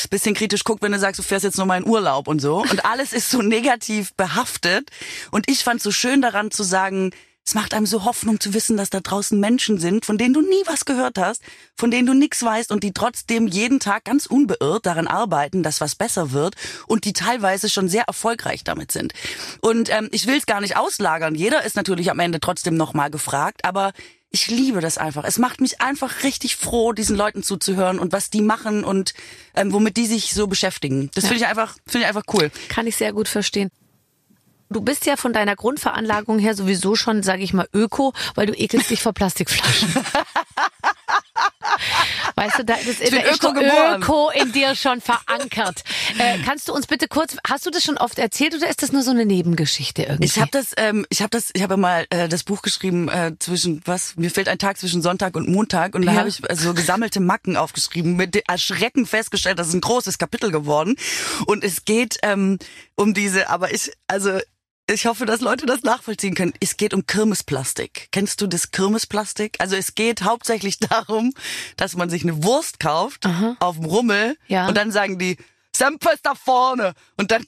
bisschen 0.09 0.33
kritisch 0.35 0.63
guckt, 0.63 0.81
wenn 0.81 0.91
du 0.91 0.99
sagst, 0.99 1.19
du 1.19 1.23
fährst 1.23 1.43
jetzt 1.43 1.57
noch 1.57 1.65
mal 1.65 1.77
in 1.77 1.87
Urlaub 1.87 2.27
und 2.27 2.39
so. 2.39 2.57
Und 2.57 2.85
alles 2.85 3.13
ist 3.13 3.29
so 3.29 3.41
negativ 3.41 4.13
behaftet. 4.13 4.89
Und 5.31 5.49
ich 5.49 5.63
fand 5.63 5.81
so 5.81 5.91
schön 5.91 6.21
daran 6.21 6.51
zu 6.51 6.63
sagen, 6.63 7.11
es 7.47 7.55
macht 7.55 7.73
einem 7.73 7.85
so 7.85 8.03
Hoffnung 8.03 8.41
zu 8.41 8.53
wissen, 8.53 8.75
dass 8.75 8.89
da 8.89 8.99
draußen 8.99 9.39
Menschen 9.39 9.77
sind, 9.77 10.05
von 10.05 10.17
denen 10.17 10.33
du 10.33 10.41
nie 10.41 10.63
was 10.65 10.83
gehört 10.83 11.17
hast, 11.17 11.41
von 11.77 11.89
denen 11.89 12.05
du 12.05 12.13
nichts 12.13 12.43
weißt 12.43 12.73
und 12.73 12.83
die 12.83 12.91
trotzdem 12.91 13.47
jeden 13.47 13.79
Tag 13.79 14.03
ganz 14.03 14.25
unbeirrt 14.25 14.85
daran 14.85 15.07
arbeiten, 15.07 15.63
dass 15.63 15.79
was 15.79 15.95
besser 15.95 16.33
wird 16.33 16.55
und 16.87 17.05
die 17.05 17.13
teilweise 17.13 17.69
schon 17.69 17.87
sehr 17.87 18.03
erfolgreich 18.03 18.65
damit 18.65 18.91
sind. 18.91 19.13
Und 19.61 19.89
ähm, 19.89 20.09
ich 20.11 20.27
will 20.27 20.35
es 20.35 20.45
gar 20.45 20.59
nicht 20.59 20.75
auslagern. 20.75 21.35
Jeder 21.35 21.63
ist 21.63 21.77
natürlich 21.77 22.11
am 22.11 22.19
Ende 22.19 22.41
trotzdem 22.41 22.75
noch 22.75 22.93
mal 22.93 23.09
gefragt, 23.09 23.63
aber 23.63 23.93
ich 24.29 24.47
liebe 24.47 24.81
das 24.81 24.97
einfach. 24.97 25.23
Es 25.23 25.37
macht 25.37 25.61
mich 25.61 25.81
einfach 25.81 26.23
richtig 26.23 26.55
froh, 26.55 26.93
diesen 26.93 27.15
Leuten 27.15 27.43
zuzuhören 27.43 27.99
und 27.99 28.11
was 28.11 28.29
die 28.29 28.41
machen 28.41 28.83
und 28.83 29.13
ähm, 29.55 29.71
womit 29.71 29.97
die 29.97 30.05
sich 30.05 30.33
so 30.33 30.47
beschäftigen. 30.47 31.09
Das 31.15 31.25
finde 31.25 31.43
ich 31.43 31.47
einfach, 31.47 31.75
finde 31.87 32.05
ich 32.05 32.07
einfach 32.07 32.33
cool. 32.33 32.51
Kann 32.69 32.87
ich 32.87 32.95
sehr 32.95 33.13
gut 33.13 33.27
verstehen. 33.27 33.69
Du 34.69 34.81
bist 34.81 35.05
ja 35.05 35.15
von 35.15 35.31
deiner 35.31 35.55
Grundveranlagung 35.55 36.39
her 36.39 36.53
sowieso 36.53 36.95
schon, 36.95 37.23
sage 37.23 37.41
ich 37.41 37.53
mal, 37.53 37.69
öko, 37.73 38.13
weil 38.35 38.47
du 38.47 38.53
ekelst 38.53 38.89
dich 38.89 39.01
vor 39.01 39.13
Plastikflaschen. 39.13 39.89
Weißt 42.37 42.59
du, 42.59 42.65
da, 42.65 42.75
das, 42.75 42.99
ist 42.99 43.11
öko 43.11 43.35
schon 43.41 43.55
geboren. 43.55 44.01
Öko 44.03 44.29
in 44.29 44.51
dir 44.51 44.75
schon 44.75 45.01
verankert. 45.01 45.83
Äh, 46.19 46.37
kannst 46.45 46.67
du 46.67 46.73
uns 46.73 46.85
bitte 46.85 47.07
kurz, 47.07 47.35
hast 47.49 47.65
du 47.65 47.71
das 47.71 47.83
schon 47.83 47.97
oft 47.97 48.19
erzählt 48.19 48.55
oder 48.55 48.69
ist 48.69 48.83
das 48.83 48.91
nur 48.91 49.01
so 49.01 49.09
eine 49.09 49.25
Nebengeschichte 49.25 50.03
irgendwie? 50.03 50.25
Ich 50.25 50.39
habe 50.39 50.51
das, 50.51 50.67
ähm, 50.77 51.07
ich 51.09 51.21
habe 51.21 51.31
das, 51.31 51.49
ich 51.53 51.63
habe 51.63 51.77
mal 51.77 52.05
äh, 52.11 52.29
das 52.29 52.43
Buch 52.43 52.61
geschrieben 52.61 53.09
äh, 53.09 53.33
zwischen 53.39 53.81
was? 53.85 54.15
Mir 54.17 54.29
fehlt 54.29 54.49
ein 54.49 54.59
Tag 54.59 54.77
zwischen 54.77 55.01
Sonntag 55.01 55.35
und 55.35 55.49
Montag 55.49 55.95
und 55.95 56.05
da 56.05 56.11
Ja. 56.11 56.19
habe 56.19 56.29
ich 56.29 56.47
äh, 56.47 56.55
so 56.55 56.75
gesammelte 56.75 57.19
Macken 57.19 57.57
aufgeschrieben, 57.57 58.15
mit 58.15 58.35
Erschrecken 58.47 59.07
festgestellt, 59.07 59.57
das 59.57 59.69
ist 59.69 59.73
ein 59.73 59.81
großes 59.81 60.19
Kapitel 60.19 60.51
geworden 60.51 60.95
und 61.47 61.63
es 61.63 61.85
geht 61.85 62.19
ähm, 62.21 62.59
um 62.95 63.15
diese, 63.15 63.49
aber 63.49 63.73
ich, 63.73 63.91
also 64.07 64.39
ich 64.89 65.05
hoffe, 65.05 65.25
dass 65.25 65.41
Leute 65.41 65.65
das 65.65 65.83
nachvollziehen 65.83 66.33
können. 66.35 66.53
Es 66.59 66.77
geht 66.77 66.93
um 66.93 67.05
Kirmesplastik. 67.05 68.07
Kennst 68.11 68.41
du 68.41 68.47
das 68.47 68.71
Kirmesplastik? 68.71 69.57
Also 69.59 69.75
es 69.75 69.95
geht 69.95 70.23
hauptsächlich 70.23 70.79
darum, 70.79 71.33
dass 71.75 71.95
man 71.95 72.09
sich 72.09 72.23
eine 72.23 72.43
Wurst 72.43 72.79
kauft 72.79 73.27
auf 73.59 73.75
dem 73.77 73.85
Rummel 73.85 74.37
Ja. 74.47 74.67
und 74.67 74.75
dann 74.77 74.91
sagen 74.91 75.19
die, 75.19 75.37
Senf 75.77 76.05
ist 76.11 76.25
da 76.25 76.33
vorne. 76.35 76.93
Und 77.17 77.31
dann 77.31 77.45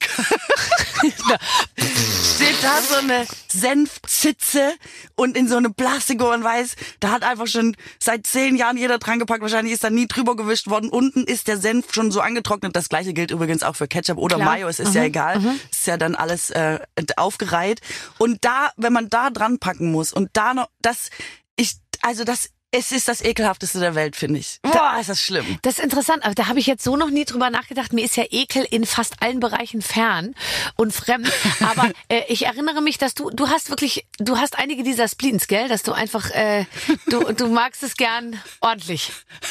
steht 1.76 2.62
da 2.62 2.80
so 2.80 2.96
eine 2.96 3.26
Senfzitze 3.48 4.74
und 5.16 5.36
in 5.36 5.48
so 5.48 5.56
eine 5.56 5.70
Plastik, 5.70 6.20
wo 6.20 6.26
man 6.26 6.44
weiß, 6.44 6.76
da 7.00 7.10
hat 7.10 7.22
einfach 7.24 7.46
schon 7.46 7.76
seit 7.98 8.26
zehn 8.26 8.56
Jahren 8.56 8.76
jeder 8.76 8.98
dran 8.98 9.18
gepackt. 9.18 9.42
Wahrscheinlich 9.42 9.72
ist 9.72 9.82
da 9.84 9.90
nie 9.90 10.06
drüber 10.06 10.36
gewischt 10.36 10.68
worden. 10.68 10.90
Unten 10.90 11.24
ist 11.24 11.48
der 11.48 11.58
Senf 11.58 11.92
schon 11.92 12.12
so 12.12 12.20
angetrocknet. 12.20 12.76
Das 12.76 12.88
gleiche 12.88 13.12
gilt 13.12 13.30
übrigens 13.30 13.62
auch 13.62 13.76
für 13.76 13.88
Ketchup 13.88 14.18
oder 14.18 14.36
Klar. 14.36 14.48
Mayo. 14.50 14.68
Es 14.68 14.78
ist 14.78 14.94
ja 14.94 15.02
egal. 15.02 15.42
Es 15.70 15.80
ist 15.80 15.86
ja 15.86 15.96
dann 15.96 16.14
alles 16.14 16.50
äh, 16.50 16.78
aufgereiht. 17.16 17.80
Und 18.18 18.44
da, 18.44 18.70
wenn 18.76 18.92
man 18.92 19.08
da 19.08 19.30
dran 19.30 19.58
packen 19.58 19.90
muss 19.90 20.12
und 20.12 20.30
da 20.34 20.54
noch, 20.54 20.68
das, 20.80 21.10
ich, 21.56 21.74
also 22.02 22.24
das, 22.24 22.50
es 22.72 22.92
ist 22.92 23.08
das 23.08 23.20
ekelhafteste 23.20 23.80
der 23.80 23.94
Welt, 23.96 24.14
finde 24.14 24.38
ich. 24.38 24.60
Boah, 24.62 24.96
ist 25.00 25.08
das 25.08 25.20
schlimm. 25.20 25.58
Das 25.62 25.78
ist 25.78 25.84
interessant, 25.84 26.24
aber 26.24 26.34
da 26.34 26.46
habe 26.46 26.60
ich 26.60 26.66
jetzt 26.66 26.84
so 26.84 26.96
noch 26.96 27.10
nie 27.10 27.24
drüber 27.24 27.50
nachgedacht. 27.50 27.92
Mir 27.92 28.04
ist 28.04 28.16
ja 28.16 28.24
Ekel 28.30 28.64
in 28.70 28.86
fast 28.86 29.22
allen 29.22 29.40
Bereichen 29.40 29.82
fern 29.82 30.34
und 30.76 30.92
fremd. 30.92 31.30
Aber 31.60 31.90
äh, 32.08 32.22
ich 32.28 32.46
erinnere 32.46 32.80
mich, 32.80 32.98
dass 32.98 33.14
du, 33.14 33.30
du 33.30 33.48
hast 33.48 33.70
wirklich, 33.70 34.06
du 34.18 34.38
hast 34.38 34.58
einige 34.58 34.82
dieser 34.82 35.08
Spleens, 35.08 35.48
gell? 35.48 35.68
Dass 35.68 35.82
du 35.82 35.92
einfach, 35.92 36.30
äh, 36.30 36.64
du, 37.08 37.32
du 37.32 37.48
magst 37.48 37.82
es 37.82 37.96
gern 37.96 38.40
ordentlich. 38.60 39.12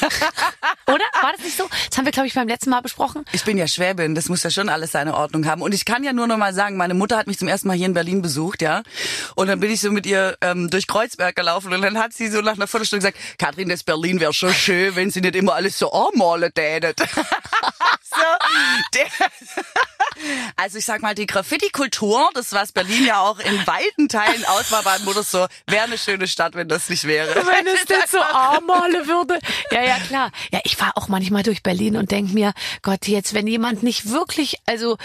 Oder? 0.86 1.04
War 1.20 1.32
das 1.32 1.44
nicht 1.44 1.56
so? 1.56 1.68
Das 1.88 1.98
haben 1.98 2.04
wir, 2.06 2.12
glaube 2.12 2.26
ich, 2.26 2.34
beim 2.34 2.48
letzten 2.48 2.70
Mal 2.70 2.80
besprochen. 2.80 3.24
Ich 3.32 3.44
bin 3.44 3.58
ja 3.58 3.68
Schwäbin, 3.68 4.14
das 4.14 4.28
muss 4.28 4.42
ja 4.42 4.50
schon 4.50 4.68
alles 4.68 4.92
seine 4.92 5.14
Ordnung 5.14 5.46
haben. 5.46 5.62
Und 5.62 5.74
ich 5.74 5.84
kann 5.84 6.04
ja 6.04 6.12
nur 6.12 6.26
noch 6.26 6.38
mal 6.38 6.54
sagen, 6.54 6.76
meine 6.76 6.94
Mutter 6.94 7.16
hat 7.16 7.26
mich 7.26 7.38
zum 7.38 7.48
ersten 7.48 7.68
Mal 7.68 7.76
hier 7.76 7.86
in 7.86 7.94
Berlin 7.94 8.22
besucht, 8.22 8.62
ja. 8.62 8.82
Und 9.34 9.48
dann 9.48 9.60
bin 9.60 9.70
ich 9.70 9.80
so 9.80 9.90
mit 9.90 10.06
ihr 10.06 10.36
ähm, 10.40 10.70
durch 10.70 10.86
Kreuzberg 10.86 11.36
gelaufen 11.36 11.72
und 11.72 11.82
dann 11.82 11.98
hat 11.98 12.12
sie 12.12 12.28
so 12.28 12.40
nach 12.40 12.54
einer 12.54 12.66
Viertelstunde 12.66 13.00
gesagt, 13.00 13.09
Katrin, 13.38 13.68
das 13.68 13.82
Berlin 13.82 14.20
wäre 14.20 14.32
schon 14.32 14.52
schön, 14.54 14.96
wenn 14.96 15.10
sie 15.10 15.20
nicht 15.20 15.36
immer 15.36 15.54
alles 15.54 15.78
so 15.78 15.90
anmalen 15.92 16.52
tätet. 16.54 17.00
so, 18.02 18.22
also 20.56 20.78
ich 20.78 20.84
sag 20.84 21.02
mal, 21.02 21.14
die 21.14 21.26
Graffiti-Kultur, 21.26 22.30
das 22.34 22.52
was 22.52 22.72
Berlin 22.72 23.06
ja 23.06 23.20
auch 23.20 23.38
in 23.38 23.66
weiten 23.66 24.08
Teilen 24.08 24.44
aus 24.46 24.70
war, 24.70 24.82
bei 24.82 24.98
Mutter 25.00 25.22
so, 25.22 25.46
wäre 25.66 25.84
eine 25.84 25.98
schöne 25.98 26.28
Stadt, 26.28 26.54
wenn 26.54 26.68
das 26.68 26.88
nicht 26.88 27.04
wäre. 27.04 27.34
Wenn 27.34 27.66
es 27.66 27.84
denn 27.86 28.02
so 28.08 28.18
armale 28.32 29.06
würde. 29.06 29.38
Ja, 29.70 29.82
ja, 29.82 29.98
klar. 29.98 30.30
Ja, 30.52 30.60
ich 30.64 30.76
fahre 30.76 30.96
auch 30.96 31.08
manchmal 31.08 31.42
durch 31.42 31.62
Berlin 31.62 31.96
und 31.96 32.10
denk 32.10 32.32
mir, 32.32 32.52
Gott, 32.82 33.06
jetzt, 33.06 33.34
wenn 33.34 33.46
jemand 33.46 33.82
nicht 33.82 34.10
wirklich, 34.10 34.56
also 34.66 34.98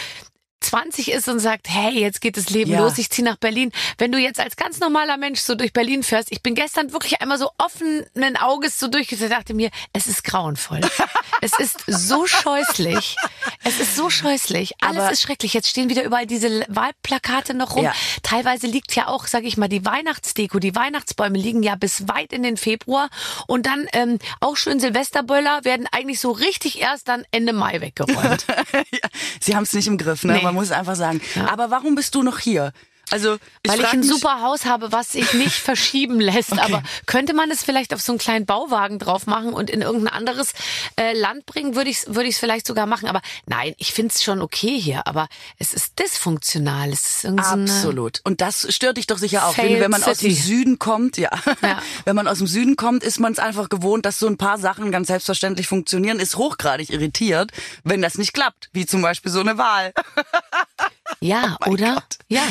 20 0.65 1.11
ist 1.11 1.27
und 1.27 1.39
sagt, 1.39 1.67
hey, 1.69 1.91
jetzt 1.99 2.21
geht 2.21 2.37
das 2.37 2.49
Leben 2.49 2.71
Ja. 2.71 2.79
los, 2.79 2.97
ich 2.97 3.09
ziehe 3.09 3.25
nach 3.25 3.37
Berlin. 3.37 3.71
Wenn 3.97 4.11
du 4.11 4.17
jetzt 4.17 4.39
als 4.39 4.55
ganz 4.55 4.79
normaler 4.79 5.17
Mensch 5.17 5.39
so 5.39 5.55
durch 5.55 5.73
Berlin 5.73 6.03
fährst, 6.03 6.31
ich 6.31 6.41
bin 6.41 6.55
gestern 6.55 6.91
wirklich 6.91 7.21
einmal 7.21 7.37
so 7.37 7.49
offenen 7.57 8.37
Auges 8.37 8.79
so 8.79 8.87
durchgesetzt, 8.87 9.31
dachte 9.31 9.53
mir, 9.53 9.69
es 9.93 10.07
ist 10.07 10.23
grauenvoll. 10.23 10.81
es 11.41 11.57
ist 11.59 11.79
so 11.87 12.25
scheußlich. 12.27 13.15
Es 13.63 13.79
ist 13.79 13.95
so 13.95 14.09
scheußlich. 14.09 14.73
Alles 14.81 15.03
Aber- 15.03 15.11
ist 15.11 15.21
schrecklich. 15.21 15.53
Jetzt 15.53 15.67
stehen 15.69 15.89
wieder 15.89 16.03
überall 16.03 16.25
diese 16.25 16.65
Wahlplakate 16.67 17.53
noch 17.53 17.75
rum. 17.75 17.85
Ja. 17.85 17.93
Teilweise 18.23 18.67
liegt 18.67 18.95
ja 18.95 19.07
auch, 19.07 19.27
sag 19.27 19.43
ich 19.43 19.57
mal, 19.57 19.67
die 19.67 19.85
Weihnachtsdeko, 19.85 20.59
die 20.59 20.75
Weihnachtsbäume 20.75 21.37
liegen 21.37 21.63
ja 21.63 21.75
bis 21.75 22.07
weit 22.07 22.33
in 22.33 22.43
den 22.43 22.57
Februar 22.57 23.09
und 23.47 23.65
dann 23.65 23.87
ähm, 23.93 24.19
auch 24.39 24.57
schön 24.57 24.79
Silvesterböller 24.79 25.63
werden 25.63 25.87
eigentlich 25.91 26.19
so 26.19 26.31
richtig 26.31 26.81
erst 26.81 27.07
dann 27.07 27.25
Ende 27.31 27.53
Mai 27.53 27.81
weggeräumt. 27.81 28.45
ja, 28.91 29.09
sie 29.39 29.55
haben 29.55 29.63
es 29.63 29.73
nicht 29.73 29.87
im 29.87 29.97
Griff, 29.97 30.23
ne? 30.23 30.33
Nee. 30.33 30.41
Man 30.41 30.54
muss 30.55 30.65
es 30.65 30.71
einfach 30.71 30.95
sagen. 30.95 31.21
Aber 31.47 31.69
warum 31.69 31.95
bist 31.95 32.15
du 32.15 32.23
noch 32.23 32.39
hier? 32.39 32.71
Also 33.11 33.37
ich 33.63 33.71
Weil 33.71 33.81
ich 33.81 33.87
ein 33.87 34.03
super 34.03 34.41
Haus 34.41 34.65
habe, 34.65 34.91
was 34.91 35.11
sich 35.11 35.33
nicht 35.33 35.55
verschieben 35.55 36.19
lässt. 36.19 36.51
Okay. 36.51 36.61
Aber 36.61 36.83
könnte 37.05 37.33
man 37.33 37.51
es 37.51 37.63
vielleicht 37.63 37.93
auf 37.93 38.01
so 38.01 38.11
einen 38.11 38.19
kleinen 38.19 38.45
Bauwagen 38.45 38.99
drauf 38.99 39.27
machen 39.27 39.53
und 39.53 39.69
in 39.69 39.81
irgendein 39.81 40.13
anderes 40.13 40.53
äh, 40.99 41.13
Land 41.13 41.45
bringen, 41.45 41.75
würde 41.75 41.89
ich 41.89 41.97
es 41.97 42.07
würde 42.07 42.27
ich's 42.29 42.39
vielleicht 42.39 42.67
sogar 42.67 42.87
machen. 42.87 43.07
Aber 43.07 43.21
nein, 43.45 43.75
ich 43.77 43.93
finde 43.93 44.13
es 44.13 44.23
schon 44.23 44.41
okay 44.41 44.79
hier. 44.79 45.07
Aber 45.07 45.27
es 45.59 45.73
ist 45.73 45.99
dysfunktional. 45.99 46.91
Es 46.91 47.07
ist 47.07 47.23
irgendwie 47.25 47.43
so 47.43 47.51
Absolut. 47.51 48.21
Und 48.23 48.41
das 48.41 48.73
stört 48.73 48.97
dich 48.97 49.07
doch 49.07 49.17
sicher 49.17 49.47
auch. 49.47 49.57
Wenn, 49.57 49.79
wenn 49.79 49.91
man 49.91 50.03
aus 50.03 50.19
dem 50.19 50.31
City. 50.31 50.41
Süden 50.41 50.79
kommt, 50.79 51.17
ja. 51.17 51.29
Ja. 51.61 51.81
Wenn 52.05 52.15
man 52.15 52.27
aus 52.27 52.39
dem 52.39 52.47
Süden 52.47 52.75
kommt, 52.75 53.03
ist 53.03 53.19
man 53.19 53.31
es 53.31 53.39
einfach 53.39 53.69
gewohnt, 53.69 54.05
dass 54.05 54.19
so 54.19 54.27
ein 54.27 54.37
paar 54.37 54.57
Sachen 54.57 54.91
ganz 54.91 55.07
selbstverständlich 55.07 55.67
funktionieren, 55.67 56.19
ist 56.19 56.37
hochgradig 56.37 56.89
irritiert, 56.89 57.51
wenn 57.83 58.01
das 58.01 58.17
nicht 58.17 58.33
klappt. 58.33 58.69
Wie 58.73 58.85
zum 58.85 59.01
Beispiel 59.01 59.31
so 59.31 59.39
eine 59.39 59.57
Wahl. 59.57 59.93
Ja, 61.19 61.57
mein 61.61 61.71
oder? 61.71 61.93
Gott. 61.95 62.17
Ja. 62.27 62.43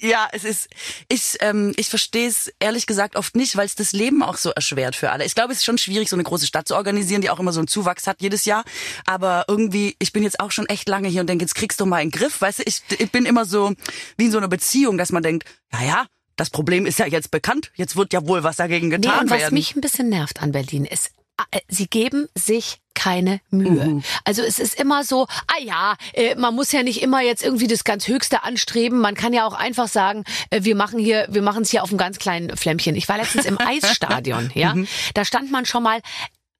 Ja, 0.00 0.28
es 0.32 0.44
ist, 0.44 0.68
ich, 1.08 1.36
ähm, 1.40 1.72
ich 1.76 1.88
verstehe 1.88 2.28
es 2.28 2.52
ehrlich 2.60 2.86
gesagt 2.86 3.16
oft 3.16 3.34
nicht, 3.36 3.56
weil 3.56 3.66
es 3.66 3.74
das 3.74 3.92
Leben 3.92 4.22
auch 4.22 4.36
so 4.36 4.50
erschwert 4.50 4.94
für 4.96 5.10
alle. 5.10 5.24
Ich 5.24 5.34
glaube, 5.34 5.52
es 5.52 5.58
ist 5.58 5.64
schon 5.64 5.78
schwierig, 5.78 6.08
so 6.08 6.16
eine 6.16 6.22
große 6.24 6.46
Stadt 6.46 6.68
zu 6.68 6.74
organisieren, 6.76 7.22
die 7.22 7.30
auch 7.30 7.38
immer 7.40 7.52
so 7.52 7.60
einen 7.60 7.68
Zuwachs 7.68 8.06
hat 8.06 8.20
jedes 8.20 8.44
Jahr. 8.44 8.64
Aber 9.06 9.44
irgendwie, 9.48 9.96
ich 9.98 10.12
bin 10.12 10.22
jetzt 10.22 10.40
auch 10.40 10.50
schon 10.50 10.66
echt 10.66 10.88
lange 10.88 11.08
hier 11.08 11.20
und 11.20 11.28
denke, 11.28 11.44
jetzt 11.44 11.54
kriegst 11.54 11.80
du 11.80 11.86
mal 11.86 11.96
einen 11.96 12.10
Griff. 12.10 12.40
Weißt 12.40 12.58
du, 12.60 12.62
ich, 12.66 12.82
ich 12.98 13.10
bin 13.10 13.26
immer 13.26 13.44
so 13.44 13.72
wie 14.16 14.26
in 14.26 14.30
so 14.32 14.38
einer 14.38 14.48
Beziehung, 14.48 14.98
dass 14.98 15.12
man 15.12 15.22
denkt, 15.22 15.48
ja, 15.72 15.82
ja, 15.84 16.06
das 16.36 16.50
Problem 16.50 16.84
ist 16.86 16.98
ja 16.98 17.06
jetzt 17.06 17.30
bekannt. 17.30 17.70
Jetzt 17.74 17.96
wird 17.96 18.12
ja 18.12 18.26
wohl 18.26 18.42
was 18.44 18.56
dagegen 18.56 18.88
Nee, 18.88 18.96
getan 18.96 19.20
und 19.20 19.30
was 19.30 19.40
werden. 19.40 19.54
mich 19.54 19.74
ein 19.74 19.80
bisschen 19.80 20.08
nervt 20.08 20.42
an 20.42 20.52
Berlin 20.52 20.84
ist, 20.84 21.10
äh, 21.50 21.60
sie 21.68 21.86
geben 21.86 22.28
sich 22.34 22.78
keine 22.96 23.40
Mühe. 23.50 23.86
Mhm. 23.86 24.02
Also 24.24 24.42
es 24.42 24.58
ist 24.58 24.80
immer 24.80 25.04
so, 25.04 25.28
ah 25.46 25.62
ja, 25.62 25.94
äh, 26.14 26.34
man 26.34 26.54
muss 26.54 26.72
ja 26.72 26.82
nicht 26.82 27.02
immer 27.02 27.20
jetzt 27.20 27.44
irgendwie 27.44 27.68
das 27.68 27.84
ganz 27.84 28.08
Höchste 28.08 28.42
anstreben. 28.42 28.98
Man 28.98 29.14
kann 29.14 29.32
ja 29.32 29.46
auch 29.46 29.52
einfach 29.52 29.86
sagen, 29.86 30.24
äh, 30.50 30.64
wir 30.64 30.74
machen 30.74 30.98
hier, 30.98 31.26
wir 31.30 31.42
machen 31.42 31.62
es 31.62 31.70
hier 31.70 31.84
auf 31.84 31.90
einem 31.90 31.98
ganz 31.98 32.18
kleinen 32.18 32.56
Flämmchen. 32.56 32.96
Ich 32.96 33.08
war 33.08 33.18
letztens 33.18 33.44
im 33.44 33.58
Eisstadion, 33.64 34.50
ja. 34.54 34.74
Mhm. 34.74 34.88
Da 35.14 35.24
stand 35.24 35.52
man 35.52 35.66
schon 35.66 35.82
mal 35.82 36.00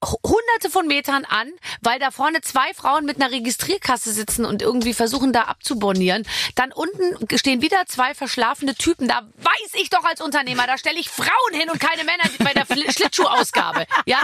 hunderte 0.03 0.69
von 0.69 0.85
Metern 0.87 1.25
an, 1.25 1.51
weil 1.81 1.99
da 1.99 2.11
vorne 2.11 2.41
zwei 2.41 2.73
Frauen 2.75 3.05
mit 3.05 3.19
einer 3.19 3.31
Registrierkasse 3.31 4.13
sitzen 4.13 4.45
und 4.45 4.61
irgendwie 4.61 4.93
versuchen 4.93 5.33
da 5.33 5.43
abzubonnieren. 5.43 6.25
Dann 6.55 6.71
unten 6.71 7.15
stehen 7.37 7.61
wieder 7.61 7.85
zwei 7.87 8.13
verschlafene 8.13 8.75
Typen. 8.75 9.07
Da 9.07 9.21
weiß 9.37 9.71
ich 9.81 9.89
doch 9.89 10.03
als 10.03 10.21
Unternehmer, 10.21 10.67
da 10.67 10.77
stelle 10.77 10.99
ich 10.99 11.09
Frauen 11.09 11.53
hin 11.53 11.69
und 11.71 11.79
keine 11.79 12.03
Männer 12.03 12.23
bei 12.39 12.53
der 12.53 12.65
Schlittschuhausgabe. 12.91 13.87
Ja, 14.05 14.21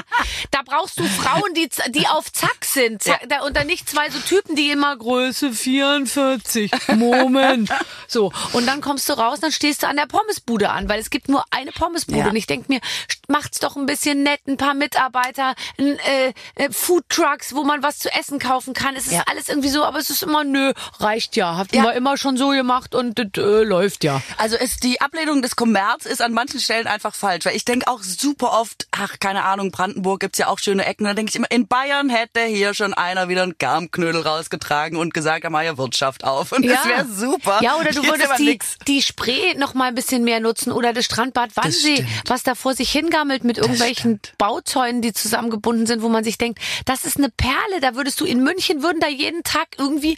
da 0.52 0.62
brauchst 0.64 1.00
du 1.00 1.06
Frauen, 1.06 1.54
die, 1.56 1.70
die 1.90 2.08
auf 2.08 2.32
Zack 2.32 2.66
sind. 2.66 3.04
Da, 3.28 3.42
und 3.42 3.58
dann 3.58 3.68
nicht 3.68 3.90
zwei 3.90 4.10
so 4.12 4.20
Typen, 4.20 4.56
die 4.56 4.70
immer 4.70 4.96
Größe 4.96 5.52
44. 5.52 6.72
Moment. 6.96 7.70
So. 8.08 8.32
Und 8.52 8.68
dann 8.68 8.82
kommst 8.82 9.10
du 9.10 9.14
raus, 9.14 9.40
dann 9.40 9.52
stehst 9.52 9.82
du 9.82 9.88
an 9.88 9.96
der 9.96 10.06
Pommesbude 10.06 10.70
an, 10.70 10.88
weil 10.88 11.00
es 11.00 11.10
gibt 11.10 11.30
nur 11.30 11.44
eine 11.50 11.72
Pommesbude. 11.72 12.20
Ja. 12.20 12.28
Und 12.28 12.36
ich 12.36 12.46
denk 12.46 12.70
mir, 12.70 12.80
macht's 13.28 13.60
doch 13.60 13.76
ein 13.76 13.88
bisschen 13.88 14.22
nett, 14.22 14.42
ein 14.48 14.58
paar 14.58 14.76
Mitarbeiter, 14.76 15.56
äh, 15.78 16.34
äh, 16.56 16.70
Food 16.72 17.04
Trucks, 17.10 17.54
wo 17.56 17.64
man 17.64 17.84
was 17.84 18.00
zu 18.00 18.12
essen 18.14 18.40
kaufen 18.40 18.74
kann. 18.74 18.96
Es 18.96 19.06
ist 19.08 19.14
Ja. 19.14 19.24
alles 19.30 19.50
irgendwie 19.50 19.70
so, 19.70 19.84
aber 19.84 20.00
es 20.00 20.10
ist 20.10 20.24
immer, 20.24 20.44
nö, 20.44 20.74
reicht 21.00 21.36
ja. 21.36 21.56
Habt 21.58 21.74
Ja. 21.76 21.84
wir 21.84 21.94
immer 21.94 22.18
schon 22.18 22.38
so 22.38 22.50
gemacht 22.50 22.96
und 22.96 23.18
das 23.20 23.28
äh, 23.44 23.64
läuft 23.64 24.04
ja. 24.04 24.22
Also 24.38 24.56
ist 24.58 24.84
die 24.84 25.02
Ablehnung 25.02 25.42
des 25.42 25.56
Kommerz 25.56 26.06
ist 26.06 26.22
an 26.22 26.34
manchen 26.34 26.60
Stellen 26.60 26.88
einfach 26.88 27.16
falsch, 27.16 27.46
weil 27.46 27.56
ich 27.56 27.66
denke 27.66 27.88
auch 27.88 28.02
super 28.04 28.54
oft, 28.54 28.88
ach 28.92 29.20
keine 29.20 29.44
Ahnung, 29.44 29.72
Brandenburg 29.72 30.20
gibt's 30.22 30.38
ja 30.40 30.48
auch 30.48 30.60
schöne 30.60 30.86
Ecken, 30.86 31.06
da 31.06 31.14
denke 31.14 31.30
ich 31.30 31.36
immer, 31.36 31.50
in 31.52 31.68
Bayern 31.68 32.10
hätte 32.10 32.42
hier 32.42 32.74
schon 32.74 32.94
einer 32.94 33.30
wieder 33.30 33.44
einen 33.44 33.56
Garmknödel 33.58 34.22
rausgetragen 34.22 34.98
und 34.98 35.14
gesagt, 35.14 35.46
mach 35.50 35.62
ja 35.62 35.78
Wirtschaft 35.78 36.24
auf 36.24 36.52
und 36.52 36.66
das 36.66 36.86
wäre 36.86 37.06
super. 37.06 37.60
Ja, 37.62 37.76
oder 37.76 37.92
du 37.92 38.02
Hier 38.02 38.12
würdest 38.12 38.40
die, 38.40 38.46
nix. 38.46 38.78
die 38.88 39.02
Spree 39.02 39.54
noch 39.56 39.74
mal 39.74 39.86
ein 39.90 39.96
bisschen 39.96 40.24
mehr 40.24 40.40
nutzen 40.40 40.72
oder 40.72 40.94
das 40.94 41.06
Strandbad 41.06 41.56
Wannsee, 41.56 41.96
stimmt. 41.98 42.10
was 42.28 42.44
da 42.44 42.56
vor 42.56 42.74
sich 42.76 42.92
hingammelt 42.92 43.44
mit 43.44 43.58
irgendwelchen. 43.58 44.20
Bauzäunen, 44.38 45.02
die 45.02 45.14
zusammengebunden 45.54 45.86
sind, 45.86 46.02
wo 46.02 46.10
man 46.10 46.24
sich 46.24 46.38
denkt, 46.38 46.60
das 46.86 47.06
ist 47.06 47.18
eine 47.18 47.30
Perle, 47.30 47.80
da 47.82 47.96
würdest 47.96 48.20
du 48.20 48.26
in 48.26 48.44
München 48.44 48.82
würden 48.84 49.00
da 49.00 49.08
jeden 49.08 49.44
Tag 49.44 49.68
irgendwie 49.78 50.18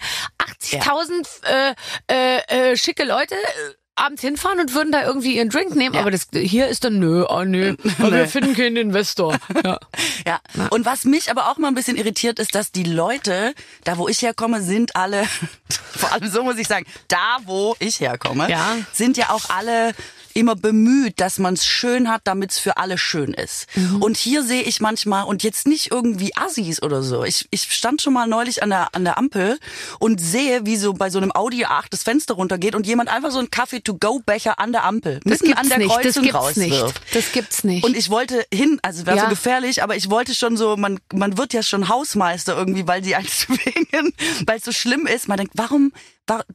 80.000 0.62 1.26
äh, 1.46 1.76
äh, 2.12 2.72
äh, 2.72 2.78
schicke 2.78 3.04
Leute 3.04 3.36
äh, 3.36 3.74
abends 3.98 4.22
hinfahren 4.22 4.60
und 4.60 4.74
würden 4.74 4.92
da 4.92 5.06
irgendwie 5.06 5.38
ihren 5.38 5.50
Drink 5.50 5.74
nehmen, 5.76 5.96
Ja. 5.96 6.02
aber 6.02 6.12
das 6.12 6.28
hier 6.34 6.68
ist 6.68 6.84
dann 6.84 7.00
nö, 7.00 7.26
oh 7.30 7.44
nö, 7.44 7.76
aber 8.00 8.12
wir 8.18 8.28
finden 8.28 8.56
keinen 8.56 8.78
Investor. 8.78 9.38
Ja. 9.66 9.80
Ja. 10.26 10.68
Und 10.70 10.86
was 10.86 11.06
mich 11.06 11.30
aber 11.32 11.50
auch 11.50 11.58
mal 11.58 11.68
ein 11.70 11.76
bisschen 11.76 11.98
irritiert, 11.98 12.40
ist, 12.40 12.56
dass 12.56 12.72
die 12.72 12.84
Leute, 12.84 13.54
da 13.84 13.98
wo 13.98 14.08
ich 14.08 14.22
herkomme, 14.22 14.62
sind 14.62 14.96
alle, 14.96 15.26
vor 15.96 16.12
allem 16.12 16.30
so 16.30 16.44
muss 16.44 16.58
ich 16.58 16.68
sagen, 16.68 16.86
da 17.08 17.38
wo 17.46 17.76
ich 17.80 18.00
herkomme, 18.00 18.50
Ja. 18.50 18.76
sind 18.92 19.18
ja 19.18 19.30
auch 19.30 19.50
alle 19.50 19.94
immer 20.36 20.56
bemüht, 20.56 21.20
dass 21.20 21.40
man 21.40 21.54
es 21.56 21.66
schön 21.66 22.10
hat, 22.10 22.22
damit 22.26 22.52
es 22.52 22.60
für 22.60 22.78
alle 22.78 22.98
schön 22.98 23.34
ist. 23.34 23.66
Mhm. 23.76 24.02
Und 24.04 24.18
hier 24.18 24.44
sehe 24.44 24.62
ich 24.62 24.82
manchmal, 24.82 25.24
und 25.26 25.42
jetzt 25.44 25.66
nicht 25.68 25.92
irgendwie 25.92 26.36
Assis 26.36 26.82
oder 26.84 27.02
so, 27.02 27.24
ich, 27.24 27.48
ich 27.52 27.64
stand 27.74 28.02
schon 28.02 28.14
mal 28.14 28.28
neulich 28.28 28.62
an 28.62 28.70
der, 28.70 28.94
an 28.94 29.04
der 29.06 29.18
Ampel 29.18 29.58
und 30.00 30.20
sehe, 30.22 30.66
wie 30.66 30.76
so 30.76 30.94
bei 30.94 31.10
so 31.10 31.18
einem 31.20 31.32
Audi 31.34 31.66
A8 31.66 31.86
das 31.90 32.04
Fenster 32.04 32.34
runtergeht 32.36 32.76
und 32.76 32.86
jemand 32.86 33.10
einfach 33.10 33.32
so 33.32 33.40
einen 33.40 33.50
Kaffee-to-go-Becher 33.50 34.60
an 34.60 34.72
der 34.74 34.84
Ampel 34.84 35.22
Das 35.24 35.40
mitten 35.42 35.54
an 35.54 35.70
der 35.70 35.78
nicht, 35.78 35.90
das 35.90 36.16
Kreuzung 36.16 36.24
gibt's 36.24 36.56
nicht. 36.58 36.94
Das 37.14 37.32
gibt's 37.32 37.64
nicht. 37.64 37.84
Und 37.86 37.96
ich 37.96 38.10
wollte 38.10 38.46
hin, 38.54 38.80
also 38.82 39.00
es 39.02 39.06
wäre 39.06 39.18
Ja. 39.18 39.24
so 39.24 39.30
gefährlich, 39.30 39.84
aber 39.84 39.96
ich 39.96 40.10
wollte 40.10 40.36
schon 40.36 40.58
so, 40.58 40.76
man, 40.76 41.00
man 41.14 41.38
wird 41.38 41.54
ja 41.54 41.64
schon 41.64 41.88
Hausmeister 41.88 42.58
irgendwie, 42.58 42.86
weil 42.88 43.02
die 43.02 43.16
einen 43.16 43.28
zwingen, 43.30 44.14
weil 44.46 44.58
es 44.58 44.66
so 44.66 44.72
schlimm 44.74 45.08
ist. 45.08 45.28
Man 45.30 45.38
denkt, 45.38 45.54
warum, 45.56 45.94
wa- 45.94 46.00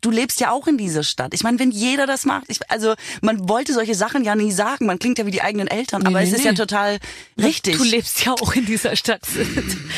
du 0.01 0.11
lebst 0.11 0.41
ja 0.41 0.51
auch 0.51 0.67
in 0.67 0.79
dieser 0.79 1.03
Stadt. 1.03 1.35
Ich 1.35 1.43
meine, 1.43 1.59
wenn 1.59 1.71
jeder 1.71 2.07
das 2.07 2.25
macht, 2.25 2.45
ich, 2.49 2.59
also 2.71 2.95
man 3.23 3.49
wollte 3.49 3.73
solche 3.73 3.95
Sachen 3.95 4.25
ja 4.25 4.35
nie 4.35 4.53
sagen, 4.53 4.87
man 4.87 4.99
klingt 4.99 5.19
ja 5.19 5.27
wie 5.27 5.31
die 5.31 5.43
eigenen 5.43 5.69
Eltern, 5.69 6.07
aber 6.07 6.21
nee, 6.21 6.27
es 6.27 6.33
ist 6.33 6.41
nee. 6.41 6.47
ja 6.47 6.55
total 6.55 6.99
richtig. 7.41 7.77
Du 7.77 7.85
lebst 7.85 8.25
ja 8.25 8.33
auch 8.33 8.55
in 8.55 8.67
dieser 8.67 8.97
Stadt. 8.97 9.21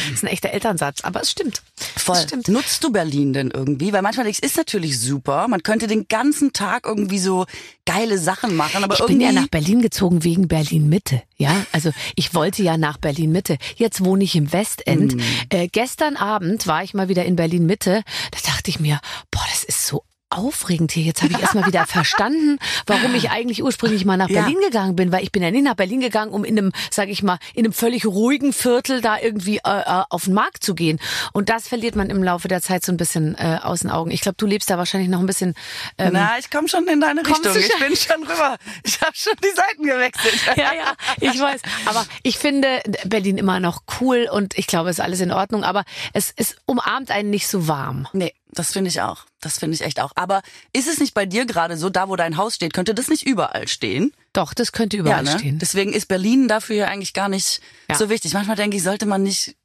Das 0.02 0.14
ist 0.14 0.24
ein 0.24 0.28
echter 0.28 0.50
Elternsatz, 0.50 1.02
aber 1.02 1.22
es 1.22 1.30
stimmt. 1.30 1.62
Voll. 1.96 2.16
Das 2.16 2.24
stimmt. 2.24 2.48
Nutzt 2.48 2.82
du 2.82 2.90
Berlin 2.90 3.32
denn 3.32 3.50
irgendwie? 3.50 3.92
Weil 3.92 4.02
manchmal 4.02 4.26
ich, 4.26 4.38
es 4.42 4.50
ist 4.50 4.56
natürlich 4.56 4.98
super. 4.98 5.46
Man 5.48 5.62
könnte 5.62 5.86
den 5.86 6.08
ganzen 6.08 6.52
Tag 6.52 6.86
irgendwie 6.86 7.18
so 7.18 7.46
geile 7.84 8.18
Sachen 8.18 8.56
machen, 8.56 8.84
aber 8.84 8.94
Ich 8.94 9.06
bin 9.06 9.20
irgendwie. 9.20 9.34
ja 9.36 9.40
nach 9.42 9.48
Berlin 9.48 9.80
gezogen 9.82 10.24
wegen 10.24 10.48
Berlin 10.48 10.88
Mitte. 10.88 11.22
Ja, 11.36 11.66
also 11.72 11.90
ich 12.14 12.34
wollte 12.34 12.62
ja 12.62 12.76
nach 12.76 12.98
Berlin 12.98 13.32
Mitte. 13.32 13.58
Jetzt 13.76 14.04
wohne 14.04 14.24
ich 14.24 14.36
im 14.36 14.52
Westend. 14.52 15.16
Äh, 15.48 15.68
gestern 15.68 16.16
Abend 16.16 16.66
war 16.66 16.84
ich 16.84 16.94
mal 16.94 17.08
wieder 17.08 17.24
in 17.24 17.36
Berlin 17.36 17.66
Mitte. 17.66 18.02
Da 18.30 18.38
dachte 18.52 18.70
ich 18.70 18.78
mir, 18.78 19.00
boah, 19.30 19.44
das 19.50 19.61
ist 19.64 19.86
so 19.86 20.04
aufregend 20.32 20.92
hier. 20.92 21.04
Jetzt 21.04 21.22
habe 21.22 21.32
ich 21.32 21.40
erstmal 21.40 21.66
wieder 21.66 21.86
verstanden, 21.86 22.58
warum 22.86 23.14
ich 23.14 23.30
eigentlich 23.30 23.62
ursprünglich 23.62 24.04
mal 24.04 24.16
nach 24.16 24.28
Ja. 24.28 24.42
Berlin 24.42 24.58
gegangen 24.64 24.96
bin, 24.96 25.12
weil 25.12 25.22
ich 25.22 25.30
bin 25.32 25.42
ja 25.42 25.50
nicht 25.50 25.64
nach 25.64 25.74
Berlin 25.74 26.00
gegangen, 26.00 26.32
um 26.32 26.44
in 26.44 26.58
einem, 26.58 26.72
sage 26.90 27.10
ich 27.10 27.22
mal, 27.22 27.38
in 27.54 27.64
einem 27.64 27.72
völlig 27.72 28.06
ruhigen 28.06 28.52
Viertel 28.52 29.00
da 29.00 29.18
irgendwie 29.18 29.58
äh, 29.58 29.60
äh, 29.80 30.02
auf 30.08 30.24
den 30.24 30.34
Markt 30.34 30.64
zu 30.64 30.74
gehen. 30.74 30.98
Und 31.32 31.48
das 31.48 31.68
verliert 31.68 31.96
man 31.96 32.08
im 32.10 32.22
Laufe 32.22 32.48
der 32.48 32.62
Zeit 32.62 32.84
so 32.84 32.92
ein 32.92 32.96
bisschen 32.96 33.34
äh, 33.36 33.58
aus 33.62 33.80
den 33.80 33.90
Augen. 33.90 34.10
Ich 34.10 34.22
glaube, 34.22 34.36
du 34.38 34.46
lebst 34.46 34.70
da 34.70 34.78
wahrscheinlich 34.78 35.10
noch 35.10 35.20
ein 35.20 35.26
bisschen. 35.26 35.54
Ähm, 35.98 36.10
na, 36.14 36.38
ich 36.38 36.50
komme 36.50 36.68
schon 36.68 36.86
in 36.86 37.00
deine 37.00 37.20
Richtung. 37.20 37.54
Ich 37.54 37.78
bin 37.78 37.96
schon 37.96 38.22
rüber. 38.22 38.56
Ich 38.84 39.00
habe 39.00 39.12
schon 39.14 39.34
die 39.44 39.54
Seiten 39.54 39.84
gewechselt. 39.84 40.40
ja, 40.56 40.72
ja, 40.72 40.94
ich 41.20 41.38
weiß. 41.38 41.60
Aber 41.86 42.06
ich 42.22 42.38
finde 42.38 42.80
Berlin 43.04 43.36
immer 43.36 43.60
noch 43.60 43.82
cool 44.00 44.28
und 44.32 44.56
ich 44.56 44.66
glaube, 44.66 44.90
es 44.90 44.98
ist 44.98 45.04
alles 45.04 45.20
in 45.20 45.30
Ordnung. 45.30 45.64
Aber 45.64 45.84
es, 46.14 46.32
es 46.36 46.56
umarmt 46.64 47.10
einen 47.10 47.30
nicht 47.30 47.48
so 47.48 47.68
warm. 47.68 48.08
Nee, 48.12 48.32
das 48.52 48.72
finde 48.72 48.88
ich 48.88 49.00
auch. 49.00 49.24
Das 49.40 49.58
finde 49.58 49.74
ich 49.74 49.80
echt 49.82 50.00
auch. 50.00 50.12
Aber 50.14 50.42
ist 50.72 50.86
es 50.88 51.00
nicht 51.00 51.14
bei 51.14 51.26
dir 51.26 51.46
gerade 51.46 51.76
so, 51.76 51.88
da 51.90 52.08
wo 52.08 52.16
dein 52.16 52.36
Haus 52.36 52.54
steht, 52.54 52.72
könnte 52.74 52.94
das 52.94 53.08
nicht 53.08 53.26
überall 53.26 53.66
stehen? 53.66 54.12
Doch, 54.32 54.54
das 54.54 54.72
könnte 54.72 54.96
überall 54.96 55.24
ne? 55.24 55.38
stehen. 55.38 55.58
Deswegen 55.58 55.92
ist 55.92 56.06
Berlin 56.06 56.48
dafür 56.48 56.76
ja 56.76 56.86
eigentlich 56.86 57.14
gar 57.14 57.28
nicht 57.28 57.60
Ja. 57.90 57.96
so 57.96 58.08
wichtig. 58.08 58.34
Manchmal 58.34 58.56
denke 58.56 58.76
ich, 58.76 58.82
sollte 58.82 59.06
man 59.06 59.22
nicht 59.22 59.56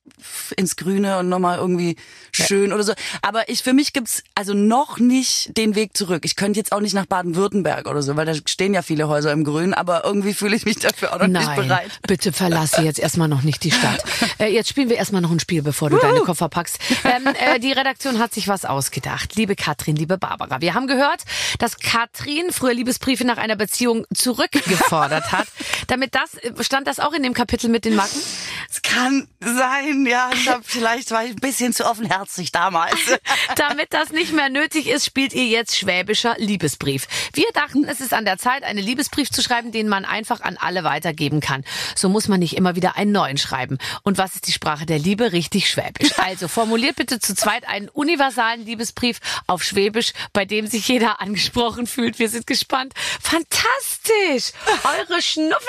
ins 0.56 0.76
Grüne 0.76 1.18
und 1.20 1.30
nochmal 1.30 1.58
irgendwie 1.58 1.96
schön 2.32 2.74
oder 2.74 2.84
so. 2.84 2.94
Aber 3.22 3.50
ich, 3.50 3.64
für 3.64 3.74
mich 3.74 3.94
gibt's 3.94 4.24
also 4.36 4.54
noch 4.54 5.00
nicht 5.00 5.58
den 5.58 5.76
Weg 5.76 5.96
zurück. 5.96 6.24
Ich 6.26 6.36
könnte 6.36 6.60
jetzt 6.60 6.72
auch 6.72 6.80
nicht 6.80 6.94
nach 6.94 7.06
Baden-Württemberg 7.06 7.88
oder 7.88 8.02
so, 8.02 8.16
weil 8.16 8.26
da 8.26 8.34
stehen 8.34 8.74
ja 8.74 8.82
viele 8.82 9.08
Häuser 9.08 9.32
im 9.32 9.44
Grün, 9.44 9.74
aber 9.74 10.04
irgendwie 10.06 10.34
fühle 10.34 10.56
ich 10.56 10.66
mich 10.66 10.78
dafür 10.78 11.14
auch 11.14 11.20
noch 11.20 11.28
nicht 11.28 11.46
Nein, 11.46 11.68
bereit. 11.68 12.00
bitte 12.08 12.32
verlasse 12.32 12.82
jetzt 12.82 13.00
erstmal 13.00 13.28
noch 13.28 13.44
nicht 13.44 13.64
die 13.64 13.72
Stadt. 13.72 14.04
Äh, 14.40 14.54
jetzt 14.54 14.70
spielen 14.70 14.90
wir 14.90 14.98
erstmal 14.98 15.22
noch 15.22 15.32
ein 15.32 15.40
Spiel, 15.40 15.64
bevor 15.64 15.90
du 15.90 15.98
deine 15.98 16.20
Koffer 16.20 16.48
packst. 16.50 16.78
Ähm, 17.04 17.26
äh, 17.28 17.60
die 17.60 17.72
Redaktion 17.72 18.20
hat 18.20 18.34
sich 18.34 18.48
was 18.48 18.66
ausgedacht. 18.66 19.36
Liebe 19.36 19.56
Katrin, 19.56 19.96
liebe 19.96 20.18
Barbara, 20.18 20.62
wir 20.62 20.74
haben 20.76 20.86
gehört, 20.86 21.24
dass 21.58 21.80
Katrin 21.80 22.52
früher 22.52 22.74
Liebesbriefe 22.74 23.26
nach 23.26 23.38
einer 23.38 23.56
Beziehung 23.56 24.06
zurückgefordert 24.14 25.32
hat. 25.32 25.48
Damit 25.88 26.16
das, 26.16 26.38
stand 26.66 26.88
das 26.88 27.00
auch 27.00 27.14
in 27.14 27.24
dem 27.24 27.34
Kapitel 27.34 27.70
mit 27.70 27.86
den 27.86 27.96
Macken? 27.96 28.22
Es 28.70 28.82
kann 28.82 29.28
sein, 29.40 30.06
ja. 30.06 30.30
Hab, 30.46 30.62
vielleicht 30.66 31.12
war 31.12 31.24
ich 31.24 31.32
ein 31.32 31.38
bisschen 31.38 31.74
zu 31.74 31.86
offenherzig 31.86 32.52
damals. 32.52 32.96
Damit 33.56 33.88
das 33.94 34.12
nicht 34.12 34.34
mehr 34.34 34.50
nötig 34.50 34.88
ist, 34.88 35.06
spielt 35.06 35.34
ihr 35.34 35.46
jetzt 35.46 35.78
schwäbischer 35.78 36.36
Liebesbrief. 36.38 37.08
Wir 37.34 37.48
dachten, 37.54 37.86
es 37.86 38.02
ist 38.02 38.14
an 38.14 38.26
der 38.26 38.38
Zeit, 38.38 38.64
einen 38.64 38.84
Liebesbrief 38.84 39.30
zu 39.30 39.42
schreiben, 39.42 39.72
den 39.72 39.88
man 39.88 40.06
einfach 40.06 40.42
an 40.42 40.58
alle 40.58 40.84
weitergeben 40.84 41.40
kann. 41.40 41.64
So 41.96 42.10
muss 42.10 42.28
man 42.28 42.40
nicht 42.40 42.58
immer 42.58 42.76
wieder 42.76 42.98
einen 42.98 43.12
neuen 43.12 43.38
schreiben. 43.38 43.78
Und 44.04 44.18
was 44.18 44.36
ist 44.36 44.48
die 44.48 44.52
Sprache 44.52 44.86
der 44.86 45.00
Liebe? 45.00 45.32
Richtig 45.32 45.70
schwäbisch. 45.70 46.12
Also 46.28 46.50
formuliert 46.50 46.98
bitte 46.98 47.20
zu 47.20 47.36
zweit 47.36 47.68
einen 47.70 47.88
universalen 47.88 48.66
Liebesbrief 48.66 49.20
auf 49.48 49.64
Schwäbisch, 49.64 50.12
bei 50.34 50.44
dem 50.44 50.68
sich 50.68 50.88
jeder 50.90 51.22
angesprochen 51.22 51.88
fühlt. 51.88 52.20
Wir 52.20 52.28
sind 52.28 52.48
gespannt. 52.48 52.94
Fantastisch! 53.22 54.52
Eure 54.84 55.22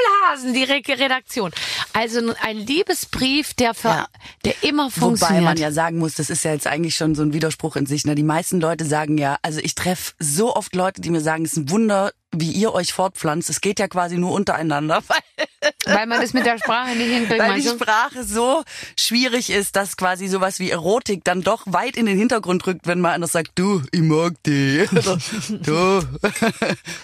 Schnuffelhasen, 0.09 0.55
die 0.55 0.65
Re 0.65 0.83
Redaktion. 1.01 1.51
Also 1.93 2.21
ein 2.43 2.57
Liebesbrief, 2.59 3.55
der, 3.55 3.75
für, 3.75 3.89
Ja. 3.89 4.09
der 4.45 4.55
immer 4.63 4.91
funktioniert. 4.91 5.41
Wobei 5.41 5.41
man 5.41 5.57
ja 5.57 5.73
sagen 5.73 5.99
muss, 5.99 6.15
das 6.15 6.31
ist 6.31 6.45
ja 6.45 6.53
jetzt 6.53 6.67
eigentlich 6.67 6.97
schon 6.97 7.15
so 7.15 7.23
ein 7.23 7.33
Widerspruch 7.33 7.77
in 7.77 7.87
sich. 7.87 8.05
Ne? 8.05 8.15
Die 8.15 8.23
meisten 8.23 8.61
Leute 8.61 8.85
sagen 8.85 9.19
ja, 9.19 9.39
also 9.43 9.61
ich 9.63 9.75
treffe 9.75 10.13
so 10.19 10.55
oft 10.55 10.75
Leute, 10.75 11.01
die 11.01 11.11
mir 11.11 11.21
sagen, 11.21 11.45
es 11.45 11.53
ist 11.53 11.59
ein 11.59 11.71
Wunder, 11.71 12.13
wie 12.33 12.51
ihr 12.51 12.75
euch 12.75 12.93
fortpflanzt. 12.93 13.49
Es 13.49 13.61
geht 13.61 13.79
ja 13.81 13.89
quasi 13.89 14.17
nur 14.19 14.33
untereinander, 14.33 15.03
weil, 15.09 15.47
Weil 15.95 16.07
man 16.07 16.21
das 16.21 16.35
mit 16.35 16.45
der 16.47 16.59
Sprache 16.59 16.95
nicht 16.95 17.09
hinkriegt. 17.13 17.41
weil 17.41 17.61
die? 17.61 17.69
Sprache 17.69 18.25
so 18.25 18.63
schwierig 18.99 19.51
ist, 19.51 19.77
dass 19.77 19.97
quasi 19.97 20.29
sowas 20.29 20.59
wie 20.59 20.71
Erotik 20.71 21.25
dann 21.25 21.43
doch 21.43 21.63
weit 21.67 21.97
in 21.97 22.07
den 22.07 22.19
Hintergrund 22.19 22.67
rückt, 22.67 22.87
wenn 22.87 23.01
man 23.01 23.13
anders 23.13 23.33
sagt, 23.33 23.53
du, 23.55 23.83
ich 23.93 24.01
mag 24.03 24.35
dich. 24.45 24.91
Oder, 24.93 25.19
du, 25.49 26.03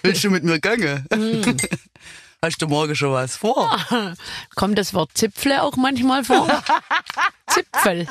willst 0.03 0.25
du 0.25 0.31
mit 0.31 0.45
mir 0.45 0.61
gehen? 0.61 1.07
Hast 2.45 2.61
du 2.61 2.69
morgen 2.69 2.95
schon 2.95 3.11
was 3.11 3.39
vor? 3.39 3.75
Kommt 4.55 4.77
das 4.77 4.93
Wort 4.93 5.13
Zipfle 5.15 5.63
auch 5.63 5.77
manchmal 5.77 6.25
vor? 6.25 6.47
Zipfel, 7.49 8.07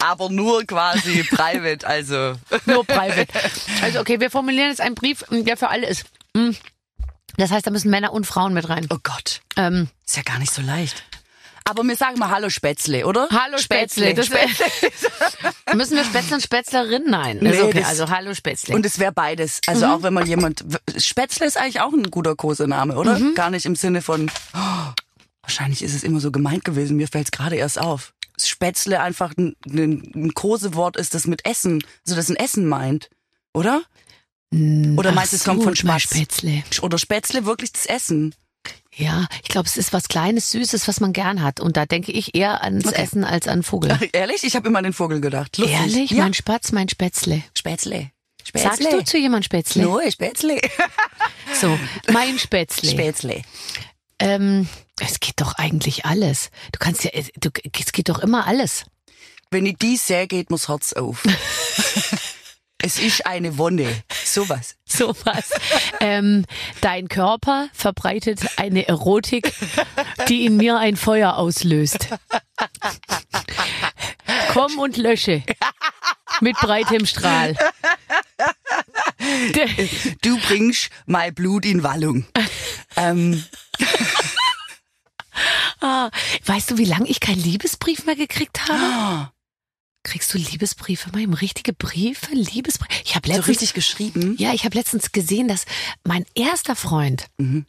Aber 0.00 0.28
nur 0.28 0.64
quasi 0.64 1.22
private, 1.22 1.86
also. 1.86 2.34
nur 2.66 2.84
private. 2.84 3.28
Also 3.80 4.00
okay, 4.00 4.18
wir 4.18 4.28
formulieren 4.28 4.70
jetzt 4.70 4.80
einen 4.80 4.96
Brief, 4.96 5.24
der 5.30 5.56
für 5.56 5.68
alle 5.68 5.86
ist. 5.86 6.04
Hm. 6.36 6.56
Das 7.36 7.52
heißt, 7.52 7.64
da 7.64 7.70
müssen 7.70 7.92
Männer 7.92 8.12
und 8.12 8.26
Frauen 8.26 8.54
mit 8.54 8.68
rein. 8.68 8.88
Oh 8.90 8.98
Gott. 9.00 9.40
Ähm, 9.54 9.88
Ist 10.04 10.16
ja 10.16 10.22
gar 10.22 10.40
nicht 10.40 10.52
so 10.52 10.60
leicht. 10.60 11.04
Aber 11.64 11.82
wir 11.84 11.96
sagen 11.96 12.18
mal 12.18 12.30
Hallo 12.30 12.50
Spätzle, 12.50 13.06
oder? 13.06 13.28
hallo 13.30 13.58
Spätzle. 13.58 14.14
Das 14.14 14.30
wär, 14.30 14.46
müssen 15.74 15.96
wir 15.96 16.04
Spätzle 16.04 16.36
und 16.36 16.42
Spätzlerin? 16.42 17.04
Nein. 17.06 17.38
Nee, 17.40 17.50
ist 17.50 17.62
okay. 17.62 17.84
Also 17.84 18.08
hallo 18.08 18.34
Spätzle. 18.34 18.74
Und 18.74 18.84
es 18.84 18.98
wäre 18.98 19.12
beides. 19.12 19.60
Also 19.66 19.86
auch 19.86 20.02
wenn 20.02 20.14
man 20.14 20.26
jemand. 20.26 20.64
Spätzle 20.96 21.46
ist 21.46 21.56
eigentlich 21.56 21.80
auch 21.80 21.92
ein 21.92 22.10
guter 22.10 22.36
Kosename, 22.36 22.96
oder? 22.96 23.20
Gar 23.34 23.50
nicht 23.50 23.66
im 23.66 23.76
Sinne 23.76 24.02
von. 24.02 24.30
Oh, 24.54 24.92
wahrscheinlich 25.42 25.82
ist 25.82 25.94
es 25.94 26.02
immer 26.02 26.20
so 26.20 26.30
gemeint 26.30 26.64
gewesen. 26.64 26.96
Mir 26.96 27.08
fällt 27.08 27.26
es 27.26 27.30
gerade 27.30 27.56
erst 27.56 27.80
auf. 27.80 28.12
Spätzle 28.40 29.00
einfach 29.00 29.32
ein, 29.36 29.56
ein, 29.66 30.34
Kosewort 30.34 30.96
ist, 30.96 31.14
das 31.14 31.26
mit 31.26 31.46
Essen, 31.46 31.84
also 32.04 32.16
das 32.16 32.28
ein 32.28 32.36
Essen 32.36 32.66
meint, 32.66 33.10
oder? 33.52 33.82
Oder 34.52 35.10
Ach 35.10 35.14
meinst 35.14 35.32
du, 35.32 35.36
es 35.36 35.44
kommt 35.44 35.60
so, 35.60 35.64
von 35.64 35.76
Spatz? 35.76 36.02
Spätzle. 36.02 36.62
Oder 36.82 36.98
Spätzle 36.98 37.46
wirklich 37.46 37.72
das 37.72 37.86
Essen? 37.86 38.34
Ja, 38.94 39.26
ich 39.42 39.48
glaube, 39.48 39.66
es 39.66 39.76
ist 39.76 39.92
was 39.92 40.08
Kleines, 40.08 40.50
Süßes, 40.50 40.86
was 40.86 41.00
man 41.00 41.12
gern 41.12 41.42
hat. 41.42 41.60
Und 41.60 41.76
da 41.76 41.86
denke 41.86 42.12
ich 42.12 42.34
eher 42.34 42.62
ans 42.62 42.86
Okay. 42.86 43.02
Essen 43.02 43.24
als 43.24 43.48
an 43.48 43.62
Vogel. 43.62 43.98
Ehrlich? 44.12 44.44
Ich 44.44 44.54
habe 44.54 44.68
immer 44.68 44.78
an 44.78 44.84
den 44.84 44.92
Vogel 44.92 45.20
gedacht. 45.20 45.56
Lustig. 45.56 45.76
Ehrlich? 45.76 46.10
Ja. 46.10 46.24
Mein 46.24 46.34
Spatz, 46.34 46.72
mein 46.72 46.88
Spätzle. 46.88 47.42
Spätzle. 47.56 48.10
Spätzle. 48.44 48.70
Sagst 48.70 48.92
du 48.92 49.04
zu 49.04 49.18
jemand 49.18 49.44
Spätzle? 49.44 49.82
No, 49.84 50.00
Spätzle. 50.10 50.60
So, 51.60 51.78
mein 52.12 52.38
Spätzle. 52.38 52.90
Spätzle. 52.90 53.42
Ähm, 54.18 54.68
es 55.00 55.20
geht 55.20 55.40
doch 55.40 55.54
eigentlich 55.56 56.06
alles. 56.06 56.50
Du 56.72 56.78
kannst 56.78 57.04
ja, 57.04 57.10
du, 57.36 57.50
es 57.78 57.92
geht 57.92 58.08
doch 58.08 58.20
immer 58.20 58.46
alles. 58.46 58.84
Wenn 59.50 59.66
ich 59.66 59.76
die 59.76 59.96
sehe, 59.96 60.26
geht 60.26 60.50
mir's 60.50 60.68
Herz 60.68 60.92
auf. 60.94 61.24
es 62.82 62.98
ist 62.98 63.26
eine 63.26 63.58
Wonne. 63.58 64.02
Sowas. 64.24 64.76
Sowas. 64.84 65.50
ähm, 66.00 66.44
dein 66.80 67.08
Körper 67.08 67.68
verbreitet 67.72 68.40
eine 68.56 68.86
Erotik, 68.88 69.52
die 70.28 70.44
in 70.44 70.56
mir 70.56 70.78
ein 70.78 70.96
Feuer 70.96 71.36
auslöst. 71.36 72.08
Komm 74.52 74.78
und 74.78 74.96
lösche. 74.96 75.42
Mit 76.40 76.56
breitem 76.56 77.06
Strahl. 77.06 77.56
Du 80.22 80.36
bringst 80.48 80.90
mein 81.06 81.32
Blut 81.32 81.64
in 81.64 81.84
Wallung. 81.84 82.26
ähm, 82.96 83.44
Ah, 85.80 86.10
weißt 86.46 86.70
du, 86.72 86.78
wie 86.78 86.84
lange 86.84 87.08
ich 87.08 87.18
keinen 87.20 87.42
Liebesbrief 87.42 88.04
mehr 88.04 88.14
gekriegt 88.16 88.68
habe? 88.68 89.31
Kriegst 90.04 90.34
du 90.34 90.38
Liebesbriefe 90.38 91.10
im 91.18 91.32
richtige 91.32 91.72
Briefe? 91.72 92.32
Liebesbriefe? 92.34 92.90
Ich 93.04 93.14
habe 93.14 93.28
so 93.28 93.34
letztens 93.34 93.48
richtig 93.48 93.74
geschrieben. 93.74 94.34
Ja, 94.38 94.52
ich 94.52 94.64
habe 94.64 94.76
letztens 94.76 95.12
gesehen, 95.12 95.46
dass 95.48 95.64
mein 96.04 96.24
erster 96.34 96.74
Freund, 96.74 97.26
Mhm. 97.38 97.66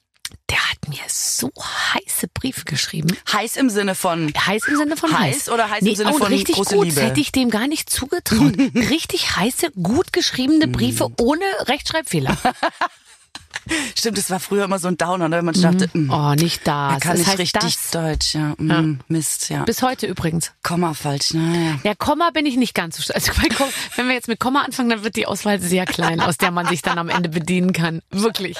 der 0.49 0.57
hat 0.71 0.89
mir 0.89 0.97
so 1.07 1.51
heiße 1.93 2.27
Briefe 2.33 2.65
geschrieben. 2.65 3.15
Heiß 3.31 3.55
im 3.57 3.69
Sinne 3.69 3.93
von. 3.93 4.33
Heiß 4.35 4.67
im 4.67 4.77
Sinne 4.77 4.97
von 4.97 5.11
heiß. 5.17 5.35
Heiß 5.35 5.49
oder 5.49 5.69
heiß 5.69 5.83
im 5.83 5.95
Sinne 5.95 6.11
und 6.13 6.17
von 6.19 6.33
richtig 6.33 6.55
große 6.55 6.75
gut. 6.75 6.85
Liebe? 6.85 6.95
Das 7.01 7.09
hätte 7.11 7.19
ich 7.21 7.31
dem 7.31 7.51
gar 7.51 7.67
nicht 7.67 7.89
zugetraut. 7.91 8.53
richtig 8.75 9.35
heiße, 9.35 9.69
gut 9.71 10.11
geschriebene 10.11 10.67
Briefe 10.67 11.09
Mhm. 11.09 11.15
ohne 11.19 11.45
Rechtschreibfehler. 11.67 12.35
Stimmt, 13.97 14.17
das 14.17 14.29
war 14.29 14.39
früher 14.39 14.65
immer 14.65 14.79
so 14.79 14.87
ein 14.87 14.97
Downer, 14.97 15.29
ne? 15.29 15.37
wenn 15.37 15.45
man 15.45 15.59
dachte, 15.59 15.89
mm, 15.97 16.09
Oh, 16.09 16.33
nicht 16.33 16.67
das. 16.67 16.93
er 16.93 16.99
kann 16.99 17.11
das 17.11 17.17
nicht 17.19 17.27
heißt 17.29 17.39
richtig 17.39 17.61
das. 17.77 17.91
Deutsch. 17.91 18.35
Ja. 18.35 18.53
Mm, 18.57 18.99
Mist, 19.07 19.49
ja. 19.49 19.63
Bis 19.63 19.81
heute 19.81 20.07
übrigens. 20.07 20.51
Komma 20.63 20.93
falsch. 20.93 21.33
Naja. 21.33 21.79
Ja, 21.83 21.95
Komma 21.95 22.29
bin 22.31 22.45
ich 22.45 22.57
nicht 22.57 22.73
ganz 22.73 22.97
so 22.97 23.03
stark. 23.03 23.15
Also 23.15 23.31
wenn 23.95 24.07
wir 24.07 24.13
jetzt 24.15 24.27
mit 24.27 24.39
Komma 24.39 24.61
anfangen, 24.61 24.89
dann 24.89 25.03
wird 25.03 25.15
die 25.15 25.25
Auswahl 25.25 25.59
sehr 25.61 25.85
klein, 25.85 26.19
aus 26.19 26.37
der 26.37 26.51
man 26.51 26.67
sich 26.67 26.81
dann 26.81 26.97
am 26.97 27.09
Ende 27.09 27.29
bedienen 27.29 27.73
kann. 27.73 28.01
Wirklich. 28.11 28.57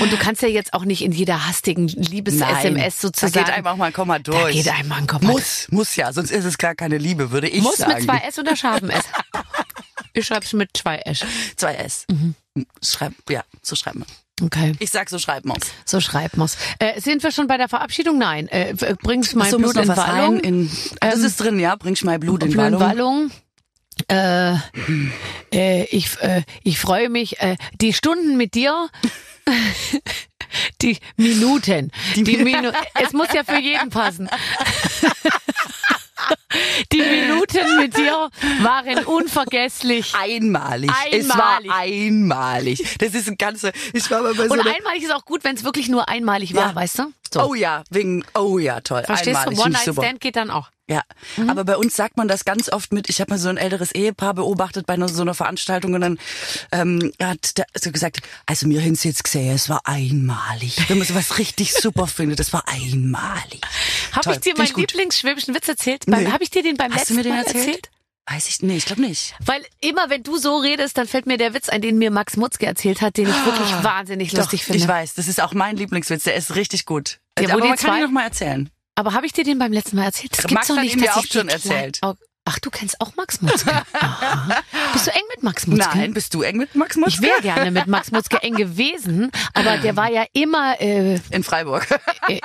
Und 0.00 0.12
du 0.12 0.16
kannst 0.16 0.42
ja 0.42 0.48
jetzt 0.48 0.74
auch 0.74 0.84
nicht 0.84 1.02
in 1.02 1.12
jeder 1.12 1.46
hastigen 1.46 1.88
Liebes-SMS 1.88 3.00
sozusagen. 3.00 3.32
Da 3.32 3.40
geht 3.44 3.52
einfach 3.52 3.76
mal 3.76 3.86
ein 3.86 3.92
Komma 3.92 4.18
durch. 4.18 4.36
Da 4.38 4.50
geht 4.50 4.68
einmal 4.68 4.98
ein 4.98 5.06
Komma 5.06 5.26
Muss, 5.32 5.66
muss 5.70 5.96
ja, 5.96 6.12
sonst 6.12 6.30
ist 6.30 6.44
es 6.44 6.58
gar 6.58 6.74
keine 6.74 6.98
Liebe, 6.98 7.30
würde 7.30 7.48
ich 7.48 7.62
Muss 7.62 7.76
sagen. 7.78 7.94
mit 7.94 8.04
zwei 8.04 8.18
S 8.18 8.38
oder 8.38 8.56
scharfem 8.56 8.90
S? 8.90 9.04
Ich 10.14 10.26
schreib's 10.26 10.52
mit 10.52 10.76
zwei 10.76 10.98
S. 10.98 11.24
Zwei 11.56 11.74
S. 11.76 12.04
Mhm. 12.10 12.34
Schreib, 12.84 13.14
ja, 13.30 13.42
so 13.62 13.74
schreiben 13.76 14.00
wir. 14.00 14.06
Okay, 14.42 14.72
Ich 14.80 14.90
sag, 14.90 15.08
so 15.08 15.18
schreiben 15.18 15.48
wir's. 15.50 15.70
so 15.84 16.00
schreibt 16.00 16.36
man's. 16.36 16.56
Äh, 16.78 17.00
sind 17.00 17.22
wir 17.22 17.30
schon 17.30 17.46
bei 17.46 17.56
der 17.56 17.68
Verabschiedung? 17.68 18.18
Nein. 18.18 18.48
Äh, 18.48 18.74
bringst 19.02 19.36
mein 19.36 19.50
so, 19.50 19.58
Blut 19.58 19.76
in 19.76 19.88
Wallung? 19.88 20.40
in, 20.40 20.70
das 21.00 21.18
Ähm, 21.20 21.24
ist 21.24 21.36
drin, 21.40 21.58
ja, 21.60 21.76
bringst 21.76 22.04
mein 22.04 22.18
Blut 22.20 22.42
in 22.42 22.50
Blut 22.50 22.66
in 22.66 22.80
Wallung. 22.80 22.80
Wallung. 22.80 23.30
Äh, 24.10 24.54
äh, 25.54 25.84
ich 25.84 26.18
äh, 26.20 26.42
ich 26.64 26.78
freue 26.80 27.08
mich. 27.08 27.40
Äh, 27.40 27.56
die 27.80 27.92
Stunden 27.92 28.36
mit 28.36 28.54
dir. 28.54 28.88
Die 30.82 30.98
Minuten. 31.16 31.90
Die, 32.14 32.36
Minu 32.36 32.72
es 33.02 33.12
muss 33.14 33.28
ja 33.32 33.42
für 33.42 33.58
jeden 33.58 33.88
passen. 33.90 34.28
Die 36.92 37.00
Minuten 37.02 37.76
mit 37.78 37.96
dir 37.96 38.28
waren 38.60 39.04
unvergesslich. 39.04 40.12
Einmalig. 40.14 40.90
Es 41.10 41.28
war 41.28 41.58
Einmalig. 41.58 41.70
einmalig. 41.72 42.96
Das 42.98 43.14
ist 43.14 43.28
ein 43.28 43.38
ganzer, 43.38 43.72
ich 43.92 44.10
war 44.10 44.22
mal 44.22 44.34
bei 44.34 44.46
so 44.48 44.52
Und 44.54 44.60
einmalig 44.60 45.02
ist 45.02 45.12
auch 45.14 45.24
gut, 45.24 45.44
wenn 45.44 45.56
es 45.56 45.64
wirklich 45.64 45.88
nur 45.88 46.08
einmalig 46.08 46.54
war, 46.54 46.68
Ja. 46.70 46.74
weißt 46.74 46.98
du? 47.00 47.12
So. 47.32 47.42
Oh 47.42 47.54
ja, 47.54 47.82
wegen, 47.90 48.24
oh 48.34 48.58
ja, 48.58 48.80
toll. 48.80 49.02
Verstehst 49.04 49.36
einmalig, 49.36 49.58
du? 49.58 49.64
One-Night-Stand 49.64 50.20
geht 50.20 50.36
dann 50.36 50.50
auch. 50.50 50.70
Ja, 50.88 51.02
aber 51.46 51.64
bei 51.64 51.76
uns 51.76 51.96
sagt 51.96 52.18
man 52.18 52.28
das 52.28 52.44
ganz 52.44 52.70
oft 52.70 52.92
mit. 52.92 53.08
Ich 53.08 53.20
habe 53.20 53.30
mal 53.32 53.38
so 53.38 53.48
ein 53.48 53.56
älteres 53.56 53.92
Ehepaar 53.92 54.34
beobachtet 54.34 54.84
bei 54.84 54.94
einer, 54.94 55.08
so 55.08 55.22
einer 55.22 55.32
Veranstaltung 55.32 55.94
und 55.94 56.02
dann 56.02 56.18
ähm, 56.70 57.12
hat 57.22 57.56
der 57.56 57.66
so 57.74 57.90
gesagt, 57.92 58.20
also 58.46 58.66
mir 58.66 58.80
hin's 58.80 59.02
jetzt 59.04 59.24
gesehen, 59.24 59.54
es 59.54 59.68
war 59.70 59.80
einmalig. 59.84 60.76
Wenn 60.88 60.98
man 60.98 61.06
sowas 61.06 61.38
richtig 61.38 61.72
super 61.80 62.06
findet, 62.06 62.40
das 62.40 62.52
war 62.52 62.68
einmalig. 62.68 63.60
Habe 64.12 64.32
ich 64.32 64.40
dir 64.40 64.54
meinen. 64.58 64.74
Lieblingsschwäbischen 64.74 65.54
Witz 65.54 65.68
erzählt? 65.68 66.04
Nee. 66.06 66.26
Habe 66.26 66.42
ich 66.44 66.50
dir 66.50 66.62
den 66.62 66.76
beim 66.76 66.92
Hast 66.92 67.10
du 67.10 67.14
letzten 67.14 67.16
mir 67.16 67.22
den 67.22 67.32
Mal 67.32 67.38
erzählt? 67.44 67.66
erzählt? 67.66 67.90
Weiß 68.26 68.48
ich, 68.48 68.62
nee, 68.62 68.76
ich 68.76 68.86
glaube 68.86 69.02
nicht. 69.02 69.34
Weil 69.44 69.62
immer, 69.80 70.08
wenn 70.08 70.22
du 70.22 70.36
so 70.36 70.58
redest, 70.58 70.96
dann 70.96 71.08
fällt 71.08 71.26
mir 71.26 71.38
der 71.38 71.54
Witz 71.54 71.68
ein, 71.68 71.82
den 71.82 71.98
mir 71.98 72.10
Max 72.10 72.36
Mutzke 72.36 72.66
erzählt 72.66 73.00
hat, 73.00 73.16
den 73.16 73.28
ich 73.28 73.46
wirklich 73.46 73.82
wahnsinnig 73.82 74.32
lustig 74.32 74.60
Doch, 74.60 74.66
finde. 74.66 74.78
ich 74.78 74.88
weiß, 74.88 75.14
das 75.14 75.26
ist 75.26 75.40
auch 75.40 75.54
mein 75.54 75.76
Lieblingswitz, 75.76 76.24
der 76.24 76.36
ist 76.36 76.54
richtig 76.54 76.86
gut. 76.86 77.18
Ja, 77.38 77.48
wo 77.48 77.52
aber 77.58 77.68
man 77.68 77.76
kann 77.76 77.96
ihn 77.96 78.02
noch 78.04 78.10
mal 78.10 78.24
erzählen. 78.24 78.70
Aber 78.94 79.14
habe 79.14 79.26
ich 79.26 79.32
dir 79.32 79.44
den 79.44 79.58
beim 79.58 79.72
letzten 79.72 79.96
Mal 79.96 80.04
erzählt? 80.04 80.32
Das 80.36 80.50
Max 80.50 80.50
gibt's 80.50 80.68
doch 80.68 80.76
hat 80.76 80.84
nicht, 80.84 80.94
ihn 80.96 81.00
mir 81.00 81.16
auch 81.16 81.24
ich 81.24 81.32
schon 81.32 81.48
erzählt. 81.48 81.98
Oh, 82.02 82.14
Ach, 82.44 82.58
du 82.58 82.70
kennst 82.70 83.00
auch 83.00 83.14
Max 83.14 83.40
Mutzke. 83.40 83.70
Aha. 83.92 84.62
Bist 84.92 85.06
du 85.06 85.10
eng 85.12 85.22
mit 85.34 85.42
Max 85.44 85.66
Mutzke? 85.68 85.96
Nein, 85.96 86.12
bist 86.12 86.34
du 86.34 86.42
eng 86.42 86.56
mit 86.56 86.74
Max 86.74 86.96
Mutzke? 86.96 87.14
Ich 87.14 87.22
wäre 87.22 87.40
gerne 87.40 87.70
mit 87.70 87.86
Max 87.86 88.10
Mutzke 88.10 88.42
eng 88.42 88.54
gewesen, 88.54 89.30
aber 89.54 89.78
der 89.78 89.96
war 89.96 90.10
ja 90.10 90.24
immer 90.32 90.80
äh, 90.80 91.20
In 91.30 91.44
Freiburg. 91.44 91.86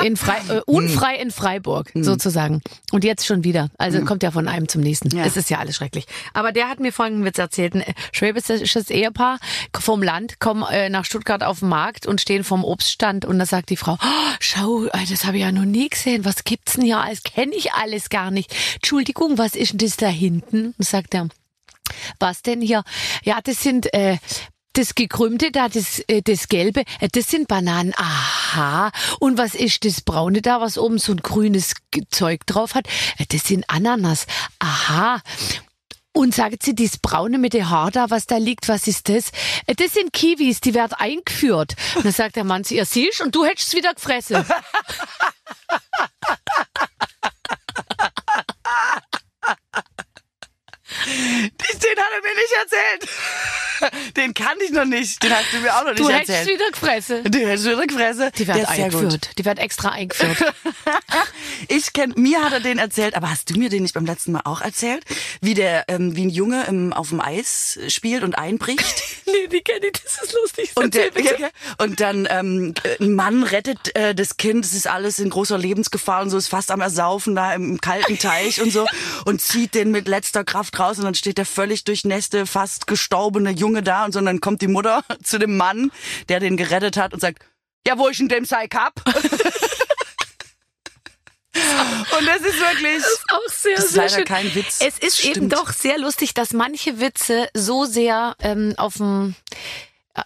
in 0.04 0.16
Frei, 0.16 0.38
äh, 0.50 0.62
unfrei 0.66 1.16
in 1.16 1.32
Freiburg 1.32 1.91
sozusagen. 1.95 2.62
Und 2.91 3.04
jetzt 3.04 3.26
schon 3.26 3.43
wieder. 3.43 3.70
Also 3.80 4.02
kommt 4.06 4.22
ja 4.22 4.30
von 4.30 4.48
einem 4.48 4.68
zum 4.68 4.82
nächsten. 4.82 5.16
Ja. 5.16 5.26
Es 5.26 5.36
ist 5.36 5.50
ja 5.50 5.58
alles 5.58 5.76
schrecklich. 5.76 6.06
Aber 6.34 6.52
der 6.52 6.70
hat 6.70 6.80
mir 6.80 6.91
folgenden 6.93 7.26
Witz 7.26 7.39
erzählt. 7.39 7.74
Ein 7.74 7.84
schwäbisches 8.12 8.89
Ehepaar 8.91 9.39
vom 9.78 10.04
Land 10.04 10.39
kommen 10.39 10.64
äh, 10.70 10.89
nach 10.89 11.06
Stuttgart 11.06 11.43
auf 11.43 11.60
den 11.60 11.70
Markt 11.70 12.06
und 12.06 12.22
stehen 12.22 12.43
vom 12.43 12.64
Obststand 12.64 13.26
und 13.26 13.39
da 13.39 13.45
sagt 13.45 13.70
die 13.72 13.78
Frau, 13.78 13.93
oh, 13.93 14.34
schau, 14.39 14.86
äh, 14.86 15.06
das 15.10 15.26
habe 15.26 15.38
ich 15.38 15.43
ja 15.43 15.52
noch 15.52 15.66
nie 15.66 15.89
gesehen. 15.89 16.24
Was 16.24 16.43
gibt's 16.43 16.74
denn 16.74 16.84
hier? 16.86 17.04
Das 17.10 17.24
kenne 17.24 17.56
ich 17.56 17.74
alles 17.74 18.10
gar 18.10 18.30
nicht. 18.30 18.54
Entschuldigung, 18.76 19.38
was 19.38 19.56
ist 19.56 19.72
denn 19.72 19.80
das 19.80 19.87
da 19.96 20.08
hinten? 20.08 20.74
Und 20.78 20.86
sagt 20.86 21.14
er, 21.14 21.30
was 22.20 22.42
denn 22.42 22.62
hier? 22.62 22.84
Ja, 23.24 23.40
das 23.42 23.64
sind 23.64 23.94
äh, 23.94 24.18
das 24.74 24.94
gekrümmte 24.96 25.52
da, 25.52 25.70
das, 25.70 26.00
äh, 26.08 26.22
das 26.22 26.50
gelbe, 26.50 26.82
äh, 27.00 27.08
das 27.12 27.28
sind 27.28 27.48
Bananen. 27.48 27.94
Aha. 27.96 28.92
Und 29.20 29.38
was 29.38 29.56
ist 29.56 29.86
das 29.86 30.02
braune 30.02 30.42
da, 30.42 30.62
was 30.62 30.78
oben 30.78 31.00
so 31.00 31.14
ein 31.14 31.22
grünes 31.22 31.74
Zeug 32.12 32.46
drauf 32.46 32.76
hat? 32.76 32.88
Äh, 33.18 33.26
das 33.30 33.46
sind 33.46 33.64
Ananas. 33.70 34.28
Aha. 34.60 35.22
Und 36.14 36.34
sagt 36.34 36.64
sie, 36.64 36.74
das 36.74 36.98
braune 36.98 37.38
mit 37.38 37.54
dem 37.54 37.70
Haar 37.70 37.92
da, 37.92 38.10
was 38.10 38.26
da 38.26 38.38
liegt, 38.38 38.68
was 38.70 38.88
ist 38.88 39.08
das? 39.08 39.30
Äh, 39.68 39.76
Das 39.76 39.94
sind 39.94 40.14
Kiwis, 40.14 40.62
die 40.62 40.74
werden 40.74 40.94
eingeführt. 40.94 41.76
Und 41.96 42.06
dann 42.06 42.14
sagt 42.14 42.36
der 42.36 42.44
Mann 42.44 42.64
zu 42.64 42.74
ihr, 42.76 42.86
siehst 42.86 43.22
und 43.22 43.34
du 43.36 43.46
hättest 43.46 43.70
es 43.70 43.76
wieder 43.76 43.94
gefressen. 43.94 44.44
Den 51.08 51.97
hat 51.97 52.12
er 52.14 52.22
mir 52.22 52.36
nicht 52.36 52.53
erzählt. 52.62 53.10
Den 54.16 54.34
kann 54.34 54.58
ich 54.64 54.72
noch 54.72 54.86
nicht. 54.86 55.22
Den 55.24 55.32
hast 55.32 55.53
du 55.53 55.58
mir 55.60 55.74
auch 55.76 55.84
noch 55.84 55.91
nicht 55.91 55.99
Du 55.99 56.10
hättest 56.10 56.30
es 56.30 56.36
erzählt. 56.36 56.60
wieder 56.60 56.72
gefressen. 56.72 57.24
Den 57.32 57.47
hättest 57.47 57.66
du 57.66 57.72
wieder 57.72 57.88
gefressen. 57.88 58.32
Die 58.38 58.47
wird 58.47 58.68
eingeführt. 58.68 59.30
Die 59.38 59.45
wird 59.45 59.60
extra 59.60 59.89
eingeführt. 59.89 60.38
Ich 61.70 61.91
kenn, 61.93 62.14
mir 62.16 62.43
hat 62.43 62.53
er 62.53 62.60
den 62.60 62.78
erzählt, 62.78 63.16
aber 63.16 63.30
hast 63.30 63.49
du 63.49 63.58
mir 63.58 63.70
den 63.70 63.82
nicht 63.84 63.93
beim 63.93 64.05
letzten 64.05 64.32
Mal 64.32 64.41
auch 64.45 64.62
erzählt? 64.62 65.03
Wie 65.41 65.53
der, 65.53 65.86
ähm, 65.88 66.16
wie 66.16 66.26
ein 66.26 66.30
Junge 66.30 66.66
im, 66.66 66.93
auf 66.93 67.10
dem 67.10 67.20
Eis 67.20 67.80
spielt 67.88 68.24
und 68.24 68.38
einbricht. 68.38 69.03
nee, 69.26 69.47
die 69.47 69.62
kenne 69.62 69.88
ich, 69.88 70.03
das 70.03 70.22
ist 70.22 70.34
lustig. 70.34 70.72
Und, 70.76 70.93
der, 70.93 71.10
und 71.80 71.99
dann 71.99 72.28
ähm, 72.30 72.74
ein 72.99 73.14
Mann 73.14 73.43
rettet 73.43 73.95
äh, 73.95 74.14
das 74.14 74.38
Kind, 74.38 74.66
es 74.66 74.74
ist 74.74 74.88
alles 74.88 75.20
in 75.20 75.30
großer 75.30 75.58
Lebensgefahr 75.58 76.22
und 76.22 76.30
so, 76.30 76.38
ist 76.38 76.47
fast 76.47 76.70
am 76.72 76.82
Ersaufen 76.82 77.36
da 77.36 77.53
im 77.53 77.82
kalten 77.82 78.20
Teich 78.20 78.62
und 78.62 78.72
so 78.72 78.86
und 79.26 79.41
zieht 79.41 79.74
den 79.74 79.91
mit 79.91 80.08
letzter 80.08 80.43
Kraft 80.43 80.78
raus 80.80 80.97
und 81.00 81.06
dann 81.06 81.16
steht 81.16 81.38
der 81.38 81.45
völlig 81.45 81.84
durchnässte, 81.84 82.45
fast 82.45 82.88
gestorbene 82.88 83.52
Junge 83.52 83.84
da 83.84 84.06
und 84.06 84.14
so 84.14 84.20
und 84.20 84.26
dann 84.26 84.41
kommt 84.41 84.62
die 84.62 84.68
Mutter 84.68 85.04
zu 85.24 85.39
dem 85.39 85.58
Mann, 85.58 85.91
der 86.30 86.39
den 86.39 86.58
gerettet 86.58 86.98
hat 86.98 87.14
und 87.14 87.20
sagt, 87.20 87.43
ja, 87.88 87.98
wo 87.98 88.10
ich 88.10 88.20
in 88.20 88.28
dem 88.28 88.45
Sei 88.45 88.68
Cup? 88.68 89.02
und 89.16 89.16
das 92.28 92.41
ist 92.41 92.60
wirklich... 92.60 93.04
auch 93.32 93.50
sehr, 93.52 93.76
Das 93.76 93.86
ist 93.86 93.91
sehr 93.93 94.04
leider 94.04 94.16
schön. 94.16 94.26
kein 94.26 94.56
Witz. 94.56 94.80
Es 94.82 95.00
ist 95.00 95.24
eben 95.24 95.34
Stimmt. 95.36 95.54
doch 95.54 95.72
sehr 95.74 95.98
lustig, 95.98 96.34
dass 96.34 96.54
manche 96.54 97.00
Witze 97.00 97.50
so 97.54 97.86
sehr 97.86 98.36
ähm, 98.39 98.74
auf 98.78 98.95
dem 98.95 99.36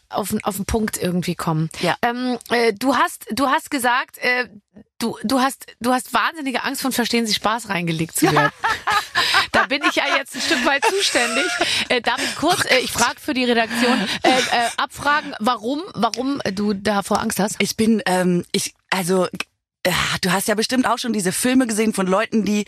auf, 0.09 0.29
den- 0.29 0.41
auf 0.45 0.55
den 0.55 0.63
Punkt 0.65 0.97
irgendwie 0.97 1.35
kommen. 1.35 1.69
Ja. 1.81 1.97
Ähm, 2.01 2.37
äh, 2.49 2.71
du 2.73 2.95
hast 2.95 3.25
du 3.31 3.47
hast 3.47 3.69
gesagt, 3.69 4.17
äh, 4.19 4.47
du 4.99 5.17
du 5.23 5.41
hast 5.41 5.65
du 5.81 5.91
hast 5.91 6.13
wahnsinnige 6.13 6.63
Angst 6.63 6.81
von 6.81 6.93
Verstehen 6.93 7.27
Sie 7.27 7.33
Spaß 7.33 7.67
reingelegt 7.67 8.15
zu 8.15 8.31
werden. 8.31 8.51
bin 9.71 9.81
ich 9.89 9.95
ja 9.95 10.03
jetzt 10.17 10.35
ein 10.35 10.41
Stück 10.41 10.65
weit 10.65 10.83
zuständig. 10.83 11.45
Äh, 11.87 12.01
darf 12.01 12.21
ich 12.21 12.35
kurz, 12.35 12.65
äh, 12.65 12.79
ich 12.79 12.91
frage 12.91 13.21
für 13.21 13.33
die 13.33 13.45
Redaktion, 13.45 13.97
äh, 14.21 14.29
äh, 14.29 14.69
abfragen, 14.75 15.33
warum 15.39 15.81
warum 15.93 16.41
du 16.51 16.73
davor 16.73 17.21
Angst 17.21 17.39
hast? 17.39 17.55
Ich 17.59 17.77
bin, 17.77 18.03
ähm, 18.05 18.43
ich, 18.51 18.73
also, 18.89 19.27
äh, 19.83 19.91
du 20.21 20.33
hast 20.33 20.49
ja 20.49 20.55
bestimmt 20.55 20.85
auch 20.85 20.97
schon 20.97 21.13
diese 21.13 21.31
Filme 21.31 21.67
gesehen 21.67 21.93
von 21.93 22.05
Leuten, 22.05 22.43
die, 22.43 22.65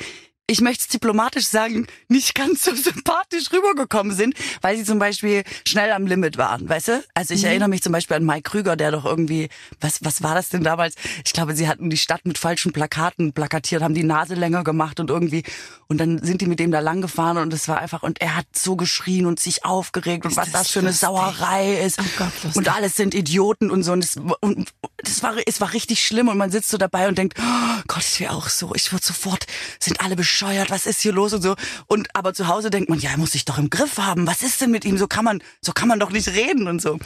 ich 0.47 0.59
möchte 0.59 0.81
es 0.81 0.87
diplomatisch 0.89 1.45
sagen, 1.45 1.87
nicht 2.09 2.35
ganz 2.35 2.63
so 2.63 2.75
sympathisch 2.75 3.51
rübergekommen 3.53 4.15
sind, 4.15 4.35
weil 4.61 4.77
sie 4.77 4.83
zum 4.83 4.99
Beispiel 4.99 5.43
schnell 5.65 5.91
am 5.91 6.05
Limit 6.05 6.37
waren, 6.37 6.67
weißt 6.67 6.87
du? 6.89 7.03
Also 7.13 7.33
ich 7.33 7.45
erinnere 7.45 7.69
mich 7.69 7.81
zum 7.81 7.93
Beispiel 7.93 8.17
an 8.17 8.25
Mike 8.25 8.43
Krüger, 8.43 8.75
der 8.75 8.91
doch 8.91 9.05
irgendwie, 9.05 9.47
was, 9.79 10.03
was 10.03 10.21
war 10.21 10.35
das 10.35 10.49
denn 10.49 10.63
damals? 10.63 10.95
Ich 11.25 11.31
glaube, 11.31 11.55
sie 11.55 11.67
hatten 11.67 11.89
die 11.89 11.97
Stadt 11.97 12.25
mit 12.25 12.37
falschen 12.37 12.73
Plakaten 12.73 13.31
plakatiert, 13.31 13.81
haben 13.81 13.93
die 13.93 14.03
Nase 14.03 14.35
länger 14.35 14.65
gemacht 14.65 14.99
und 14.99 15.09
irgendwie, 15.09 15.43
und 15.87 15.97
dann 15.97 16.21
sind 16.21 16.41
die 16.41 16.45
mit 16.45 16.59
dem 16.59 16.71
da 16.71 16.79
lang 16.79 17.01
gefahren 17.01 17.37
und 17.37 17.53
es 17.53 17.69
war 17.69 17.79
einfach, 17.79 18.03
und 18.03 18.19
er 18.19 18.35
hat 18.35 18.47
so 18.53 18.75
geschrien 18.75 19.25
und 19.25 19.39
sich 19.39 19.63
aufgeregt 19.63 20.25
und 20.25 20.35
was 20.35 20.51
das, 20.51 20.63
das 20.63 20.71
für 20.71 20.79
eine 20.79 20.89
lustig. 20.89 21.07
Sauerei 21.07 21.79
ist. 21.79 21.99
Oh 21.99 22.03
Gott, 22.17 22.33
lustig. 22.43 22.55
und 22.57 22.75
alles 22.75 22.95
sind 22.97 23.15
Idioten 23.15 23.71
und 23.71 23.83
so. 23.83 23.93
Und 23.93 24.03
es, 24.03 24.17
und 24.41 24.73
das 24.97 25.23
war, 25.23 25.35
es 25.45 25.61
war 25.61 25.71
richtig 25.71 26.05
schlimm 26.05 26.27
und 26.27 26.37
man 26.37 26.51
sitzt 26.51 26.69
so 26.69 26.77
dabei 26.77 27.07
und 27.07 27.17
denkt, 27.17 27.37
oh 27.39 27.81
Gott, 27.87 28.03
ich 28.03 28.19
wäre 28.19 28.33
auch 28.33 28.49
so. 28.49 28.73
Ich 28.75 28.91
würde 28.91 29.05
sofort, 29.05 29.45
sind 29.79 30.01
alle 30.01 30.15
bescheuert, 30.15 30.32
was 30.69 30.85
ist 30.85 31.01
hier 31.01 31.13
los 31.13 31.33
und 31.33 31.41
so. 31.41 31.55
Und 31.87 32.07
aber 32.15 32.33
zu 32.33 32.47
Hause 32.47 32.69
denkt 32.69 32.89
man, 32.89 32.99
ja, 32.99 33.11
er 33.11 33.17
muss 33.17 33.31
sich 33.31 33.45
doch 33.45 33.57
im 33.57 33.69
Griff 33.69 33.97
haben. 33.97 34.27
Was 34.27 34.41
ist 34.41 34.61
denn 34.61 34.71
mit 34.71 34.85
ihm? 34.85 34.97
So 34.97 35.07
kann 35.07 35.23
man, 35.25 35.41
so 35.61 35.71
kann 35.71 35.87
man 35.87 35.99
doch 35.99 36.09
nicht 36.11 36.27
reden 36.29 36.67
und 36.67 36.81
so. 36.81 36.99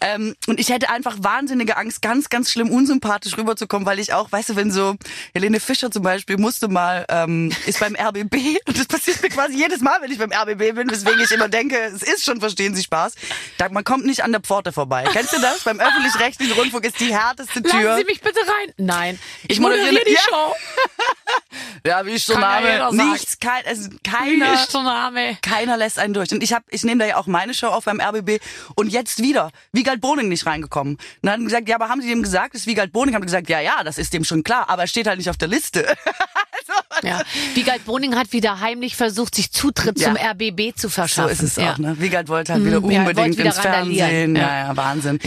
Ähm, 0.00 0.34
und 0.46 0.58
ich 0.60 0.70
hätte 0.70 0.90
einfach 0.90 1.16
wahnsinnige 1.20 1.76
Angst, 1.76 2.02
ganz, 2.02 2.28
ganz 2.28 2.50
schlimm 2.50 2.70
unsympathisch 2.70 3.36
rüberzukommen, 3.36 3.86
weil 3.86 3.98
ich 3.98 4.12
auch, 4.12 4.30
weißt 4.32 4.50
du, 4.50 4.56
wenn 4.56 4.70
so 4.70 4.96
Helene 5.34 5.60
Fischer 5.60 5.90
zum 5.90 6.02
Beispiel 6.02 6.36
musste 6.38 6.68
mal, 6.68 7.04
ähm, 7.08 7.52
ist 7.66 7.80
beim 7.80 7.94
RBB 7.96 8.34
und 8.66 8.78
das 8.78 8.86
passiert 8.86 9.22
mir 9.22 9.28
quasi 9.28 9.56
jedes 9.56 9.80
Mal, 9.80 10.00
wenn 10.00 10.10
ich 10.10 10.18
beim 10.18 10.32
RBB 10.32 10.74
bin, 10.74 10.90
weswegen 10.90 11.20
ich 11.20 11.30
immer 11.30 11.48
denke, 11.48 11.78
es 11.78 12.02
ist 12.02 12.24
schon, 12.24 12.40
verstehen 12.40 12.74
Sie 12.74 12.82
Spaß. 12.82 13.14
Da, 13.58 13.68
man 13.68 13.84
kommt 13.84 14.06
nicht 14.06 14.24
an 14.24 14.32
der 14.32 14.40
Pforte 14.40 14.72
vorbei. 14.72 15.04
Kennst 15.12 15.32
du 15.32 15.40
das? 15.40 15.60
Beim 15.60 15.80
öffentlich-rechtlichen 15.80 16.52
Rundfunk 16.54 16.84
ist 16.84 16.98
die 17.00 17.14
härteste 17.14 17.62
Tür. 17.62 17.82
Lassen 17.82 17.98
Sie 18.00 18.04
mich 18.04 18.20
bitte 18.20 18.40
rein. 18.40 18.72
Nein, 18.76 19.18
ich, 19.44 19.50
Ich 19.50 19.60
moderiere 19.60 19.86
moderiere- 19.90 20.04
die 20.06 20.12
Ja. 20.14 20.20
Show. 20.28 20.54
Ja, 21.84 22.06
wie 22.06 22.12
ist 22.12 22.28
der 22.28 22.36
Kann 22.36 22.64
ja 22.64 22.78
Name? 22.78 22.96
sagen. 22.96 23.10
Nichts, 23.10 23.38
kein, 23.40 23.66
also 23.66 23.90
Wie 23.90 23.98
keiner. 23.98 24.54
ist 24.54 24.72
der 24.72 24.82
Name? 24.82 25.36
Keiner 25.42 25.76
lässt 25.76 25.98
einen 25.98 26.14
durch. 26.14 26.30
Und 26.32 26.40
ich 26.42 26.52
hab, 26.52 26.62
ich 26.68 26.84
nehme 26.84 27.00
da 27.00 27.06
ja 27.06 27.16
auch 27.16 27.26
meine 27.26 27.54
Show 27.54 27.66
auf 27.68 27.84
beim 27.86 28.00
RBB 28.00 28.40
und 28.76 28.88
jetzt 28.88 29.18
wieder 29.20 29.50
Wiegald 29.72 30.00
Boning 30.00 30.28
nicht 30.28 30.46
reingekommen. 30.46 30.94
Und 30.94 31.00
dann 31.22 31.32
haben 31.34 31.44
gesagt, 31.44 31.68
ja, 31.68 31.74
aber 31.76 31.88
haben 31.88 32.00
Sie 32.00 32.08
dem 32.08 32.22
gesagt, 32.22 32.54
das 32.54 32.62
ist 32.62 32.66
Wiegald 32.68 32.92
Boning? 32.92 33.14
Haben 33.16 33.24
gesagt, 33.24 33.48
ja, 33.48 33.58
ja, 33.60 33.82
das 33.82 33.98
ist 33.98 34.12
dem 34.12 34.22
schon 34.24 34.44
klar, 34.44 34.68
aber 34.70 34.82
er 34.82 34.88
steht 34.88 35.08
halt 35.08 35.18
nicht 35.18 35.28
auf 35.30 35.36
der 35.36 35.48
Liste. 35.48 35.84
Ja. 37.02 37.22
Wiegald 37.54 37.84
Boning 37.84 38.14
hat 38.14 38.32
wieder 38.32 38.60
heimlich 38.60 38.94
versucht, 38.96 39.34
sich 39.34 39.50
Zutritt 39.50 39.98
Ja. 39.98 40.08
zum 40.08 40.16
RBB 40.16 40.72
zu 40.76 40.82
So 40.82 40.88
verschaffen. 40.90 41.32
ist 41.32 41.42
es 41.42 41.56
ja. 41.56 41.72
auch, 41.72 41.78
ne? 41.78 41.96
Wiegald 41.98 42.28
wollte 42.28 42.52
halt 42.52 42.64
wieder 42.64 42.80
Mhm, 42.80 42.90
ja, 42.90 43.02
er 43.02 43.08
unbedingt 43.08 43.38
wieder 43.38 43.46
ins 43.46 43.58
Fernsehen. 43.58 44.36
Ja. 44.36 44.68
Ja. 44.68 44.76
Wahnsinn. 44.76 45.18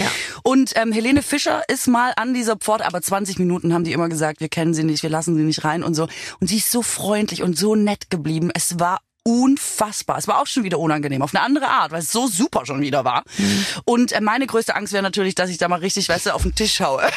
Und 0.44 0.72
ähm, 0.76 0.92
Helene 0.94 1.22
Fischer 1.22 1.64
ist 1.68 1.88
mal 1.88 2.14
an 2.16 2.34
dieser 2.34 2.56
Pforte, 2.56 2.86
aber 2.86 3.02
20 3.02 3.40
Minuten 3.40 3.74
haben 3.74 3.84
die 3.84 3.92
immer 3.92 4.08
gesagt, 4.10 4.40
wir 4.40 4.48
kennen 4.50 4.74
sie 4.74 4.84
nicht, 4.84 5.04
wir 5.04 5.10
lassen 5.10 5.36
sie 5.36 5.44
nicht 5.44 5.64
rein 5.66 5.84
und 5.84 5.96
so. 5.96 6.08
Und 6.40 6.48
sie 6.48 6.58
ist 6.58 6.72
so 6.72 6.82
freundlich 6.82 7.44
und 7.44 7.58
so 7.58 7.76
nett 7.76 8.10
geblieben. 8.10 8.52
Es 8.54 8.80
war 8.80 9.02
unfassbar. 9.28 10.18
Es 10.18 10.28
war 10.28 10.40
auch 10.40 10.48
schon 10.48 10.64
wieder 10.64 10.80
unangenehm, 10.80 11.22
auf 11.22 11.34
eine 11.34 11.44
andere 11.44 11.68
Art, 11.68 11.92
weil 11.92 12.00
es 12.02 12.12
so 12.12 12.28
super 12.28 12.66
schon 12.66 12.80
wieder 12.82 13.04
war. 13.04 13.24
Mhm. 13.38 13.66
Und 13.84 14.12
äh, 14.12 14.22
meine 14.22 14.46
größte 14.46 14.76
Angst 14.76 14.94
wäre 14.94 15.02
natürlich, 15.04 15.34
dass 15.36 15.50
ich 15.50 15.58
da 15.58 15.68
mal 15.68 15.80
richtig, 15.80 16.08
weißt 16.08 16.28
du, 16.28 16.34
auf 16.36 16.44
den 16.44 16.56
Tisch 16.56 16.80
haue. 16.80 17.02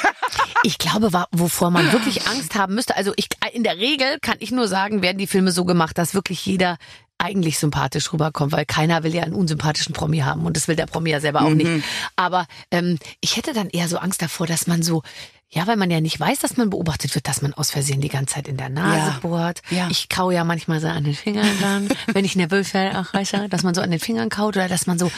Ich 0.64 0.76
glaube, 0.78 1.10
wovor 1.30 1.70
man 1.70 1.92
wirklich 1.92 2.26
Angst 2.26 2.56
haben 2.56 2.74
müsste, 2.74 2.96
also 2.96 3.12
ich, 3.16 3.28
in 3.52 3.62
der 3.62 3.76
Regel 3.78 4.18
kann 4.20 4.36
ich 4.40 4.50
nur 4.50 4.66
sagen, 4.66 5.02
werden 5.02 5.16
die 5.16 5.28
Filme 5.28 5.52
so 5.52 5.64
gemacht, 5.64 5.96
dass 5.96 6.14
wirklich 6.14 6.44
jeder 6.44 6.78
eigentlich 7.16 7.58
sympathisch 7.60 8.12
rüberkommt, 8.12 8.50
weil 8.50 8.66
keiner 8.66 9.04
will 9.04 9.14
ja 9.14 9.22
einen 9.22 9.34
unsympathischen 9.34 9.94
Promi 9.94 10.18
haben 10.18 10.44
und 10.44 10.56
das 10.56 10.66
will 10.66 10.74
der 10.74 10.86
Promi 10.86 11.10
ja 11.10 11.20
selber 11.20 11.42
auch 11.42 11.50
Mhm. 11.50 11.56
nicht. 11.58 11.84
Aber 12.16 12.46
ähm, 12.72 12.98
ich 13.20 13.36
hätte 13.36 13.52
dann 13.52 13.70
eher 13.70 13.86
so 13.88 13.98
Angst 13.98 14.20
davor, 14.20 14.48
dass 14.48 14.66
man 14.66 14.82
so, 14.82 15.02
ja, 15.50 15.66
weil 15.66 15.76
man 15.76 15.90
ja 15.90 16.00
nicht 16.00 16.20
weiß, 16.20 16.40
dass 16.40 16.56
man 16.58 16.68
beobachtet 16.70 17.14
wird, 17.14 17.26
dass 17.26 17.40
man 17.40 17.54
aus 17.54 17.70
Versehen 17.70 18.00
die 18.02 18.08
ganze 18.08 18.34
Zeit 18.34 18.48
in 18.48 18.56
der 18.58 18.68
Nase 18.68 18.96
Ja. 19.12 19.18
bohrt. 19.22 19.62
Ja. 19.70 19.88
Ich 19.90 20.08
kau 20.10 20.30
ja 20.30 20.44
manchmal 20.44 20.80
so 20.80 20.88
an 20.88 21.04
den 21.04 21.14
Fingern 21.14 21.48
dann, 21.60 21.88
wenn 22.12 22.24
ich 22.26 22.36
nervös 22.36 22.74
werde, 22.74 22.98
auch 22.98 23.12
weißt 23.14 23.32
du, 23.32 23.48
dass 23.48 23.62
man 23.62 23.74
so 23.74 23.80
an 23.80 23.90
den 23.90 23.98
Fingern 24.00 24.28
kaut 24.28 24.56
oder 24.56 24.68
dass 24.68 24.86
man 24.86 24.98
so 24.98 25.10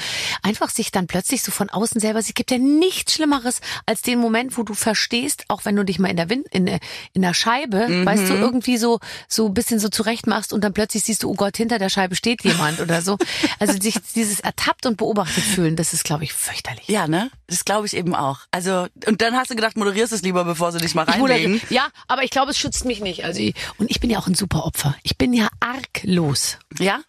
einfach 0.42 0.70
sich 0.70 0.92
dann 0.92 1.06
plötzlich 1.08 1.42
so 1.42 1.50
von 1.50 1.68
außen 1.68 2.00
selber 2.00 2.22
sieht. 2.22 2.36
Gibt 2.36 2.50
ja 2.52 2.58
nichts 2.58 3.14
Schlimmeres 3.14 3.60
als 3.86 4.02
den 4.02 4.20
Moment, 4.20 4.56
wo 4.56 4.62
du 4.62 4.74
verstehst, 4.74 5.44
auch 5.48 5.64
wenn 5.64 5.74
du 5.74 5.84
dich 5.84 5.98
mal 5.98 6.08
in 6.08 6.16
der 6.16 6.30
Wind, 6.30 6.46
in, 6.52 6.66
der- 6.66 6.80
in 7.12 7.22
der 7.22 7.34
Scheibe, 7.34 7.88
weißt 8.06 8.28
du, 8.28 8.34
irgendwie 8.34 8.76
so, 8.76 9.00
so 9.28 9.46
ein 9.46 9.54
bisschen 9.54 9.80
so 9.80 9.88
zurecht 9.88 10.26
machst 10.28 10.52
und 10.52 10.62
dann 10.62 10.72
plötzlich 10.72 11.02
siehst 11.02 11.22
du, 11.24 11.30
oh 11.30 11.34
Gott, 11.34 11.56
hinter 11.56 11.78
der 11.78 11.88
Scheibe 11.88 12.14
steht 12.14 12.44
jemand 12.44 12.80
oder 12.80 13.02
so. 13.02 13.18
Also 13.58 13.78
sich 13.80 13.96
dieses 14.14 14.38
ertappt 14.40 14.86
und 14.86 14.96
beobachtet 14.96 15.42
fühlen, 15.44 15.74
das 15.76 15.92
ist, 15.92 16.04
glaube 16.04 16.22
ich, 16.24 16.32
fürchterlich. 16.32 16.86
Ja, 16.88 17.08
ne? 17.08 17.30
Das 17.48 17.64
glaube 17.64 17.86
ich 17.86 17.96
eben 17.96 18.14
auch. 18.14 18.40
Also, 18.52 18.86
und 19.06 19.20
dann 19.22 19.34
hast 19.34 19.50
du 19.50 19.56
gedacht, 19.56 19.76
moderierst 19.76 20.12
es 20.12 20.19
lieber, 20.22 20.44
bevor 20.44 20.72
sie 20.72 20.78
dich 20.78 20.94
mal 20.94 21.04
reinlegen. 21.04 21.60
ja, 21.70 21.88
aber 22.08 22.22
ich 22.24 22.30
glaube, 22.30 22.50
es 22.50 22.58
schützt 22.58 22.84
mich 22.84 23.00
nicht. 23.00 23.24
Also, 23.24 23.40
ich- 23.40 23.54
und 23.78 23.90
ich 23.90 24.00
bin 24.00 24.10
ja 24.10 24.18
auch 24.18 24.26
ein 24.26 24.34
super 24.34 24.64
Opfer. 24.64 24.94
Ich 25.02 25.16
bin 25.18 25.32
ja 25.32 25.48
arglos. 25.60 26.58
Ja? 26.78 27.00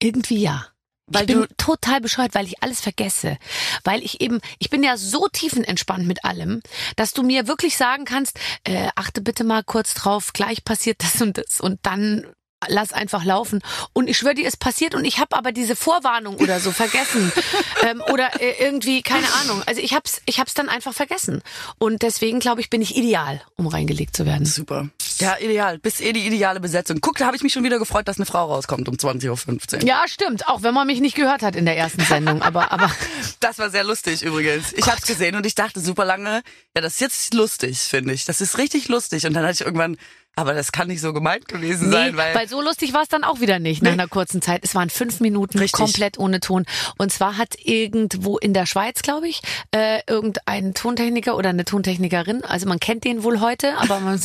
Irgendwie 0.00 0.38
ja. 0.40 0.66
Weil 1.10 1.22
ich 1.22 1.26
bin 1.28 1.40
du- 1.40 1.46
total 1.56 2.02
bescheuert, 2.02 2.34
weil 2.34 2.44
ich 2.46 2.62
alles 2.62 2.80
vergesse. 2.82 3.38
Weil 3.82 4.02
ich 4.04 4.20
eben, 4.20 4.40
ich 4.58 4.68
bin 4.68 4.82
ja 4.82 4.98
so 4.98 5.26
tiefenentspannt 5.32 6.06
mit 6.06 6.22
allem, 6.24 6.60
dass 6.96 7.14
du 7.14 7.22
mir 7.22 7.48
wirklich 7.48 7.78
sagen 7.78 8.04
kannst, 8.04 8.38
äh, 8.64 8.88
achte 8.94 9.22
bitte 9.22 9.42
mal 9.42 9.64
kurz 9.64 9.94
drauf, 9.94 10.34
gleich 10.34 10.64
passiert 10.64 11.02
das 11.02 11.22
und 11.22 11.38
das 11.38 11.60
und 11.60 11.78
dann 11.82 12.26
lass 12.66 12.92
einfach 12.92 13.24
laufen. 13.24 13.60
Und 13.92 14.08
ich 14.08 14.18
schwöre 14.18 14.34
dir, 14.34 14.46
es 14.46 14.56
passiert 14.56 14.94
und 14.94 15.04
ich 15.04 15.18
habe 15.18 15.36
aber 15.36 15.52
diese 15.52 15.76
Vorwarnung 15.76 16.36
oder 16.36 16.60
so 16.60 16.72
vergessen. 16.72 17.32
ähm, 17.88 18.02
oder 18.12 18.40
äh, 18.40 18.54
irgendwie, 18.64 19.02
keine 19.02 19.26
Ahnung. 19.42 19.62
Also 19.66 19.80
ich 19.80 19.94
hab's, 19.94 20.20
ich 20.26 20.40
hab's 20.40 20.54
dann 20.54 20.68
einfach 20.68 20.94
vergessen. 20.94 21.42
Und 21.78 22.02
deswegen, 22.02 22.40
glaube 22.40 22.60
ich, 22.60 22.70
bin 22.70 22.82
ich 22.82 22.96
ideal, 22.96 23.40
um 23.56 23.66
reingelegt 23.66 24.16
zu 24.16 24.26
werden. 24.26 24.46
Super. 24.46 24.88
Ja, 25.18 25.36
ideal. 25.38 25.78
Bist 25.78 26.00
eh 26.00 26.12
die 26.12 26.26
ideale 26.26 26.60
Besetzung. 26.60 27.00
Guck, 27.00 27.18
da 27.18 27.26
habe 27.26 27.36
ich 27.36 27.42
mich 27.42 27.52
schon 27.52 27.64
wieder 27.64 27.78
gefreut, 27.78 28.06
dass 28.06 28.18
eine 28.18 28.26
Frau 28.26 28.46
rauskommt 28.46 28.88
um 28.88 28.94
20.15 28.94 29.74
Uhr. 29.74 29.82
Ja, 29.86 30.04
stimmt. 30.06 30.48
Auch 30.48 30.62
wenn 30.62 30.74
man 30.74 30.86
mich 30.86 31.00
nicht 31.00 31.16
gehört 31.16 31.42
hat 31.42 31.56
in 31.56 31.64
der 31.64 31.76
ersten 31.76 32.02
Sendung. 32.02 32.42
Aber, 32.42 32.72
aber 32.72 32.90
Das 33.40 33.58
war 33.58 33.70
sehr 33.70 33.84
lustig 33.84 34.22
übrigens. 34.22 34.72
Ich 34.72 34.86
hab's 34.86 35.06
gesehen 35.06 35.34
und 35.36 35.46
ich 35.46 35.54
dachte 35.54 35.80
super 35.80 36.04
lange, 36.04 36.42
ja, 36.74 36.80
das 36.80 36.94
ist 36.94 37.00
jetzt 37.00 37.34
lustig, 37.34 37.78
finde 37.78 38.14
ich. 38.14 38.24
Das 38.24 38.40
ist 38.40 38.58
richtig 38.58 38.88
lustig. 38.88 39.26
Und 39.26 39.34
dann 39.34 39.44
hatte 39.44 39.54
ich 39.54 39.60
irgendwann, 39.60 39.96
aber 40.38 40.54
das 40.54 40.72
kann 40.72 40.88
nicht 40.88 41.00
so 41.00 41.12
gemeint 41.12 41.48
gewesen 41.48 41.88
Nee, 41.88 41.96
sein, 41.96 42.16
weil, 42.16 42.34
weil 42.34 42.48
so 42.48 42.62
lustig 42.62 42.92
war 42.94 43.02
es 43.02 43.08
dann 43.08 43.24
auch 43.24 43.40
wieder 43.40 43.58
nicht 43.58 43.82
nach 43.82 43.92
einer 43.92 44.06
kurzen 44.06 44.40
Zeit. 44.40 44.64
Es 44.64 44.74
waren 44.74 44.88
fünf 44.88 45.20
Minuten 45.20 45.58
Richtig. 45.58 45.78
komplett 45.78 46.18
ohne 46.18 46.40
Ton. 46.40 46.64
Und 46.96 47.12
zwar 47.12 47.36
hat 47.36 47.56
irgendwo 47.58 48.38
in 48.38 48.54
der 48.54 48.66
Schweiz, 48.66 49.02
glaube 49.02 49.28
ich, 49.28 49.42
äh, 49.72 50.00
irgendein 50.06 50.74
Tontechniker 50.74 51.36
oder 51.36 51.50
eine 51.50 51.64
Tontechnikerin, 51.64 52.44
also 52.44 52.68
man 52.68 52.78
kennt 52.78 53.04
den 53.04 53.24
wohl 53.24 53.40
heute, 53.40 53.76
aber 53.78 53.98
man, 54.00 54.20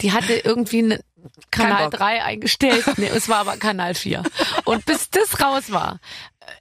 die 0.00 0.12
hatte 0.12 0.32
irgendwie 0.32 0.78
eine 0.78 1.00
Kanal 1.50 1.90
Bock. 1.90 1.98
3 1.98 2.24
eingestellt. 2.24 2.84
Nee, 2.96 3.10
es 3.14 3.28
war 3.28 3.38
aber 3.38 3.56
Kanal 3.56 3.94
4. 3.94 4.22
Und 4.64 4.86
bis 4.86 5.10
das 5.10 5.40
raus 5.40 5.70
war, 5.70 6.00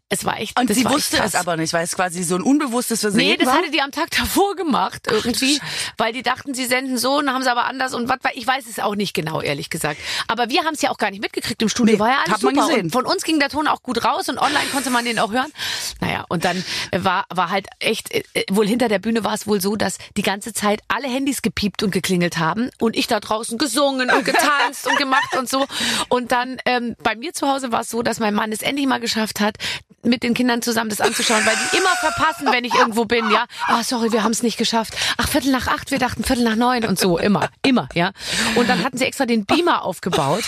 es 0.10 0.24
war 0.24 0.40
echt 0.40 0.58
und 0.60 0.74
sie 0.74 0.86
war 0.86 0.94
wusste 0.94 1.18
es 1.22 1.36
aber 1.36 1.58
nicht, 1.58 1.74
weil 1.74 1.84
es 1.84 1.94
quasi 1.96 2.24
so 2.24 2.36
ein 2.36 2.42
unbewusstes 2.42 3.02
Versehen 3.02 3.28
Nee, 3.28 3.38
das 3.38 3.48
war. 3.48 3.58
hatte 3.58 3.72
die 3.72 3.82
am 3.82 3.92
Tag 3.92 4.10
davor 4.12 4.56
gemacht 4.56 5.08
irgendwie, 5.10 5.60
weil 5.98 6.14
die 6.14 6.24
dachten, 6.24 6.54
sie 6.54 6.66
senden 6.66 6.98
so 6.98 7.18
und 7.18 7.30
haben 7.30 7.44
sie 7.44 7.52
aber 7.52 7.66
anders 7.66 7.94
und 7.94 8.08
was, 8.08 8.18
ich 8.34 8.48
weiß 8.48 8.66
es 8.70 8.80
auch 8.80 8.96
nicht 8.96 9.14
genau, 9.14 9.42
ehrlich 9.42 9.70
gesagt. 9.70 10.00
Aber 10.30 10.50
wir 10.50 10.64
haben 10.64 10.74
es 10.76 10.82
ja 10.82 10.92
auch 10.92 10.98
gar 10.98 11.12
nicht 11.12 11.22
mitgekriegt 11.22 11.62
im 11.62 11.68
Studio, 11.70 11.96
Nee, 11.96 12.00
war 12.00 12.10
ja 12.10 12.18
alles 12.26 12.36
hat 12.36 12.44
man 12.44 12.56
super. 12.56 12.68
gesehen. 12.68 12.86
Und 12.86 12.92
von 12.92 13.06
uns 13.06 13.24
ging 13.24 13.40
der 13.40 13.50
Ton 13.50 13.68
auch 13.68 13.84
gut 13.84 14.04
raus 14.06 14.30
und 14.30 14.38
online 14.38 14.66
konnte 14.72 14.90
man 14.92 15.04
den 15.04 15.20
auch 15.20 15.32
hören. 15.32 15.52
Naja, 16.00 16.24
und 16.30 16.46
dann 16.46 16.64
äh, 16.92 17.04
war, 17.04 17.26
war 17.34 17.50
halt 17.50 17.68
echt, 17.80 18.10
äh, 18.14 18.24
äh, 18.34 18.44
wohl 18.50 18.68
hinter 18.68 18.88
der 18.88 19.00
Bühne 19.00 19.24
war 19.26 19.34
es 19.34 19.46
wohl 19.46 19.60
so, 19.60 19.76
dass 19.76 19.98
die 20.16 20.22
ganze 20.24 20.54
Zeit 20.54 20.82
alle 20.88 21.08
Handys 21.10 21.42
gepiept 21.42 21.84
und 21.84 21.92
geklingelt 21.92 22.38
haben 22.38 22.70
und 22.80 22.96
ich 22.96 23.08
da 23.08 23.20
draußen 23.20 23.58
gesungen 23.58 24.10
und 24.10 24.24
getanzt 24.26 24.88
und 24.88 24.98
gemacht 24.98 25.36
und 25.38 25.50
so. 25.50 25.66
Und 26.08 26.32
dann 26.32 26.58
ähm, 26.66 26.96
bei 27.04 27.16
mir 27.16 27.34
zu 27.34 27.48
Hause 27.50 27.72
war 27.74 27.82
es 27.82 27.90
so, 27.90 28.04
dass 28.04 28.20
mein 28.20 28.34
Mann 28.34 28.52
es 28.54 28.62
endlich 28.62 28.88
mal 28.88 29.00
geschafft 29.00 29.40
hat, 29.42 29.58
mit 30.04 30.24
den 30.24 30.34
Kindern 30.34 30.62
zusammen 30.62 30.90
das 30.90 31.02
anzuschauen, 31.02 31.46
weil 31.46 31.56
die 31.56 31.78
immer 31.78 31.96
verpassen, 32.00 32.48
wenn 32.52 32.64
ich 32.64 32.74
irgendwo 32.74 33.06
bin, 33.06 33.30
ja. 33.32 33.46
Ah, 33.68 33.84
sorry, 33.84 34.12
wir 34.12 34.24
haben 34.24 34.32
es 34.32 34.44
nicht 34.44 34.58
geschafft. 34.58 34.94
Ach, 35.18 35.28
Viertel 35.28 35.52
nach 35.52 35.68
acht, 35.68 35.92
wir 35.92 36.00
dachten 36.00 36.24
Viertel 36.24 36.44
nach 36.44 36.56
neun 36.56 36.86
und 36.86 37.00
so, 37.00 37.18
immer, 37.18 37.50
immer, 37.64 37.90
ja. 37.94 38.12
Und 38.56 38.70
dann 38.70 38.84
hatten 38.84 38.98
sie 38.98 39.06
extra 39.06 39.26
den 39.26 39.46
Beamer 39.46 39.84
aufgebaut. 39.84 40.44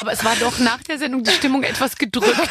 Aber 0.00 0.12
es 0.12 0.24
war 0.24 0.34
doch 0.36 0.58
nach 0.58 0.82
der 0.84 0.98
Sendung 0.98 1.22
die 1.24 1.30
Stimmung 1.30 1.62
etwas 1.62 1.96
gedrückt. 1.96 2.50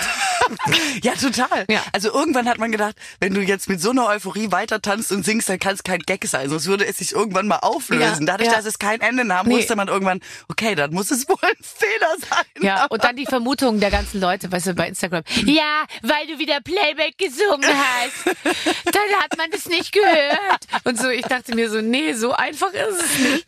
Ja, 1.03 1.13
total. 1.13 1.65
Ja. 1.69 1.81
Also 1.91 2.11
irgendwann 2.13 2.47
hat 2.47 2.57
man 2.57 2.71
gedacht, 2.71 2.95
wenn 3.19 3.33
du 3.33 3.41
jetzt 3.41 3.69
mit 3.69 3.81
so 3.81 3.91
einer 3.91 4.07
Euphorie 4.07 4.51
weiter 4.51 4.81
tanzt 4.81 5.11
und 5.11 5.25
singst, 5.25 5.49
dann 5.49 5.59
kann 5.59 5.75
es 5.75 5.83
kein 5.83 5.99
Gag 5.99 6.25
sein, 6.25 6.49
sonst 6.49 6.65
würde 6.67 6.85
es 6.85 6.97
sich 6.97 7.11
irgendwann 7.11 7.47
mal 7.47 7.57
auflösen. 7.59 8.25
Ja, 8.25 8.33
Dadurch, 8.33 8.49
ja. 8.49 8.55
dass 8.55 8.65
es 8.65 8.79
kein 8.79 9.01
Ende 9.01 9.25
nahm, 9.25 9.47
Nee. 9.47 9.57
wusste 9.57 9.75
man 9.75 9.87
irgendwann, 9.87 10.21
okay, 10.49 10.75
dann 10.75 10.93
muss 10.93 11.11
es 11.11 11.27
wohl 11.29 11.37
ein 11.41 11.55
Fehler 11.61 12.15
sein. 12.29 12.63
Ja, 12.63 12.85
und 12.85 13.03
dann 13.03 13.15
die 13.15 13.25
Vermutungen 13.25 13.79
der 13.79 13.91
ganzen 13.91 14.19
Leute, 14.21 14.51
weißt 14.51 14.67
du, 14.67 14.73
bei 14.73 14.87
Instagram. 14.87 15.23
Ja, 15.45 15.85
weil 16.01 16.27
du 16.27 16.39
wieder 16.39 16.59
Playback 16.61 17.17
gesungen 17.17 17.65
hast. 17.69 18.35
Dann 18.85 19.21
hat 19.21 19.37
man 19.37 19.51
das 19.51 19.65
nicht 19.67 19.91
gehört. 19.91 20.65
Und 20.83 20.99
so, 20.99 21.09
ich 21.09 21.23
dachte 21.25 21.53
mir 21.55 21.69
so, 21.69 21.81
nee, 21.81 22.13
so 22.13 22.31
einfach 22.33 22.71
ist 22.71 23.01
es 23.01 23.19
nicht. 23.19 23.47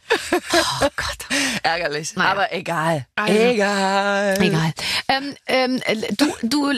Oh 0.81 0.87
Gott. 0.95 1.39
Ärgerlich. 1.63 2.15
Naja. 2.15 2.31
Aber 2.31 2.51
egal. 2.53 3.05
Also. 3.15 3.33
egal. 3.33 4.37
Egal. 4.41 4.73
Ähm, 5.07 5.35
ähm, 5.47 5.81
äh, 5.85 5.95
du, 6.17 6.33
du, 6.43 6.71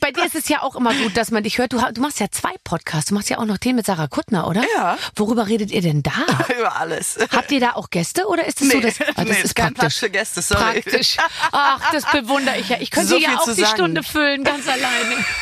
bei 0.00 0.10
dir 0.12 0.24
ist 0.24 0.34
es 0.34 0.48
ja 0.48 0.62
auch 0.62 0.76
immer 0.76 0.94
gut, 0.94 1.16
dass 1.16 1.30
man 1.30 1.42
dich 1.42 1.58
hört. 1.58 1.72
Du, 1.72 1.78
du 1.92 2.00
machst 2.00 2.20
ja 2.20 2.26
zwei 2.30 2.52
Podcasts. 2.64 3.08
Du 3.08 3.14
machst 3.14 3.30
ja 3.30 3.38
auch 3.38 3.44
noch 3.44 3.58
den 3.58 3.76
mit 3.76 3.86
Sarah 3.86 4.08
Kuttner, 4.08 4.46
oder? 4.48 4.62
Ja. 4.76 4.98
Worüber 5.16 5.46
redet 5.48 5.70
ihr 5.70 5.82
denn 5.82 6.02
da? 6.02 6.12
Über 6.58 6.76
alles. 6.76 7.18
Habt 7.30 7.50
ihr 7.52 7.60
da 7.60 7.72
auch 7.72 7.90
Gäste 7.90 8.26
oder 8.26 8.46
ist 8.46 8.60
es 8.60 8.68
so, 8.70 8.76
Nee, 8.76 8.82
dass 8.82 9.00
ah, 9.00 9.04
das 9.16 9.24
nee, 9.26 9.40
ist 9.42 9.54
kein 9.54 9.74
Platz 9.74 9.80
praktisch? 9.80 9.98
für 10.00 10.10
Gäste, 10.10 10.42
sorry. 10.42 10.80
Praktisch. 10.82 11.16
Ach, 11.52 11.92
das 11.92 12.04
bewundere 12.10 12.58
ich 12.58 12.68
ja. 12.68 12.78
Ich 12.80 12.90
könnte 12.90 13.08
So 13.08 13.18
ja 13.18 13.38
auch 13.38 13.44
die 13.44 13.60
sagen. 13.60 13.74
Stunde 13.74 14.02
füllen, 14.02 14.44
ganz 14.44 14.66
alleine. 14.68 15.24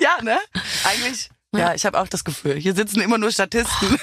Ja, 0.00 0.22
ne? 0.22 0.38
Eigentlich. 0.84 1.28
Ja, 1.56 1.74
ich 1.74 1.86
habe 1.86 1.98
auch 1.98 2.08
das 2.08 2.24
Gefühl. 2.24 2.56
Hier 2.56 2.74
sitzen 2.74 3.00
immer 3.00 3.16
nur 3.16 3.32
Statisten. 3.32 3.98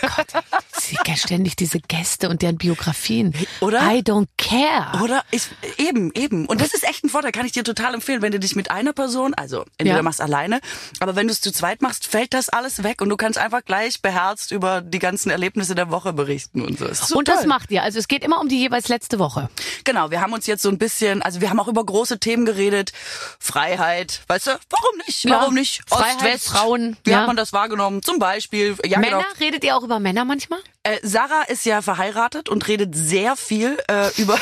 Sie 0.79 0.95
kennen 0.95 1.17
ständig 1.17 1.55
diese 1.55 1.79
Gäste 1.79 2.27
und 2.27 2.41
deren 2.41 2.57
Biografien. 2.57 3.35
Oder? 3.61 3.81
I 3.83 3.99
don't 3.99 4.27
care. 4.37 5.03
Oder? 5.03 5.23
Ich, 5.29 5.43
eben, 5.77 6.11
eben. 6.15 6.47
Und 6.47 6.59
das 6.59 6.73
ist 6.73 6.83
echt 6.83 7.03
ein 7.03 7.09
Vorteil, 7.09 7.31
kann 7.31 7.45
ich 7.45 7.51
dir 7.51 7.63
total 7.63 7.93
empfehlen. 7.93 8.23
Wenn 8.23 8.31
du 8.31 8.39
dich 8.39 8.55
mit 8.55 8.71
einer 8.71 8.93
Person, 8.93 9.35
also 9.35 9.63
entweder 9.77 9.97
Ja. 9.97 10.01
machst 10.01 10.21
alleine, 10.21 10.59
aber 10.99 11.15
wenn 11.15 11.27
du 11.27 11.33
es 11.33 11.39
zu 11.41 11.51
zweit 11.51 11.83
machst, 11.83 12.07
fällt 12.07 12.33
das 12.33 12.49
alles 12.49 12.81
weg 12.81 13.01
und 13.01 13.09
du 13.09 13.15
kannst 13.17 13.37
einfach 13.37 13.63
gleich 13.63 14.01
beherzt 14.01 14.51
über 14.51 14.81
die 14.81 14.99
ganzen 14.99 15.29
Erlebnisse 15.29 15.75
der 15.75 15.91
Woche 15.91 16.13
berichten 16.13 16.63
und 16.63 16.79
so. 16.79 16.91
So 16.93 17.15
Und 17.17 17.27
das 17.27 17.41
toll. 17.41 17.47
macht 17.47 17.69
ihr. 17.69 17.83
Also 17.83 17.99
es 17.99 18.07
geht 18.07 18.23
immer 18.23 18.39
um 18.41 18.49
die 18.49 18.57
jeweils 18.59 18.87
letzte 18.87 19.19
Woche. 19.19 19.49
Genau, 19.83 20.09
wir 20.09 20.21
haben 20.21 20.33
uns 20.33 20.47
jetzt 20.47 20.63
so 20.63 20.69
ein 20.69 20.79
bisschen, 20.79 21.21
also 21.21 21.41
wir 21.41 21.51
haben 21.51 21.59
auch 21.59 21.67
über 21.67 21.85
große 21.85 22.19
Themen 22.19 22.45
geredet. 22.45 22.91
Freiheit, 23.39 24.21
weißt 24.27 24.47
du, 24.47 24.51
warum 24.71 24.97
nicht? 25.05 25.23
Ja. 25.25 25.41
Warum 25.41 25.53
nicht? 25.53 25.83
Freiheit, 25.87 26.15
Ost, 26.15 26.23
West. 26.23 26.47
Frauen, 26.49 26.97
ja. 27.05 27.34
Das 27.36 27.53
wahrgenommen? 27.53 28.01
Zum 28.01 28.19
Beispiel, 28.19 28.75
ja 28.86 28.99
Männer, 28.99 29.17
genau. 29.17 29.39
redet 29.39 29.63
ihr 29.63 29.75
auch 29.75 29.83
über 29.83 29.99
Männer 29.99 30.25
manchmal? 30.25 30.59
Äh, 30.86 30.99
Sarah 31.01 31.41
ist 31.47 31.65
ja 31.65 31.81
verheiratet 31.81 32.47
und 32.47 32.67
redet 32.67 32.95
sehr 32.95 33.36
viel 33.36 33.75
äh, 33.88 34.09
über, 34.21 34.38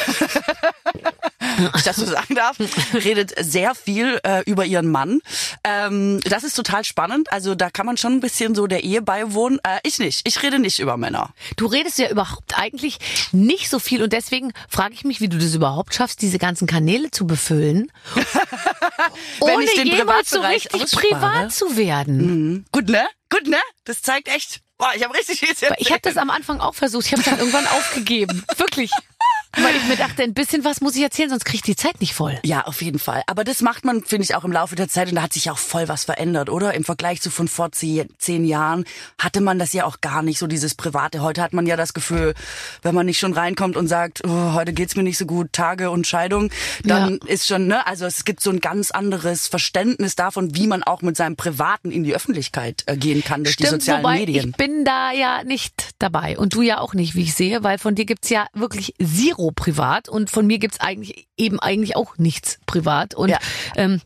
ich 1.73 1.83
das 1.83 1.95
so 1.95 2.05
sagen 2.05 2.35
darf, 2.35 2.57
redet 2.93 3.33
sehr 3.39 3.73
viel 3.75 4.19
äh, 4.23 4.43
über 4.45 4.65
ihren 4.65 4.91
Mann. 4.91 5.21
Ähm, 5.63 6.19
das 6.25 6.43
ist 6.43 6.55
total 6.55 6.83
spannend. 6.83 7.31
Also 7.31 7.55
da 7.55 7.69
kann 7.69 7.85
man 7.85 7.95
schon 7.95 8.11
ein 8.11 8.19
bisschen 8.19 8.55
so 8.55 8.67
der 8.67 8.83
Ehe 8.83 9.01
beiwohnen. 9.01 9.59
Äh, 9.63 9.79
ich 9.83 9.99
nicht. 9.99 10.19
Ich 10.25 10.43
rede 10.43 10.59
nicht 10.59 10.79
über 10.79 10.97
Männer. 10.97 11.29
Du 11.55 11.65
redest 11.65 11.97
ja 11.97 12.09
überhaupt 12.09 12.59
eigentlich 12.59 12.97
nicht 13.31 13.69
so 13.69 13.79
viel 13.79 14.03
und 14.03 14.11
deswegen 14.11 14.51
frage 14.67 14.95
ich 14.95 15.05
mich, 15.05 15.21
wie 15.21 15.29
du 15.29 15.37
das 15.37 15.55
überhaupt 15.55 15.93
schaffst, 15.95 16.21
diese 16.21 16.39
ganzen 16.39 16.67
Kanäle 16.67 17.09
zu 17.09 17.25
befüllen, 17.25 17.89
Wenn 19.39 19.55
ohne 19.55 19.63
ich 19.63 19.75
den 19.75 19.87
jemals 19.87 20.29
so 20.29 20.41
richtig 20.41 20.83
ausspare. 20.83 21.07
privat 21.07 21.53
zu 21.53 21.77
werden. 21.77 22.65
Gut, 22.73 22.89
ne? 22.89 23.05
Gut, 23.29 23.47
ne? 23.47 23.59
Das 23.85 24.01
zeigt 24.01 24.27
echt. 24.27 24.62
Boah, 24.83 24.91
ich 24.93 25.03
habe 25.05 25.13
richtig 25.13 25.39
viel 25.39 25.55
zu 25.55 25.67
Ich 25.77 25.91
habe 25.91 26.01
das 26.01 26.17
am 26.17 26.29
Anfang 26.29 26.59
auch 26.59 26.75
versucht. 26.75 27.05
Ich 27.05 27.13
habe 27.13 27.23
dann 27.23 27.39
irgendwann 27.39 27.65
aufgegeben. 27.67 28.43
Wirklich. 28.57 28.91
Weil 29.55 29.75
ich 29.75 29.87
mir 29.87 29.95
dachte, 29.95 30.23
ein 30.23 30.33
bisschen 30.33 30.63
was 30.63 30.81
muss 30.81 30.95
ich 30.95 31.03
erzählen, 31.03 31.29
sonst 31.29 31.45
kriege 31.45 31.57
ich 31.57 31.61
die 31.61 31.75
Zeit 31.75 32.01
nicht 32.01 32.13
voll. 32.13 32.39
Ja, 32.43 32.65
auf 32.65 32.81
jeden 32.81 32.99
Fall. 32.99 33.21
Aber 33.27 33.43
das 33.43 33.61
macht 33.61 33.85
man, 33.85 34.03
finde 34.03 34.23
ich, 34.23 34.35
auch 34.35 34.43
im 34.43 34.51
Laufe 34.51 34.75
der 34.75 34.89
Zeit. 34.89 35.09
Und 35.09 35.15
da 35.15 35.21
hat 35.21 35.33
sich 35.33 35.51
auch 35.51 35.59
voll 35.59 35.87
was 35.87 36.05
verändert, 36.05 36.49
oder? 36.49 36.73
Im 36.73 36.83
Vergleich 36.83 37.21
zu 37.21 37.29
von 37.29 37.47
vor 37.47 37.71
zehn, 37.71 38.09
zehn 38.17 38.45
Jahren 38.45 38.85
hatte 39.19 39.41
man 39.41 39.59
das 39.59 39.73
ja 39.73 39.85
auch 39.85 40.01
gar 40.01 40.23
nicht, 40.23 40.39
so 40.39 40.47
dieses 40.47 40.73
Private. 40.73 41.21
Heute 41.21 41.41
hat 41.41 41.53
man 41.53 41.67
ja 41.67 41.75
das 41.75 41.93
Gefühl, 41.93 42.33
wenn 42.81 42.95
man 42.95 43.05
nicht 43.05 43.19
schon 43.19 43.33
reinkommt 43.33 43.77
und 43.77 43.87
sagt, 43.87 44.21
oh, 44.25 44.53
heute 44.53 44.73
geht's 44.73 44.95
mir 44.95 45.03
nicht 45.03 45.17
so 45.17 45.25
gut, 45.25 45.53
Tage 45.53 45.91
und 45.91 46.07
Scheidung, 46.07 46.49
dann 46.83 47.19
ist 47.27 47.47
schon, 47.47 47.67
ne, 47.67 47.85
also 47.85 48.05
es 48.05 48.25
gibt 48.25 48.41
so 48.41 48.49
ein 48.49 48.59
ganz 48.59 48.91
anderes 48.91 49.47
Verständnis 49.47 50.15
davon, 50.15 50.55
wie 50.55 50.67
man 50.67 50.83
auch 50.83 51.01
mit 51.01 51.15
seinem 51.15 51.35
Privaten 51.35 51.91
in 51.91 52.03
die 52.03 52.15
Öffentlichkeit 52.15 52.83
äh, 52.87 52.97
gehen 52.97 53.23
kann 53.23 53.43
durch 53.43 53.57
die 53.57 53.67
sozialen 53.67 54.03
wobei 54.03 54.19
Medien. 54.19 54.49
ich 54.49 54.55
bin 54.57 54.83
da 54.85 55.11
ja 55.11 55.43
nicht 55.43 55.91
dabei 55.99 56.37
und 56.37 56.55
du 56.55 56.61
ja 56.61 56.79
auch 56.79 56.93
nicht, 56.93 57.15
wie 57.15 57.23
ich 57.23 57.33
sehe, 57.33 57.63
weil 57.63 57.77
von 57.77 57.95
dir 57.95 58.05
gibt's 58.05 58.29
ja 58.29 58.47
wirklich 58.53 58.95
zero 59.03 59.42
privat 59.51 60.09
und 60.09 60.29
von 60.29 60.45
mir 60.47 60.59
gibt's 60.59 60.79
eigentlich 60.79 61.27
eben 61.37 61.59
eigentlich 61.59 61.95
auch 61.95 62.17
nichts 62.17 62.59
privat 62.65 63.15
und 63.15 63.29
Ja. 63.29 63.39
ähm, 63.75 64.01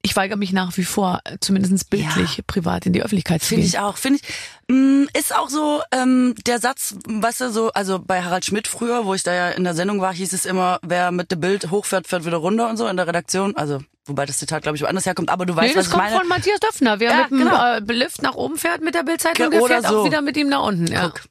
ich 0.00 0.14
weigere 0.14 0.36
mich 0.38 0.52
nach 0.52 0.76
wie 0.76 0.84
vor, 0.84 1.20
äh, 1.24 1.38
zumindest 1.40 1.90
bildlich 1.90 2.42
privat 2.46 2.86
in 2.86 2.92
die 2.92 3.02
Öffentlichkeit 3.02 3.42
zu 3.42 3.48
Finde 3.48 3.66
ich 3.66 3.78
auch. 3.80 3.96
Finde 3.96 4.20
ich, 4.22 4.28
mh, 4.74 5.08
ist 5.18 5.34
auch 5.34 5.48
so 5.50 5.82
ähm, 5.90 6.34
der 6.46 6.60
Satz, 6.60 6.94
weißt 7.08 7.40
du, 7.42 7.50
so, 7.50 7.72
also 7.72 7.98
bei 7.98 8.22
Harald 8.22 8.44
Schmidt 8.44 8.68
früher, 8.68 9.04
wo 9.06 9.14
ich 9.14 9.24
da 9.24 9.34
ja 9.34 9.48
in 9.50 9.64
der 9.64 9.74
Sendung 9.74 10.00
war, 10.00 10.14
hieß 10.14 10.32
es 10.32 10.46
immer, 10.46 10.78
wer 10.82 11.10
mit 11.10 11.32
dem 11.32 11.40
Bild 11.40 11.70
hochfährt, 11.72 12.06
fährt 12.06 12.24
wieder 12.24 12.36
runter 12.36 12.70
und 12.70 12.76
so 12.76 12.86
in 12.86 12.96
der 12.96 13.08
Redaktion. 13.08 13.56
Also, 13.56 13.80
wobei 14.06 14.24
das 14.24 14.38
Zitat, 14.38 14.62
glaube 14.62 14.76
ich, 14.76 14.82
woanders 14.82 15.04
herkommt, 15.04 15.30
aber 15.30 15.46
du 15.46 15.56
weißt, 15.56 15.74
Nee, 15.74 15.78
was 15.78 15.86
das 15.86 15.86
ich 15.86 15.92
kommt 15.92 16.04
meine. 16.04 16.16
von 16.20 16.28
Matthias 16.28 16.60
Döpfner. 16.60 17.00
Wer 17.00 17.10
Ja, 17.10 17.16
mit 17.22 17.30
dem 17.32 17.38
genau. 17.40 17.74
äh, 17.74 17.80
Lift 17.92 18.22
nach 18.22 18.34
oben 18.36 18.56
fährt 18.56 18.82
mit 18.82 18.94
der 18.94 19.02
Bildzeitung, 19.02 19.50
der 19.50 19.62
fährt 19.66 19.86
so. 19.86 20.00
auch 20.00 20.04
wieder 20.06 20.22
mit 20.22 20.36
ihm 20.36 20.48
nach 20.48 20.62
unten. 20.62 20.86
Ja. 20.86 21.08
Guck. 21.08 21.22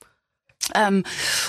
Ähm, 0.76 1.04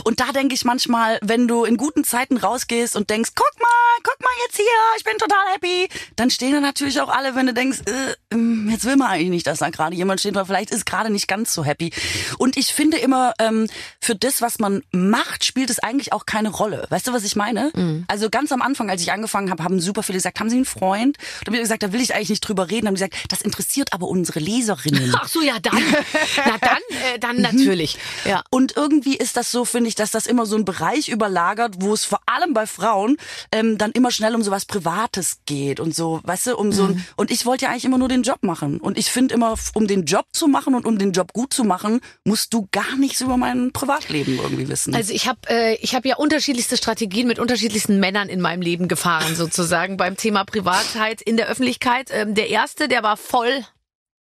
und 0.05 0.21
da 0.21 0.33
denke 0.33 0.55
ich 0.55 0.65
manchmal, 0.65 1.19
wenn 1.23 1.49
du 1.49 1.65
in 1.65 1.77
guten 1.77 2.05
Zeiten 2.05 2.37
rausgehst 2.37 2.97
und 2.97 3.11
denkst, 3.11 3.31
guck 3.35 3.61
mal, 3.61 3.69
guck 4.03 4.21
mal 4.21 4.31
jetzt 4.47 4.57
hier, 4.57 4.65
ich 4.97 5.05
bin 5.05 5.19
total 5.19 5.53
happy, 5.55 5.89
dann 6.17 6.31
stehen 6.31 6.53
da 6.53 6.61
natürlich 6.61 7.01
auch 7.01 7.09
alle, 7.09 7.35
wenn 7.35 7.47
du 7.47 7.55
denkst, 7.55 7.81
äh, 7.87 8.15
ähm, 8.35 8.69
jetzt 8.71 8.85
will 8.85 8.97
man 8.97 9.09
eigentlich 9.09 9.31
nicht, 9.31 9.47
dass 9.47 9.59
da 9.59 9.71
gerade 9.71 9.97
jemand 9.97 10.21
steht, 10.21 10.35
weil 10.35 10.45
vielleicht 10.45 10.71
ist 10.71 10.87
gerade 10.87 11.11
nicht 11.11 11.29
ganz 11.29 11.55
so 11.55 11.65
happy. 11.65 11.93
Und 12.39 12.57
ich 12.57 12.73
finde 12.73 12.99
immer, 12.99 13.35
ähm, 13.39 13.69
für 14.01 14.15
das, 14.15 14.41
was 14.43 14.59
man 14.59 14.83
macht, 14.93 15.45
spielt 15.45 15.71
es 15.71 15.79
eigentlich 15.79 16.13
auch 16.13 16.27
keine 16.27 16.51
Rolle. 16.51 16.87
Weißt 16.91 17.07
du, 17.07 17.13
was 17.13 17.25
ich 17.25 17.37
meine? 17.37 17.73
Also 18.09 18.31
ganz 18.31 18.53
am 18.53 18.63
Anfang, 18.63 18.91
als 18.91 19.03
ich 19.03 19.13
angefangen 19.13 19.51
habe, 19.51 19.65
haben 19.65 19.81
super 19.81 20.03
viele 20.03 20.19
gesagt, 20.19 20.41
haben 20.41 20.51
Sie 20.51 20.57
einen 20.57 20.65
Freund? 20.65 21.19
Und 21.19 21.47
dann 21.47 21.55
habe 21.55 21.57
ich 21.57 21.63
gesagt, 21.63 21.83
da 21.83 21.93
will 21.93 22.01
ich 22.01 22.15
eigentlich 22.15 22.31
nicht 22.31 22.41
drüber 22.41 22.71
reden. 22.71 22.87
Dann 22.87 22.89
haben 22.89 22.95
die 22.95 23.05
gesagt, 23.05 23.31
das 23.31 23.43
interessiert 23.43 23.93
aber 23.93 24.09
unsere 24.09 24.41
Leserinnen. 24.41 25.15
Ach 25.17 25.29
so, 25.29 25.41
ja 25.41 25.59
dann. 25.61 25.83
Na 26.37 26.59
dann, 26.59 26.79
äh, 27.15 27.19
dann 27.19 27.41
natürlich. 27.41 27.99
Ja. 28.25 28.43
Und 28.51 28.77
irgendwie 28.77 29.08
irgendwie 29.09 29.25
ist 29.25 29.37
das 29.37 29.51
so, 29.51 29.65
finde 29.65 29.89
ich, 29.89 29.95
dass 29.95 30.11
das 30.11 30.27
immer 30.27 30.47
so 30.47 30.57
ein 30.57 30.65
Bereich 30.65 31.09
überlagert, 31.09 31.77
wo 31.79 31.95
es 31.95 32.05
vor 32.05 32.21
allem 32.27 32.55
bei 32.55 32.67
Frauen 32.67 33.17
ähm, 33.53 33.79
dann 33.79 33.93
immer 33.93 34.11
schnell 34.11 34.35
um 34.35 34.43
sowas 34.43 34.65
Privates 34.65 35.39
geht 35.47 35.81
und 35.81 35.95
so, 35.95 36.21
weißt 36.25 36.49
du, 36.49 36.57
um 36.57 36.73
so 36.73 36.85
ein, 36.85 37.05
und 37.17 37.31
ich 37.31 37.47
wollte 37.47 37.65
ja 37.65 37.71
eigentlich 37.71 37.85
immer 37.85 37.99
nur 37.99 38.09
den 38.09 38.23
Job 38.23 38.43
machen. 38.43 38.79
Und 38.79 38.99
ich 38.99 39.11
finde 39.11 39.35
immer, 39.35 39.55
um 39.75 39.87
den 39.87 40.05
Job 40.05 40.27
zu 40.33 40.47
machen 40.47 40.75
und 40.75 40.87
um 40.87 40.99
den 40.99 41.13
Job 41.13 41.33
gut 41.33 41.53
zu 41.53 41.65
machen, 41.65 42.01
musst 42.25 42.53
du 42.53 42.69
gar 42.71 42.97
nichts 42.97 43.21
über 43.21 43.37
mein 43.37 43.73
Privatleben 43.73 44.39
irgendwie 44.39 44.69
wissen. 44.69 44.95
Also 44.95 45.13
ich 45.13 45.27
habe 45.27 45.41
äh, 45.49 45.77
ich 45.77 45.95
habe 45.95 46.09
ja 46.09 46.17
unterschiedlichste 46.17 46.77
Strategien 46.77 47.27
mit 47.27 47.39
unterschiedlichsten 47.39 47.99
Männern 48.01 48.29
in 48.29 48.41
meinem 48.41 48.63
Leben 48.63 48.89
gefahren 48.89 49.35
sozusagen 49.35 49.97
beim 49.97 50.17
Thema 50.17 50.45
Privatheit 50.45 51.23
in 51.23 51.37
der 51.37 51.49
Öffentlichkeit. 51.49 52.11
Ähm, 52.13 52.35
der 52.35 52.49
erste, 52.49 52.89
der 52.89 53.03
war 53.03 53.17
voll 53.17 53.65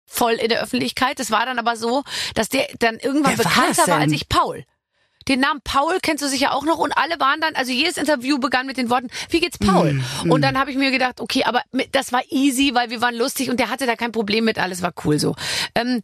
voll 0.08 0.34
in 0.34 0.50
der 0.50 0.64
Öffentlichkeit. 0.64 1.20
Das 1.20 1.30
war 1.30 1.46
dann 1.46 1.60
aber 1.60 1.76
so, 1.76 2.04
dass 2.34 2.50
der 2.50 2.68
dann 2.80 2.98
irgendwann 2.98 3.38
Wer 3.38 3.44
bekannter 3.44 3.88
war 3.88 4.00
als 4.00 4.12
ich 4.14 4.30
Paul. 4.30 4.64
Den 5.28 5.40
Namen 5.40 5.62
Paul 5.64 5.98
kennst 6.02 6.24
du 6.24 6.28
sicher 6.28 6.54
auch 6.54 6.64
noch 6.64 6.78
und 6.78 6.94
alle 6.98 7.20
waren 7.20 7.42
dann, 7.42 7.56
also 7.56 7.72
jedes 7.72 7.98
Interview 7.98 8.38
begann 8.40 8.66
mit 8.66 8.78
den 8.78 8.90
Worten, 8.90 9.08
wie 9.30 9.40
geht's 9.40 9.58
Paul? 9.58 9.94
Mm, 9.94 10.32
Und 10.32 10.42
dann 10.42 10.58
habe 10.58 10.72
ich 10.72 10.78
mir 10.78 10.92
gedacht, 10.92 11.20
okay, 11.22 11.44
aber 11.44 11.62
das 11.92 12.12
war 12.12 12.22
easy, 12.30 12.72
weil 12.74 12.90
wir 12.90 13.02
waren 13.02 13.16
lustig 13.16 13.50
und 13.50 13.60
der 13.60 13.70
hatte 13.70 13.86
da 13.86 13.96
kein 13.96 14.12
Problem 14.12 14.46
mit, 14.46 14.58
alles 14.60 14.82
war 14.82 14.94
cool 15.04 15.20
so. 15.20 15.36
Ähm, 15.76 16.02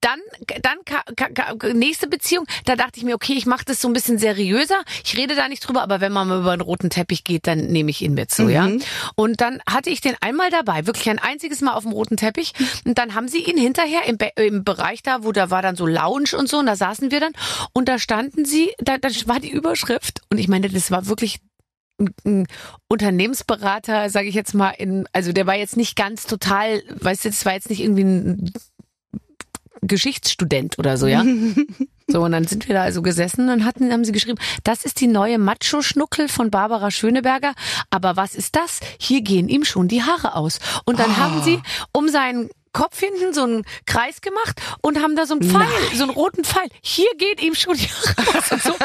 dann, 0.00 0.20
dann 0.62 0.78
ka, 0.84 1.02
ka, 1.16 1.28
ka, 1.30 1.72
nächste 1.72 2.06
Beziehung, 2.06 2.46
da 2.64 2.76
dachte 2.76 2.98
ich 2.98 3.04
mir, 3.04 3.14
okay, 3.14 3.34
ich 3.34 3.46
mache 3.46 3.64
das 3.64 3.80
so 3.80 3.88
ein 3.88 3.92
bisschen 3.92 4.18
seriöser. 4.18 4.82
Ich 5.04 5.16
rede 5.16 5.34
da 5.34 5.48
nicht 5.48 5.60
drüber, 5.66 5.82
aber 5.82 6.00
wenn 6.00 6.12
man 6.12 6.28
mal 6.28 6.40
über 6.40 6.52
einen 6.52 6.60
roten 6.60 6.90
Teppich 6.90 7.24
geht, 7.24 7.46
dann 7.46 7.58
nehme 7.66 7.90
ich 7.90 8.02
ihn 8.02 8.14
mit 8.14 8.32
so, 8.32 8.48
ja. 8.48 8.66
Und 9.16 9.40
dann 9.40 9.60
hatte 9.68 9.90
ich 9.90 10.00
den 10.00 10.14
einmal 10.20 10.50
dabei, 10.50 10.86
wirklich 10.86 11.08
ein 11.10 11.18
einziges 11.18 11.60
Mal 11.60 11.74
auf 11.74 11.82
dem 11.84 11.92
roten 11.92 12.16
Teppich. 12.16 12.52
Und 12.84 12.98
dann 12.98 13.14
haben 13.14 13.28
sie 13.28 13.38
ihn 13.42 13.58
hinterher 13.58 14.04
im, 14.06 14.18
Be 14.18 14.30
im 14.36 14.64
Bereich 14.64 15.02
da, 15.02 15.24
wo 15.24 15.32
da 15.32 15.50
war 15.50 15.62
dann 15.62 15.76
so 15.76 15.86
Lounge 15.86 16.30
und 16.36 16.48
so, 16.48 16.58
und 16.58 16.66
da 16.66 16.76
saßen 16.76 17.10
wir 17.10 17.20
dann 17.20 17.32
und 17.72 17.88
da 17.88 17.98
standen 17.98 18.44
sie, 18.44 18.70
da, 18.78 18.98
da 18.98 19.08
war 19.26 19.40
die 19.40 19.50
Überschrift 19.50 20.22
und 20.30 20.38
ich 20.38 20.48
meine, 20.48 20.68
das 20.68 20.90
war 20.90 21.06
wirklich 21.06 21.40
ein- 22.00 22.14
ein 22.24 22.46
Unternehmensberater, 22.88 24.10
sage 24.10 24.28
ich 24.28 24.34
jetzt 24.34 24.54
mal, 24.54 24.70
in, 24.70 25.06
also 25.12 25.32
der 25.32 25.46
war 25.46 25.56
jetzt 25.56 25.76
nicht 25.76 25.96
ganz 25.96 26.26
total, 26.26 26.82
weißt 27.00 27.24
du, 27.24 27.28
das 27.30 27.44
war 27.44 27.54
jetzt 27.54 27.70
nicht 27.70 27.80
irgendwie 27.80 28.02
ein 28.04 28.52
Geschichtsstudent 29.82 30.78
oder 30.78 30.96
so, 30.96 31.06
ja. 31.06 31.24
So, 32.10 32.22
und 32.24 32.32
dann 32.32 32.46
sind 32.46 32.66
wir 32.68 32.74
da 32.74 32.84
also 32.84 33.02
gesessen 33.02 33.50
und 33.50 33.66
hatten, 33.66 33.92
haben 33.92 34.02
sie 34.02 34.12
geschrieben, 34.12 34.38
das 34.64 34.86
ist 34.86 35.02
die 35.02 35.06
neue 35.06 35.38
Macho-Schnuckel 35.38 36.28
von 36.28 36.50
Barbara 36.50 36.90
Schöneberger. 36.90 37.52
Aber 37.90 38.16
was 38.16 38.34
ist 38.34 38.56
das? 38.56 38.80
Hier 38.98 39.20
gehen 39.20 39.50
ihm 39.50 39.62
schon 39.66 39.88
die 39.88 40.02
Haare 40.02 40.34
aus. 40.34 40.58
Und 40.86 40.98
dann 41.00 41.18
haben 41.18 41.42
sie 41.42 41.60
um 41.92 42.08
seinen 42.08 42.48
Kopf 42.72 42.98
hinten 43.00 43.32
so 43.34 43.42
einen 43.44 43.64
Kreis 43.86 44.20
gemacht 44.20 44.60
und 44.82 45.02
haben 45.02 45.16
da 45.16 45.26
so 45.26 45.34
einen 45.34 45.42
Pfeil, 45.42 45.66
so 45.94 46.02
einen 46.04 46.12
roten 46.12 46.44
Pfeil. 46.44 46.68
Hier 46.82 47.08
geht 47.18 47.42
ihm 47.42 47.54
schon 47.54 47.74
die 47.76 47.88
Haare 47.88 48.38
aus 48.38 48.52
und 48.52 48.62
so. 48.62 48.76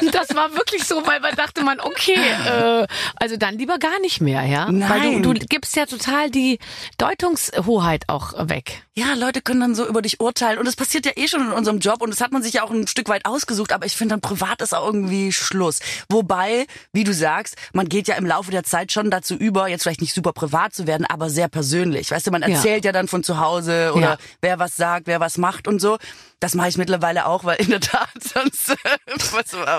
Und 0.00 0.14
das 0.14 0.34
war 0.34 0.54
wirklich 0.54 0.84
so, 0.84 1.06
weil 1.06 1.20
man 1.20 1.34
dachte 1.36 1.62
man, 1.62 1.80
okay, 1.80 2.14
äh, 2.14 2.86
also 3.16 3.36
dann 3.36 3.58
lieber 3.58 3.78
gar 3.78 3.98
nicht 4.00 4.20
mehr, 4.20 4.44
ja. 4.44 4.66
Weil 4.66 4.72
Nein. 4.72 5.22
du, 5.22 5.32
du 5.34 5.46
gibst 5.46 5.76
ja 5.76 5.86
total 5.86 6.30
die 6.30 6.58
Deutungshoheit 6.98 8.08
auch 8.08 8.32
weg. 8.48 8.82
Ja, 8.94 9.14
Leute 9.14 9.40
können 9.40 9.60
dann 9.60 9.74
so 9.74 9.86
über 9.86 10.02
dich 10.02 10.20
urteilen 10.20 10.58
und 10.58 10.66
das 10.66 10.76
passiert 10.76 11.06
ja 11.06 11.12
eh 11.16 11.26
schon 11.26 11.40
in 11.40 11.52
unserem 11.52 11.78
Job 11.78 12.02
und 12.02 12.10
das 12.10 12.20
hat 12.20 12.32
man 12.32 12.42
sich 12.42 12.54
ja 12.54 12.62
auch 12.62 12.70
ein 12.70 12.86
Stück 12.86 13.08
weit 13.08 13.24
ausgesucht, 13.24 13.72
aber 13.72 13.86
ich 13.86 13.96
finde 13.96 14.12
dann 14.12 14.20
privat 14.20 14.60
ist 14.60 14.74
auch 14.74 14.84
irgendwie 14.86 15.32
Schluss. 15.32 15.78
Wobei, 16.10 16.66
wie 16.92 17.04
du 17.04 17.14
sagst, 17.14 17.56
man 17.72 17.88
geht 17.88 18.08
ja 18.08 18.16
im 18.16 18.26
Laufe 18.26 18.50
der 18.50 18.62
Zeit 18.64 18.92
schon 18.92 19.10
dazu 19.10 19.34
über, 19.34 19.68
jetzt 19.68 19.82
vielleicht 19.84 20.02
nicht 20.02 20.14
super 20.14 20.32
privat 20.32 20.74
zu 20.74 20.86
werden, 20.86 21.06
aber 21.06 21.30
sehr 21.30 21.48
persönlich. 21.48 22.10
Weißt 22.10 22.26
du, 22.26 22.30
man 22.30 22.42
Ja. 22.42 22.48
erzählt 22.48 22.84
ja, 22.84 22.92
dann 22.92 23.08
von 23.08 23.24
zu 23.24 23.38
Hause 23.40 23.92
oder 23.94 24.12
Ja. 24.12 24.18
wer 24.40 24.58
was 24.58 24.76
sagt, 24.76 25.06
wer 25.08 25.18
was 25.20 25.36
macht 25.38 25.66
und 25.66 25.80
so. 25.80 25.98
Das 26.38 26.54
mache 26.54 26.68
ich 26.68 26.78
mittlerweile 26.78 27.26
auch, 27.26 27.44
weil 27.44 27.56
in 27.60 27.68
der 27.68 27.80
Tat 27.80 28.08
sonst, 28.22 28.68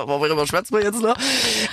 worüber 0.06 0.46
schwätzt 0.48 0.72
man 0.72 0.84
jetzt 0.84 1.02
noch? 1.02 1.16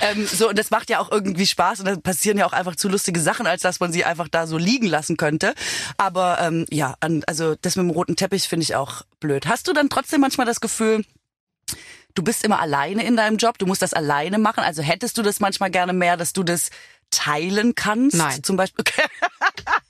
Ähm, 0.01 0.25
so, 0.25 0.49
und 0.49 0.57
das 0.57 0.71
macht 0.71 0.89
ja 0.89 0.99
auch 0.99 1.11
irgendwie 1.11 1.45
Spaß 1.45 1.79
und 1.81 1.85
da 1.85 1.95
passieren 1.97 2.37
ja 2.37 2.45
auch 2.45 2.53
einfach 2.53 2.75
zu 2.75 2.89
lustige 2.89 3.19
Sachen, 3.19 3.45
als 3.47 3.61
dass 3.61 3.79
man 3.79 3.91
sie 3.91 4.05
einfach 4.05 4.27
da 4.29 4.47
so 4.47 4.57
liegen 4.57 4.87
lassen 4.87 5.17
könnte. 5.17 5.53
Aber 5.97 6.39
ähm, 6.41 6.65
ja, 6.71 6.95
also 7.27 7.55
das 7.61 7.75
mit 7.75 7.83
dem 7.85 7.89
roten 7.91 8.15
Teppich 8.15 8.47
finde 8.47 8.63
ich 8.63 8.75
auch 8.75 9.03
blöd. 9.19 9.45
Hast 9.47 9.67
du 9.67 9.73
dann 9.73 9.89
trotzdem 9.89 10.21
manchmal 10.21 10.47
das 10.47 10.61
Gefühl, 10.61 11.03
du 12.15 12.23
bist 12.23 12.43
immer 12.43 12.59
alleine 12.59 13.03
in 13.05 13.15
deinem 13.15 13.37
Job, 13.37 13.57
du 13.57 13.65
musst 13.65 13.81
das 13.81 13.93
alleine 13.93 14.39
machen? 14.39 14.63
Also 14.63 14.81
hättest 14.81 15.17
du 15.17 15.21
das 15.21 15.39
manchmal 15.39 15.69
gerne 15.69 15.93
mehr, 15.93 16.17
dass 16.17 16.33
du 16.33 16.43
das 16.43 16.69
teilen 17.11 17.75
kannst? 17.75 18.15
Nein. 18.17 18.43
Zum 18.43 18.57
Beispiel. 18.57 18.83
Okay. 18.87 19.07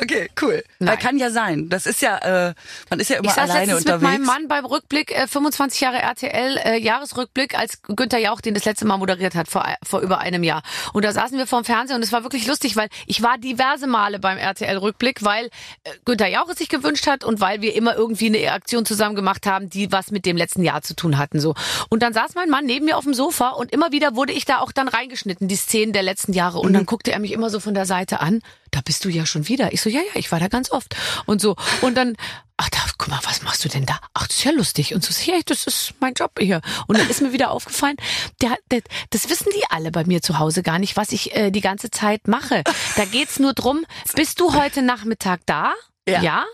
Okay, 0.00 0.28
cool. 0.42 0.62
Nein. 0.78 0.98
Kann 0.98 1.18
ja 1.18 1.30
sein. 1.30 1.68
Das 1.68 1.86
ist 1.86 2.02
ja, 2.02 2.18
äh, 2.18 2.54
man 2.90 3.00
ist 3.00 3.08
ja 3.08 3.16
immer 3.16 3.28
Ich 3.28 3.34
saß 3.34 3.50
alleine 3.50 3.76
unterwegs. 3.76 4.02
mit 4.02 4.10
meinem 4.10 4.24
Mann 4.26 4.48
beim 4.48 4.64
Rückblick, 4.66 5.16
äh, 5.16 5.26
25 5.26 5.80
Jahre 5.80 5.98
RTL, 5.98 6.58
äh, 6.58 6.78
Jahresrückblick, 6.78 7.58
als 7.58 7.80
Günther 7.82 8.18
Jauch 8.18 8.40
den 8.40 8.54
das 8.54 8.64
letzte 8.64 8.84
Mal 8.84 8.98
moderiert 8.98 9.34
hat, 9.34 9.48
vor, 9.48 9.64
vor 9.82 10.00
über 10.00 10.18
einem 10.18 10.42
Jahr. 10.42 10.62
Und 10.92 11.04
da 11.04 11.12
saßen 11.12 11.38
wir 11.38 11.46
vorm 11.46 11.64
Fernseher 11.64 11.96
und 11.96 12.02
es 12.02 12.12
war 12.12 12.22
wirklich 12.22 12.46
lustig, 12.46 12.76
weil 12.76 12.88
ich 13.06 13.22
war 13.22 13.38
diverse 13.38 13.86
Male 13.86 14.18
beim 14.18 14.36
RTL-Rückblick, 14.36 15.24
weil 15.24 15.46
äh, 15.46 15.90
Günther 16.04 16.28
Jauch 16.28 16.48
es 16.50 16.58
sich 16.58 16.68
gewünscht 16.68 17.06
hat 17.06 17.24
und 17.24 17.40
weil 17.40 17.62
wir 17.62 17.74
immer 17.74 17.96
irgendwie 17.96 18.26
eine 18.26 18.52
Aktion 18.52 18.84
zusammen 18.84 19.14
gemacht 19.14 19.46
haben, 19.46 19.70
die 19.70 19.90
was 19.90 20.10
mit 20.10 20.26
dem 20.26 20.36
letzten 20.36 20.62
Jahr 20.62 20.82
zu 20.82 20.94
tun 20.94 21.16
hatten. 21.16 21.40
so. 21.40 21.54
Und 21.88 22.02
dann 22.02 22.12
saß 22.12 22.34
mein 22.34 22.50
Mann 22.50 22.66
neben 22.66 22.84
mir 22.84 22.98
auf 22.98 23.04
dem 23.04 23.14
Sofa 23.14 23.50
und 23.50 23.72
immer 23.72 23.92
wieder 23.92 24.14
wurde 24.16 24.32
ich 24.32 24.44
da 24.44 24.58
auch 24.58 24.72
dann 24.72 24.88
reingeschnitten, 24.88 25.48
die 25.48 25.56
Szenen 25.56 25.92
der 25.94 26.02
letzten 26.02 26.15
Jahre. 26.24 26.58
Und 26.58 26.72
dann 26.72 26.86
guckte 26.86 27.12
er 27.12 27.18
mich 27.18 27.32
immer 27.32 27.50
so 27.50 27.60
von 27.60 27.74
der 27.74 27.86
Seite 27.86 28.20
an. 28.20 28.40
Da 28.70 28.80
bist 28.84 29.04
du 29.04 29.08
ja 29.08 29.26
schon 29.26 29.48
wieder. 29.48 29.72
Ich 29.72 29.80
so, 29.80 29.90
ja, 29.90 30.00
ja, 30.00 30.16
ich 30.18 30.32
war 30.32 30.40
da 30.40 30.48
ganz 30.48 30.70
oft. 30.70 30.96
Und 31.26 31.40
so. 31.40 31.56
Und 31.82 31.96
dann, 31.96 32.16
ach, 32.56 32.68
da, 32.70 32.78
guck 32.98 33.08
mal, 33.08 33.20
was 33.22 33.42
machst 33.42 33.64
du 33.64 33.68
denn 33.68 33.86
da? 33.86 33.98
Ach, 34.14 34.26
das 34.26 34.38
ist 34.38 34.44
ja 34.44 34.52
lustig. 34.52 34.94
Und 34.94 35.04
so, 35.04 35.30
ja, 35.30 35.38
das 35.44 35.66
ist 35.66 35.94
mein 36.00 36.14
Job 36.14 36.32
hier. 36.38 36.60
Und 36.86 36.98
dann 36.98 37.08
ist 37.08 37.22
mir 37.22 37.32
wieder 37.32 37.50
aufgefallen, 37.50 37.96
der, 38.40 38.56
der, 38.70 38.82
das 39.10 39.28
wissen 39.28 39.50
die 39.56 39.64
alle 39.70 39.90
bei 39.90 40.04
mir 40.04 40.22
zu 40.22 40.38
Hause 40.38 40.62
gar 40.62 40.78
nicht, 40.78 40.96
was 40.96 41.12
ich 41.12 41.34
äh, 41.34 41.50
die 41.50 41.60
ganze 41.60 41.90
Zeit 41.90 42.28
mache. 42.28 42.62
Da 42.96 43.04
geht's 43.04 43.38
nur 43.38 43.52
drum, 43.52 43.84
bist 44.14 44.40
du 44.40 44.54
heute 44.54 44.82
Nachmittag 44.82 45.40
da? 45.46 45.72
Ja. 46.08 46.22
ja? 46.22 46.44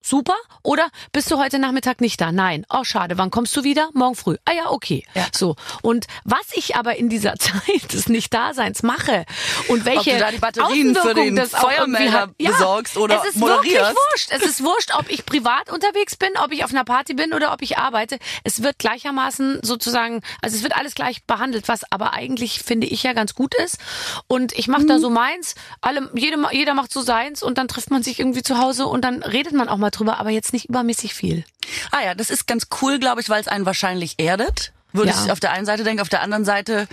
Super. 0.00 0.34
Oder 0.62 0.88
bist 1.12 1.30
du 1.30 1.38
heute 1.38 1.58
Nachmittag 1.58 2.00
nicht 2.00 2.20
da? 2.20 2.32
Nein. 2.32 2.64
Oh, 2.70 2.84
schade. 2.84 3.18
Wann 3.18 3.30
kommst 3.30 3.54
du 3.56 3.64
wieder? 3.64 3.90
Morgen 3.94 4.14
früh. 4.14 4.36
Ah 4.44 4.52
ja, 4.52 4.70
okay. 4.70 5.04
Ja. 5.14 5.26
So. 5.34 5.56
Und 5.82 6.06
was 6.24 6.40
ich 6.54 6.76
aber 6.76 6.96
in 6.96 7.08
dieser 7.08 7.34
Zeit 7.38 7.92
des 7.92 8.08
Nicht-Daseins 8.08 8.82
mache 8.82 9.26
und 9.66 9.84
welche 9.84 9.98
Ob 10.12 10.16
du 10.16 10.18
da 10.18 10.30
die 10.30 10.38
Batterien 10.38 10.94
für 10.94 11.14
den 11.14 11.36
das 11.36 11.50
Feuermelder 11.50 12.12
hat. 12.12 12.30
ja, 12.38 12.50
besorgst 12.52 12.96
oder 12.96 13.20
es 13.22 13.30
ist 13.30 13.36
moderierst. 13.36 13.72
wirklich 13.74 13.96
wurscht. 14.12 14.28
Es 14.30 14.42
ist 14.42 14.62
wurscht, 14.64 14.94
ob 14.98 15.10
ich 15.10 15.26
privat 15.26 15.70
unterwegs 15.70 16.16
bin, 16.16 16.30
ob 16.42 16.52
ich 16.52 16.64
auf 16.64 16.70
einer 16.70 16.84
Party 16.84 17.14
bin 17.14 17.34
oder 17.34 17.52
ob 17.52 17.60
ich 17.60 17.76
arbeite. 17.76 18.18
Es 18.44 18.62
wird 18.62 18.78
gleichermaßen 18.78 19.60
sozusagen, 19.62 20.22
also 20.42 20.56
es 20.56 20.62
wird 20.62 20.76
alles 20.76 20.94
gleich 20.94 21.24
behandelt, 21.24 21.68
was 21.68 21.80
aber 21.90 22.14
eigentlich 22.14 22.60
finde 22.60 22.86
ich 22.86 23.02
ja 23.02 23.12
ganz 23.12 23.34
gut 23.34 23.54
ist. 23.56 23.78
Und 24.26 24.52
ich 24.52 24.68
mache 24.68 24.82
Mhm. 24.82 24.88
da 24.88 24.98
so 25.00 25.10
meins. 25.10 25.54
Alle, 25.80 26.08
jede, 26.14 26.38
jeder 26.52 26.74
macht 26.74 26.92
so 26.92 27.02
seins 27.02 27.42
und 27.42 27.58
dann 27.58 27.68
trifft 27.68 27.90
man 27.90 28.02
sich 28.02 28.20
irgendwie 28.20 28.42
zu 28.42 28.58
Hause 28.58 28.86
und 28.86 29.02
dann 29.04 29.22
redet 29.22 29.52
man 29.52 29.68
auch 29.68 29.76
mal 29.76 29.87
drüber, 29.90 30.18
aber 30.18 30.30
jetzt 30.30 30.52
nicht 30.52 30.68
übermäßig 30.68 31.14
viel. 31.14 31.44
Ah 31.90 32.04
ja, 32.04 32.14
das 32.14 32.30
ist 32.30 32.46
ganz 32.46 32.68
cool, 32.82 32.98
glaube 32.98 33.20
ich, 33.20 33.28
weil 33.28 33.40
es 33.40 33.48
einen 33.48 33.66
wahrscheinlich 33.66 34.14
erdet. 34.18 34.72
Würde 34.92 35.10
Ja. 35.10 35.24
ich 35.24 35.30
auf 35.32 35.40
der 35.40 35.52
einen 35.52 35.66
Seite 35.66 35.84
denken, 35.84 36.00
auf 36.00 36.08
der 36.08 36.22
anderen 36.22 36.44
Seite 36.44 36.88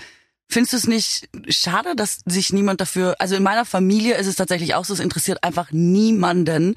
findest 0.47 0.73
du 0.73 0.77
es 0.77 0.87
nicht 0.87 1.29
schade, 1.49 1.95
dass 1.95 2.19
sich 2.25 2.53
niemand 2.53 2.79
dafür, 2.79 3.15
also 3.19 3.35
in 3.35 3.41
meiner 3.41 3.65
Familie 3.65 4.15
ist 4.15 4.27
es 4.27 4.35
tatsächlich 4.35 4.75
auch 4.75 4.85
so, 4.85 4.93
es 4.93 4.99
interessiert 4.99 5.43
einfach 5.43 5.71
niemanden. 5.71 6.75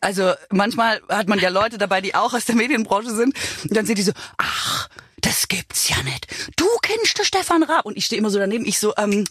Also 0.00 0.32
manchmal 0.50 1.00
hat 1.08 1.28
man 1.28 1.38
ja 1.38 1.48
Leute 1.48 1.78
dabei, 1.78 2.00
die 2.00 2.14
auch 2.14 2.34
aus 2.34 2.44
der 2.46 2.56
Medienbranche 2.56 3.14
sind 3.14 3.34
und 3.62 3.76
dann 3.76 3.86
sind 3.86 3.98
die 3.98 4.02
so, 4.02 4.12
ach, 4.36 4.88
das 5.24 5.48
gibt's 5.48 5.88
ja 5.88 6.02
nicht. 6.02 6.26
Du 6.56 6.66
kennst 6.82 7.18
den 7.18 7.24
Stefan 7.24 7.62
Raab. 7.62 7.86
Und 7.86 7.96
ich 7.96 8.04
stehe 8.06 8.18
immer 8.18 8.30
so 8.30 8.38
daneben, 8.38 8.66
ich 8.66 8.78
so, 8.78 8.92
ähm, 8.96 9.24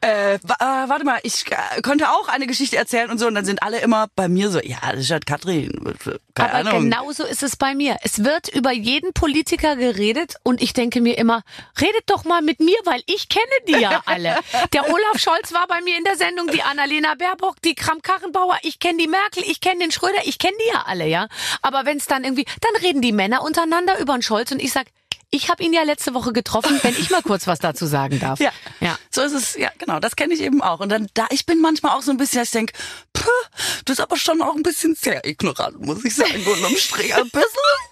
äh, 0.00 0.34
äh, 0.34 0.38
warte 0.38 1.04
mal, 1.04 1.18
ich 1.22 1.44
äh, 1.50 1.80
könnte 1.82 2.10
auch 2.10 2.28
eine 2.28 2.46
Geschichte 2.46 2.76
erzählen 2.76 3.10
und 3.10 3.18
so. 3.18 3.26
Und 3.26 3.34
dann 3.34 3.44
sind 3.44 3.62
alle 3.62 3.80
immer 3.80 4.08
bei 4.14 4.28
mir 4.28 4.50
so, 4.50 4.60
ja, 4.60 4.78
das 4.92 5.00
ist 5.00 5.10
halt 5.10 5.26
Katrin. 5.26 5.96
Keine 6.34 6.52
Aber 6.52 6.70
Ahnung. 6.70 6.82
genauso 6.84 7.24
ist 7.24 7.42
es 7.42 7.56
bei 7.56 7.74
mir. 7.74 7.96
Es 8.02 8.24
wird 8.24 8.48
über 8.48 8.72
jeden 8.72 9.12
Politiker 9.12 9.76
geredet 9.76 10.36
und 10.44 10.62
ich 10.62 10.72
denke 10.72 11.00
mir 11.00 11.18
immer, 11.18 11.42
redet 11.80 12.04
doch 12.06 12.24
mal 12.24 12.42
mit 12.42 12.60
mir, 12.60 12.76
weil 12.84 13.02
ich 13.06 13.28
kenne 13.28 13.44
die 13.66 13.80
ja 13.80 14.02
alle. 14.06 14.36
Der 14.72 14.84
Olaf 14.88 15.18
Scholz 15.18 15.52
war 15.52 15.66
bei 15.66 15.80
mir 15.82 15.98
in 15.98 16.04
der 16.04 16.16
Sendung, 16.16 16.48
die 16.48 16.62
Annalena 16.62 17.14
Baerbock, 17.16 17.60
die 17.62 17.74
Kram-Karrenbauer, 17.74 18.58
ich 18.62 18.78
kenne 18.78 18.98
die 18.98 19.08
Merkel, 19.08 19.42
ich 19.46 19.60
kenne 19.60 19.80
den 19.80 19.90
Schröder, 19.90 20.20
ich 20.24 20.38
kenne 20.38 20.56
die 20.64 20.68
ja 20.68 20.84
alle, 20.86 21.06
ja. 21.06 21.28
Aber 21.62 21.84
wenn 21.84 21.96
es 21.96 22.06
dann 22.06 22.24
irgendwie, 22.24 22.44
dann 22.60 22.82
reden 22.82 23.02
die 23.02 23.12
Männer 23.12 23.42
untereinander 23.42 23.98
über 23.98 24.14
den 24.14 24.22
Scholz 24.22 24.52
und 24.52 24.62
ich 24.62 24.72
sag, 24.72 24.86
ich 25.30 25.48
habe 25.48 25.62
ihn 25.62 25.72
ja 25.72 25.82
letzte 25.84 26.12
Woche 26.14 26.32
getroffen, 26.32 26.78
wenn 26.82 26.94
ich 26.98 27.10
mal 27.10 27.22
kurz 27.22 27.46
was 27.46 27.58
dazu 27.58 27.86
sagen 27.86 28.18
darf. 28.20 28.40
Ja. 28.40 28.52
ja. 28.80 28.98
So 29.10 29.22
ist 29.22 29.32
es, 29.32 29.56
ja, 29.56 29.70
genau, 29.78 30.00
das 30.00 30.16
kenne 30.16 30.34
ich 30.34 30.40
eben 30.40 30.62
auch. 30.62 30.80
Und 30.80 30.88
dann, 30.88 31.08
da, 31.14 31.26
ich 31.30 31.46
bin 31.46 31.60
manchmal 31.60 31.96
auch 31.96 32.02
so 32.02 32.10
ein 32.10 32.16
bisschen, 32.16 32.42
ich 32.42 32.50
denke, 32.50 32.72
das 33.84 33.94
ist 33.98 34.00
aber 34.00 34.16
schon 34.16 34.40
auch 34.42 34.54
ein 34.54 34.62
bisschen 34.62 34.94
sehr 34.94 35.24
ignorant, 35.26 35.80
muss 35.80 36.04
ich 36.04 36.14
sagen. 36.14 36.44
Unterm 36.46 36.76
Strich, 36.76 37.14
ein 37.14 37.24
bisschen 37.30 37.44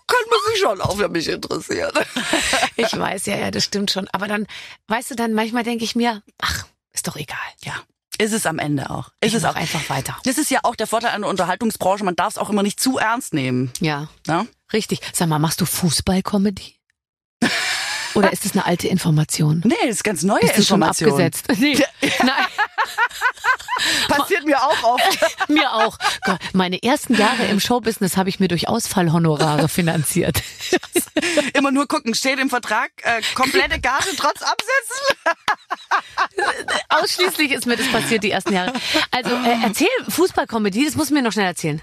könnte 0.07 0.30
man 0.30 0.39
sich 0.53 0.61
schon 0.61 0.80
auch 0.80 0.97
für 0.97 1.09
mich 1.09 1.28
interessieren. 1.28 1.93
Ich 2.76 2.97
weiß, 2.97 3.26
ja, 3.26 3.36
ja, 3.36 3.51
das 3.51 3.64
stimmt 3.64 3.91
schon. 3.91 4.09
Aber 4.12 4.28
dann, 4.28 4.47
weißt 4.86 5.11
du, 5.11 5.14
dann 5.16 5.34
manchmal 5.34 5.64
denke 5.64 5.84
ich 5.84 5.97
mir, 5.97 6.22
ach, 6.41 6.64
ist 6.93 7.09
doch 7.09 7.16
egal. 7.16 7.36
Ja, 7.64 7.74
ist 8.18 8.32
es 8.32 8.47
am 8.47 8.59
Ende 8.61 8.89
auch. 8.91 9.09
Ist 9.20 9.28
Ich 9.30 9.34
es 9.34 9.45
auch. 9.45 9.57
einfach 9.57 9.89
weiter. 9.91 10.16
Das 10.24 10.39
ist 10.39 10.51
ja 10.51 10.61
auch 10.62 10.76
der 10.76 10.86
Vorteil 10.86 11.11
an 11.11 11.22
der 11.22 11.30
Unterhaltungsbranche, 11.30 12.05
man 12.05 12.14
darf 12.16 12.34
es 12.34 12.39
auch 12.39 12.51
immer 12.51 12.62
nicht 12.62 12.78
zu 12.80 12.99
ernst 12.99 13.34
nehmen. 13.34 13.72
Ja. 13.80 14.09
Ne? 14.28 14.47
Richtig. 14.72 15.01
Sag 15.12 15.28
mal, 15.28 15.39
machst 15.41 15.61
du 15.61 15.66
Fußball-Comedy? 15.66 16.78
Oder 18.14 18.32
ist 18.32 18.45
das 18.45 18.53
eine 18.53 18.64
alte 18.66 18.89
Information? 18.89 19.61
Nee, 19.64 19.74
das 19.82 19.97
ist 19.97 20.05
ganz 20.05 20.22
neue 20.22 20.41
Bist 20.41 20.59
du 20.59 20.62
schon 20.62 20.76
Information. 20.82 21.11
abgesetzt? 21.11 21.47
Nee. 21.59 21.78
Nein, 22.24 22.47
Passiert 24.09 24.45
mir 24.45 24.61
auch 24.61 24.82
oft. 24.82 25.18
mir 25.49 25.72
auch. 25.72 25.99
Gott, 26.24 26.39
Meine 26.53 26.82
ersten 26.82 27.14
Jahre 27.14 27.47
im 27.47 27.61
Showbusiness 27.61 28.16
habe 28.16 28.28
ich 28.28 28.41
mir 28.41 28.49
durch 28.49 28.68
Ausfallhonorare 28.68 29.68
finanziert. 29.68 30.43
Immer 31.55 31.70
nur 31.70 31.86
gucken, 31.86 32.14
steht 32.14 32.39
im 32.39 32.51
Vertrag, 32.51 32.91
äh, 33.03 33.20
komplette 33.34 33.80
Gage 33.80 34.09
trotz 34.16 34.43
Absetzen. 34.43 35.36
Ausschließlich 36.89 37.53
ist 37.53 37.66
mir 37.66 37.76
das 37.76 37.89
passiert 37.89 38.24
die 38.24 38.30
ersten 38.30 38.53
Jahre. 38.53 38.72
Also 39.11 39.30
äh, 39.30 39.59
erzähl 39.64 39.89
Fußballkomödie, 40.09 40.84
das 40.84 40.97
musst 40.97 41.11
du 41.11 41.14
mir 41.14 41.22
noch 41.22 41.32
schnell 41.32 41.47
erzählen. 41.47 41.82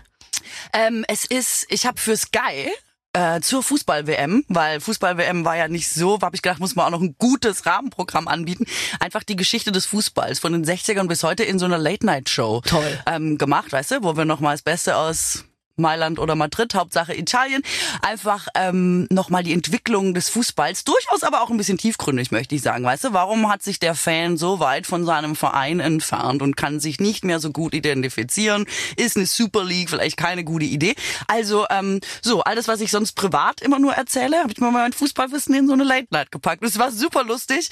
Ähm, 0.73 1.05
es 1.07 1.25
ist, 1.25 1.65
ich 1.69 1.85
habe 1.85 1.99
für 1.99 2.17
Sky 2.17 2.71
äh, 3.15 3.39
zur 3.41 3.63
Fußball-WM, 3.63 4.43
weil 4.49 4.81
Fußball-WM 4.81 5.45
war 5.45 5.55
ja 5.55 5.67
nicht 5.67 5.89
so, 5.89 6.19
habe 6.21 6.35
ich 6.35 6.41
gedacht, 6.41 6.59
muss 6.59 6.75
man 6.75 6.85
auch 6.85 6.91
noch 6.91 7.01
ein 7.01 7.15
gutes 7.17 7.65
Rahmenprogramm 7.65 8.27
anbieten. 8.27 8.65
Einfach 8.99 9.23
die 9.23 9.37
Geschichte 9.37 9.71
des 9.71 9.85
Fußballs 9.85 10.39
von 10.39 10.51
den 10.51 10.65
60ern 10.65 11.07
bis 11.07 11.23
heute 11.23 11.43
in 11.43 11.57
so 11.57 11.65
einer 11.65 11.77
Late-Night-Show 11.77 12.61
Toll. 12.65 12.99
ähm, 13.05 13.37
gemacht, 13.37 13.71
weißt 13.71 13.91
du, 13.91 14.03
wo 14.03 14.17
wir 14.17 14.25
nochmal 14.25 14.53
das 14.53 14.63
Beste 14.63 14.97
aus 14.97 15.45
Mailand 15.77 16.19
oder 16.19 16.35
Madrid, 16.35 16.73
Hauptsache 16.75 17.15
Italien, 17.15 17.61
einfach 18.01 18.47
ähm, 18.55 19.07
nochmal 19.09 19.43
die 19.43 19.53
Entwicklung 19.53 20.13
des 20.13 20.29
Fußballs, 20.29 20.83
durchaus 20.83 21.23
aber 21.23 21.41
auch 21.41 21.49
ein 21.49 21.57
bisschen 21.57 21.77
tiefgründig, 21.77 22.31
möchte 22.31 22.55
ich 22.55 22.61
sagen. 22.61 22.83
Weißt 22.83 23.03
du, 23.03 23.13
warum 23.13 23.49
hat 23.51 23.63
sich 23.63 23.79
der 23.79 23.95
Fan 23.95 24.37
so 24.37 24.59
weit 24.59 24.87
von 24.87 25.05
seinem 25.05 25.35
Verein 25.35 25.79
entfernt 25.79 26.41
und 26.41 26.55
kann 26.55 26.79
sich 26.79 26.99
nicht 26.99 27.25
mehr 27.25 27.39
so 27.39 27.51
gut 27.51 27.73
identifizieren? 27.73 28.65
Ist 28.95 29.17
eine 29.17 29.25
Super 29.25 29.63
League 29.63 29.89
vielleicht 29.89 30.17
keine 30.17 30.43
gute 30.43 30.65
Idee? 30.65 30.95
Also, 31.27 31.65
ähm, 31.69 31.99
so, 32.21 32.43
alles, 32.43 32.67
was 32.67 32.81
ich 32.81 32.91
sonst 32.91 33.13
privat 33.13 33.61
immer 33.61 33.79
nur 33.79 33.93
erzähle, 33.93 34.39
habe 34.39 34.51
ich 34.51 34.59
mal 34.59 34.71
mein 34.71 34.93
Fußballwissen 34.93 35.55
in 35.55 35.67
so 35.67 35.73
eine 35.73 35.83
Late 35.83 36.07
Night 36.11 36.31
gepackt. 36.31 36.63
Das 36.63 36.79
war 36.79 36.91
super 36.91 37.23
lustig, 37.23 37.69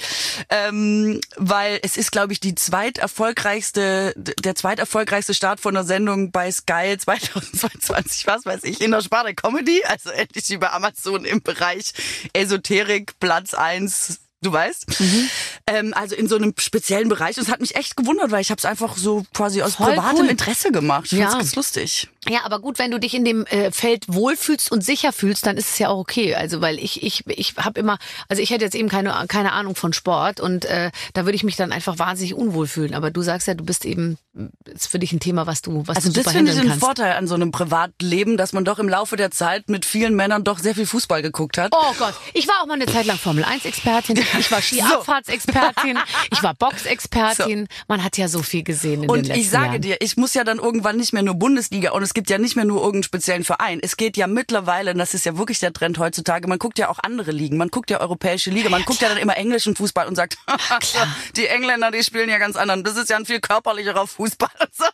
ähm, 0.50 1.20
weil 1.36 1.78
es 1.82 1.96
ist, 1.96 2.12
glaube 2.12 2.32
ich, 2.32 2.40
die 2.40 2.54
zweiterfolgreichste, 2.54 4.14
der 4.16 4.54
zweiterfolgreichste 4.54 5.34
Start 5.34 5.60
von 5.60 5.76
einer 5.76 5.84
Sendung 5.84 6.30
bei 6.30 6.50
Sky 6.50 6.96
2022, 6.98 7.93
was 8.26 8.44
weiß 8.46 8.64
ich, 8.64 8.80
in 8.80 8.90
der 8.90 9.00
Sparte 9.02 9.34
Comedy, 9.34 9.82
also 9.84 10.10
endlich 10.10 10.58
bei 10.58 10.70
Amazon 10.70 11.24
im 11.24 11.42
Bereich 11.42 11.92
Esoterik, 12.32 13.18
Platz 13.20 13.54
eins. 13.54 14.20
Du 14.42 14.52
weißt? 14.52 15.00
Mhm. 15.00 15.30
Ähm, 15.66 15.94
also 15.94 16.14
in 16.14 16.28
so 16.28 16.36
einem 16.36 16.52
speziellen 16.58 17.08
Bereich. 17.08 17.38
Und 17.38 17.44
es 17.44 17.48
hat 17.48 17.60
mich 17.62 17.76
echt 17.76 17.96
gewundert, 17.96 18.30
weil 18.30 18.42
ich 18.42 18.50
habe 18.50 18.58
es 18.58 18.66
einfach 18.66 18.94
so 18.98 19.24
quasi 19.32 19.62
aus 19.62 19.76
Voll 19.76 19.92
privatem 19.94 20.20
cool. 20.24 20.28
Interesse 20.28 20.70
gemacht. 20.70 21.06
Ich 21.06 21.12
Ja. 21.12 21.30
find's 21.30 21.34
ganz 21.36 21.54
lustig. 21.56 22.08
Ja, 22.28 22.40
aber 22.44 22.58
gut, 22.60 22.78
wenn 22.78 22.90
du 22.90 22.98
dich 22.98 23.14
in 23.14 23.24
dem 23.24 23.46
äh, 23.46 23.70
Feld 23.70 24.04
wohlfühlst 24.08 24.70
und 24.72 24.84
sicher 24.84 25.12
fühlst, 25.12 25.46
dann 25.46 25.56
ist 25.56 25.70
es 25.70 25.78
ja 25.78 25.88
auch 25.88 25.98
okay. 25.98 26.34
Also 26.34 26.60
weil 26.60 26.78
ich 26.78 27.02
ich 27.02 27.24
ich 27.26 27.54
habe 27.56 27.78
immer, 27.80 27.98
also 28.28 28.42
ich 28.42 28.50
hätte 28.50 28.64
jetzt 28.64 28.74
eben 28.74 28.88
keine 28.88 29.12
keine 29.28 29.52
Ahnung 29.52 29.76
von 29.76 29.92
Sport 29.92 30.40
und 30.40 30.64
äh, 30.64 30.90
da 31.12 31.24
würde 31.24 31.36
ich 31.36 31.44
mich 31.44 31.56
dann 31.56 31.72
einfach 31.72 31.98
wahnsinnig 31.98 32.34
unwohl 32.34 32.66
fühlen. 32.66 32.94
Aber 32.94 33.10
du 33.10 33.22
sagst 33.22 33.46
ja, 33.48 33.54
du 33.54 33.64
bist 33.64 33.84
eben 33.84 34.18
ist 34.66 34.88
für 34.88 34.98
dich 34.98 35.12
ein 35.12 35.20
Thema, 35.20 35.46
was 35.46 35.62
du 35.62 35.84
was 35.86 35.96
Also 35.96 36.10
du 36.10 36.22
das 36.22 36.32
finde 36.32 36.52
ich 36.52 36.58
einen. 36.58 36.80
Vorteil 36.80 37.12
an 37.12 37.28
so 37.28 37.34
einem 37.34 37.52
Privatleben, 37.52 38.36
dass 38.36 38.52
man 38.52 38.64
doch 38.64 38.78
im 38.78 38.88
Laufe 38.88 39.16
der 39.16 39.30
Zeit 39.30 39.68
mit 39.68 39.84
vielen 39.84 40.16
Männern 40.16 40.42
doch 40.42 40.58
sehr 40.58 40.74
viel 40.74 40.86
Fußball 40.86 41.22
geguckt 41.22 41.56
hat. 41.56 41.72
Oh 41.74 41.94
Gott, 41.98 42.14
ich 42.32 42.48
war 42.48 42.62
auch 42.62 42.66
mal 42.66 42.74
eine 42.74 42.86
Zeit 42.86 43.06
lang 43.06 43.16
Formel 43.16 43.44
1 43.44 43.64
Expertin, 43.64 44.18
ich 44.38 44.50
war 44.50 44.60
Skiabfahrtsexpertin, 44.62 45.98
ich 46.32 46.42
war 46.42 46.54
Boxexpertin. 46.54 47.68
Man 47.88 48.02
hat 48.02 48.16
ja 48.16 48.28
so 48.28 48.42
viel 48.42 48.62
gesehen 48.62 48.94
in 48.94 49.00
den 49.02 49.10
Und 49.10 49.26
letzten 49.26 49.40
ich 49.40 49.50
sage 49.50 49.66
Jahren. 49.66 49.82
dir, 49.82 49.96
ich 50.00 50.16
muss 50.16 50.34
ja 50.34 50.44
dann 50.44 50.58
irgendwann 50.58 50.96
nicht 50.96 51.12
mehr 51.12 51.22
nur 51.22 51.34
Bundesliga 51.34 51.92
und 51.92 52.02
es 52.02 52.13
gibt 52.14 52.30
ja 52.30 52.38
nicht 52.38 52.56
mehr 52.56 52.64
nur 52.64 52.78
irgendeinen 52.78 53.02
speziellen 53.02 53.44
Verein. 53.44 53.80
Es 53.82 53.96
geht 53.96 54.16
ja 54.16 54.26
mittlerweile, 54.26 54.92
und 54.92 54.98
das 54.98 55.14
ist 55.14 55.26
ja 55.26 55.36
wirklich 55.36 55.58
der 55.58 55.72
Trend 55.72 55.98
heutzutage, 55.98 56.48
man 56.48 56.58
guckt 56.58 56.78
ja 56.78 56.88
auch 56.88 56.98
andere 57.02 57.32
Ligen, 57.32 57.56
man 57.56 57.68
guckt 57.68 57.90
ja 57.90 58.00
europäische 58.00 58.50
Liga, 58.50 58.68
man 58.70 58.84
guckt 58.84 59.00
ja 59.00 59.08
dann 59.08 59.18
immer 59.18 59.36
englischen 59.36 59.76
Fußball 59.76 60.06
und 60.06 60.14
sagt, 60.14 60.38
die 61.36 61.46
Engländer, 61.46 61.90
die 61.90 62.02
spielen 62.02 62.28
ja 62.28 62.38
ganz 62.38 62.56
anderen. 62.56 62.84
Das 62.84 62.96
ist 62.96 63.10
ja 63.10 63.16
ein 63.16 63.26
viel 63.26 63.40
körperlicherer 63.40 64.06
Fußball. 64.06 64.48
So. 64.72 64.84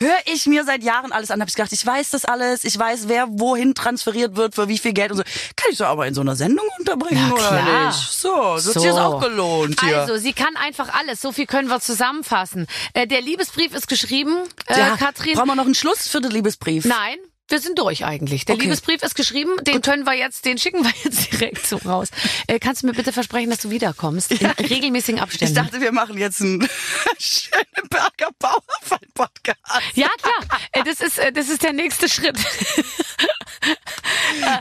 Höre 0.00 0.18
ich 0.26 0.46
mir 0.46 0.64
seit 0.64 0.82
Jahren 0.82 1.12
alles 1.12 1.30
an, 1.30 1.40
habe 1.40 1.48
ich 1.48 1.54
gedacht, 1.54 1.72
ich 1.72 1.84
weiß 1.84 2.10
das 2.10 2.24
alles, 2.24 2.64
ich 2.64 2.78
weiß, 2.78 3.08
wer 3.08 3.26
wohin 3.28 3.74
transferiert 3.74 4.36
wird, 4.36 4.54
für 4.54 4.68
wie 4.68 4.78
viel 4.78 4.92
Geld 4.92 5.12
und 5.12 5.18
so. 5.18 5.22
Kann 5.22 5.70
ich 5.70 5.78
so 5.78 5.84
aber 5.84 6.06
in 6.06 6.14
so 6.14 6.20
einer 6.20 6.36
Sendung 6.36 6.66
unterbringen 6.78 7.24
Na 7.28 7.34
oder 7.34 7.86
nicht? 7.86 7.98
So, 7.98 8.54
das 8.54 8.64
sich 8.64 8.82
jetzt 8.82 8.98
auch 8.98 9.20
gelohnt 9.20 9.80
hier. 9.80 10.00
Also, 10.00 10.16
sie 10.16 10.32
kann 10.32 10.56
einfach 10.56 10.92
alles. 10.94 11.20
So 11.20 11.32
viel 11.32 11.46
können 11.46 11.68
wir 11.68 11.80
zusammenfassen. 11.80 12.66
Äh, 12.92 13.06
der 13.06 13.20
Liebesbrief 13.20 13.74
ist 13.74 13.88
geschrieben, 13.88 14.36
äh, 14.66 14.78
ja, 14.78 14.96
Katrin. 14.96 15.34
Brauchen 15.34 15.48
wir 15.48 15.56
noch 15.56 15.64
einen 15.64 15.74
Schluss 15.74 16.08
für 16.08 16.20
den 16.20 16.30
Liebesbrief? 16.30 16.63
Nein. 16.84 17.16
Wir 17.50 17.60
sind 17.60 17.78
durch 17.78 18.06
eigentlich. 18.06 18.46
Der 18.46 18.54
Okay. 18.54 18.64
Liebesbrief 18.64 19.02
ist 19.02 19.14
geschrieben, 19.14 19.52
den 19.64 19.82
können 19.82 20.04
wir 20.06 20.14
jetzt, 20.14 20.46
den 20.46 20.56
schicken 20.56 20.82
wir 20.82 20.90
jetzt 21.04 21.30
direkt 21.32 21.66
so 21.66 21.76
raus. 21.76 22.08
Äh, 22.46 22.58
kannst 22.58 22.82
du 22.82 22.86
mir 22.86 22.94
bitte 22.94 23.12
versprechen, 23.12 23.50
dass 23.50 23.58
du 23.60 23.68
wiederkommst? 23.68 24.32
In 24.32 24.46
regelmäßigen 24.46 25.16
Ich 25.18 25.22
Abständen. 25.22 25.54
dachte, 25.54 25.80
wir 25.82 25.92
machen 25.92 26.16
jetzt 26.16 26.40
einen 26.40 26.66
Schöneberger 27.18 28.30
Bauerfall-Podcast. 28.38 29.58
ja, 29.92 30.08
klar. 30.22 30.60
Äh, 30.72 30.84
das 30.84 31.02
ist, 31.02 31.18
äh, 31.18 31.32
das 31.32 31.50
ist 31.50 31.62
der 31.62 31.74
nächste 31.74 32.08
Schritt. 32.08 32.38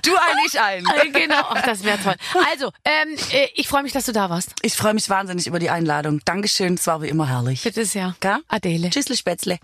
Du 0.04 0.12
ein, 0.16 0.36
ich 0.48 0.60
ein. 0.62 0.86
Äh, 0.86 1.10
genau. 1.10 1.42
Ach, 1.50 1.62
das 1.64 1.84
wäre 1.84 2.02
toll. 2.02 2.16
Also, 2.52 2.72
ähm, 2.86 3.18
äh, 3.32 3.48
ich 3.56 3.68
freue 3.68 3.84
mich, 3.84 3.92
dass 3.92 4.06
du 4.06 4.12
da 4.14 4.30
warst. 4.30 4.54
Ich 4.62 4.76
freue 4.76 4.94
mich 4.94 5.10
wahnsinnig 5.10 5.48
über 5.48 5.60
die 5.60 5.70
Einladung. 5.70 6.22
Dankeschön, 6.26 6.76
es 6.76 6.88
war 6.88 7.02
wie 7.02 7.10
immer 7.10 7.28
herrlich. 7.28 7.64
Bitte 7.64 7.86
sehr. 7.86 8.16
Gell? 8.22 8.38
Adele. 8.48 8.90
Tschüssli 8.92 9.18
Spätzle. 9.18 9.60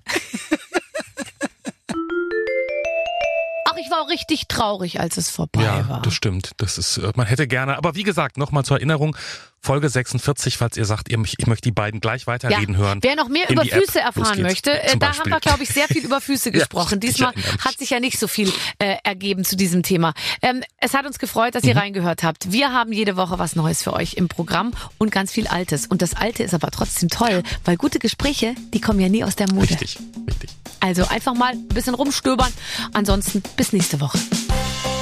Ich 3.90 3.96
war 3.96 4.04
auch 4.04 4.10
richtig 4.10 4.48
traurig, 4.48 5.00
als 5.00 5.18
es 5.18 5.30
vorbei 5.30 5.64
Ja, 5.64 5.90
war. 5.90 6.02
das 6.04 6.14
stimmt. 6.14 6.52
Das 6.58 6.78
ist, 6.78 6.98
äh, 6.98 7.12
man 7.16 7.26
hätte 7.26 7.48
gerne, 7.48 7.76
aber 7.78 7.96
wie 7.96 8.04
gesagt, 8.04 8.38
nochmal 8.38 8.64
zur 8.64 8.78
Erinnerung, 8.78 9.18
Folge 9.62 9.90
46, 9.90 10.58
falls 10.58 10.78
ihr 10.78 10.86
sagt, 10.86 11.10
ihr, 11.10 11.20
ich 11.38 11.48
möchte 11.48 11.64
die 11.68 11.72
beiden 11.72 12.00
gleich 12.00 12.28
weiterreden 12.28 12.78
hören. 12.78 13.00
Wer 13.02 13.16
noch 13.16 13.28
mehr 13.30 13.50
über 13.50 13.64
App. 13.64 13.72
Füße 13.74 14.00
erfahren 14.00 14.42
möchte, 14.42 14.72
äh, 14.72 14.98
da 14.98 15.08
haben 15.08 15.18
Beispiel. 15.18 15.32
wir, 15.34 15.40
glaube 15.40 15.64
ich, 15.64 15.70
sehr 15.70 15.88
viel 15.88 16.04
über 16.06 16.22
Füße 16.22 16.50
Ja, 16.54 16.60
gesprochen. 16.60 17.00
ich 17.04 17.10
Diesmal 17.12 17.34
hat 17.60 17.78
sich 17.78 17.90
ja 17.90 18.00
nicht 18.00 18.20
so 18.20 18.28
viel 18.28 18.52
äh, 18.80 18.96
ergeben 19.04 19.44
zu 19.46 19.56
diesem 19.58 19.84
Thema. 19.84 20.14
Ähm, 20.42 20.64
es 20.78 20.94
hat 20.94 21.06
uns 21.06 21.20
gefreut, 21.20 21.56
dass 21.56 21.64
ihr 21.64 21.74
Mhm. 21.76 21.80
reingehört 21.80 22.24
habt. 22.24 22.52
Wir 22.52 22.72
haben 22.72 22.92
jede 22.94 23.18
Woche 23.18 23.38
was 23.40 23.56
Neues 23.56 23.84
für 23.84 23.94
euch 23.94 24.14
im 24.14 24.28
Programm 24.28 24.72
und 24.98 25.12
ganz 25.12 25.32
viel 25.32 25.48
Altes. 25.48 25.88
Und 25.88 26.02
das 26.02 26.16
Alte 26.16 26.44
ist 26.44 26.54
aber 26.54 26.72
trotzdem 26.72 27.10
toll, 27.10 27.44
weil 27.66 27.78
gute 27.78 28.00
Gespräche, 28.00 28.56
die 28.74 28.80
kommen 28.82 29.00
ja 29.00 29.10
nie 29.10 29.24
aus 29.24 29.36
der 29.36 29.52
Mode. 29.52 29.70
Richtig, 29.70 29.98
richtig. 30.28 30.50
Also 30.80 31.06
einfach 31.08 31.34
mal 31.34 31.52
ein 31.52 31.68
bisschen 31.68 31.94
rumstöbern. 31.94 32.52
Ansonsten 32.94 33.44
bis 33.58 33.74
nächste 33.74 34.00
Woche. 34.00 34.18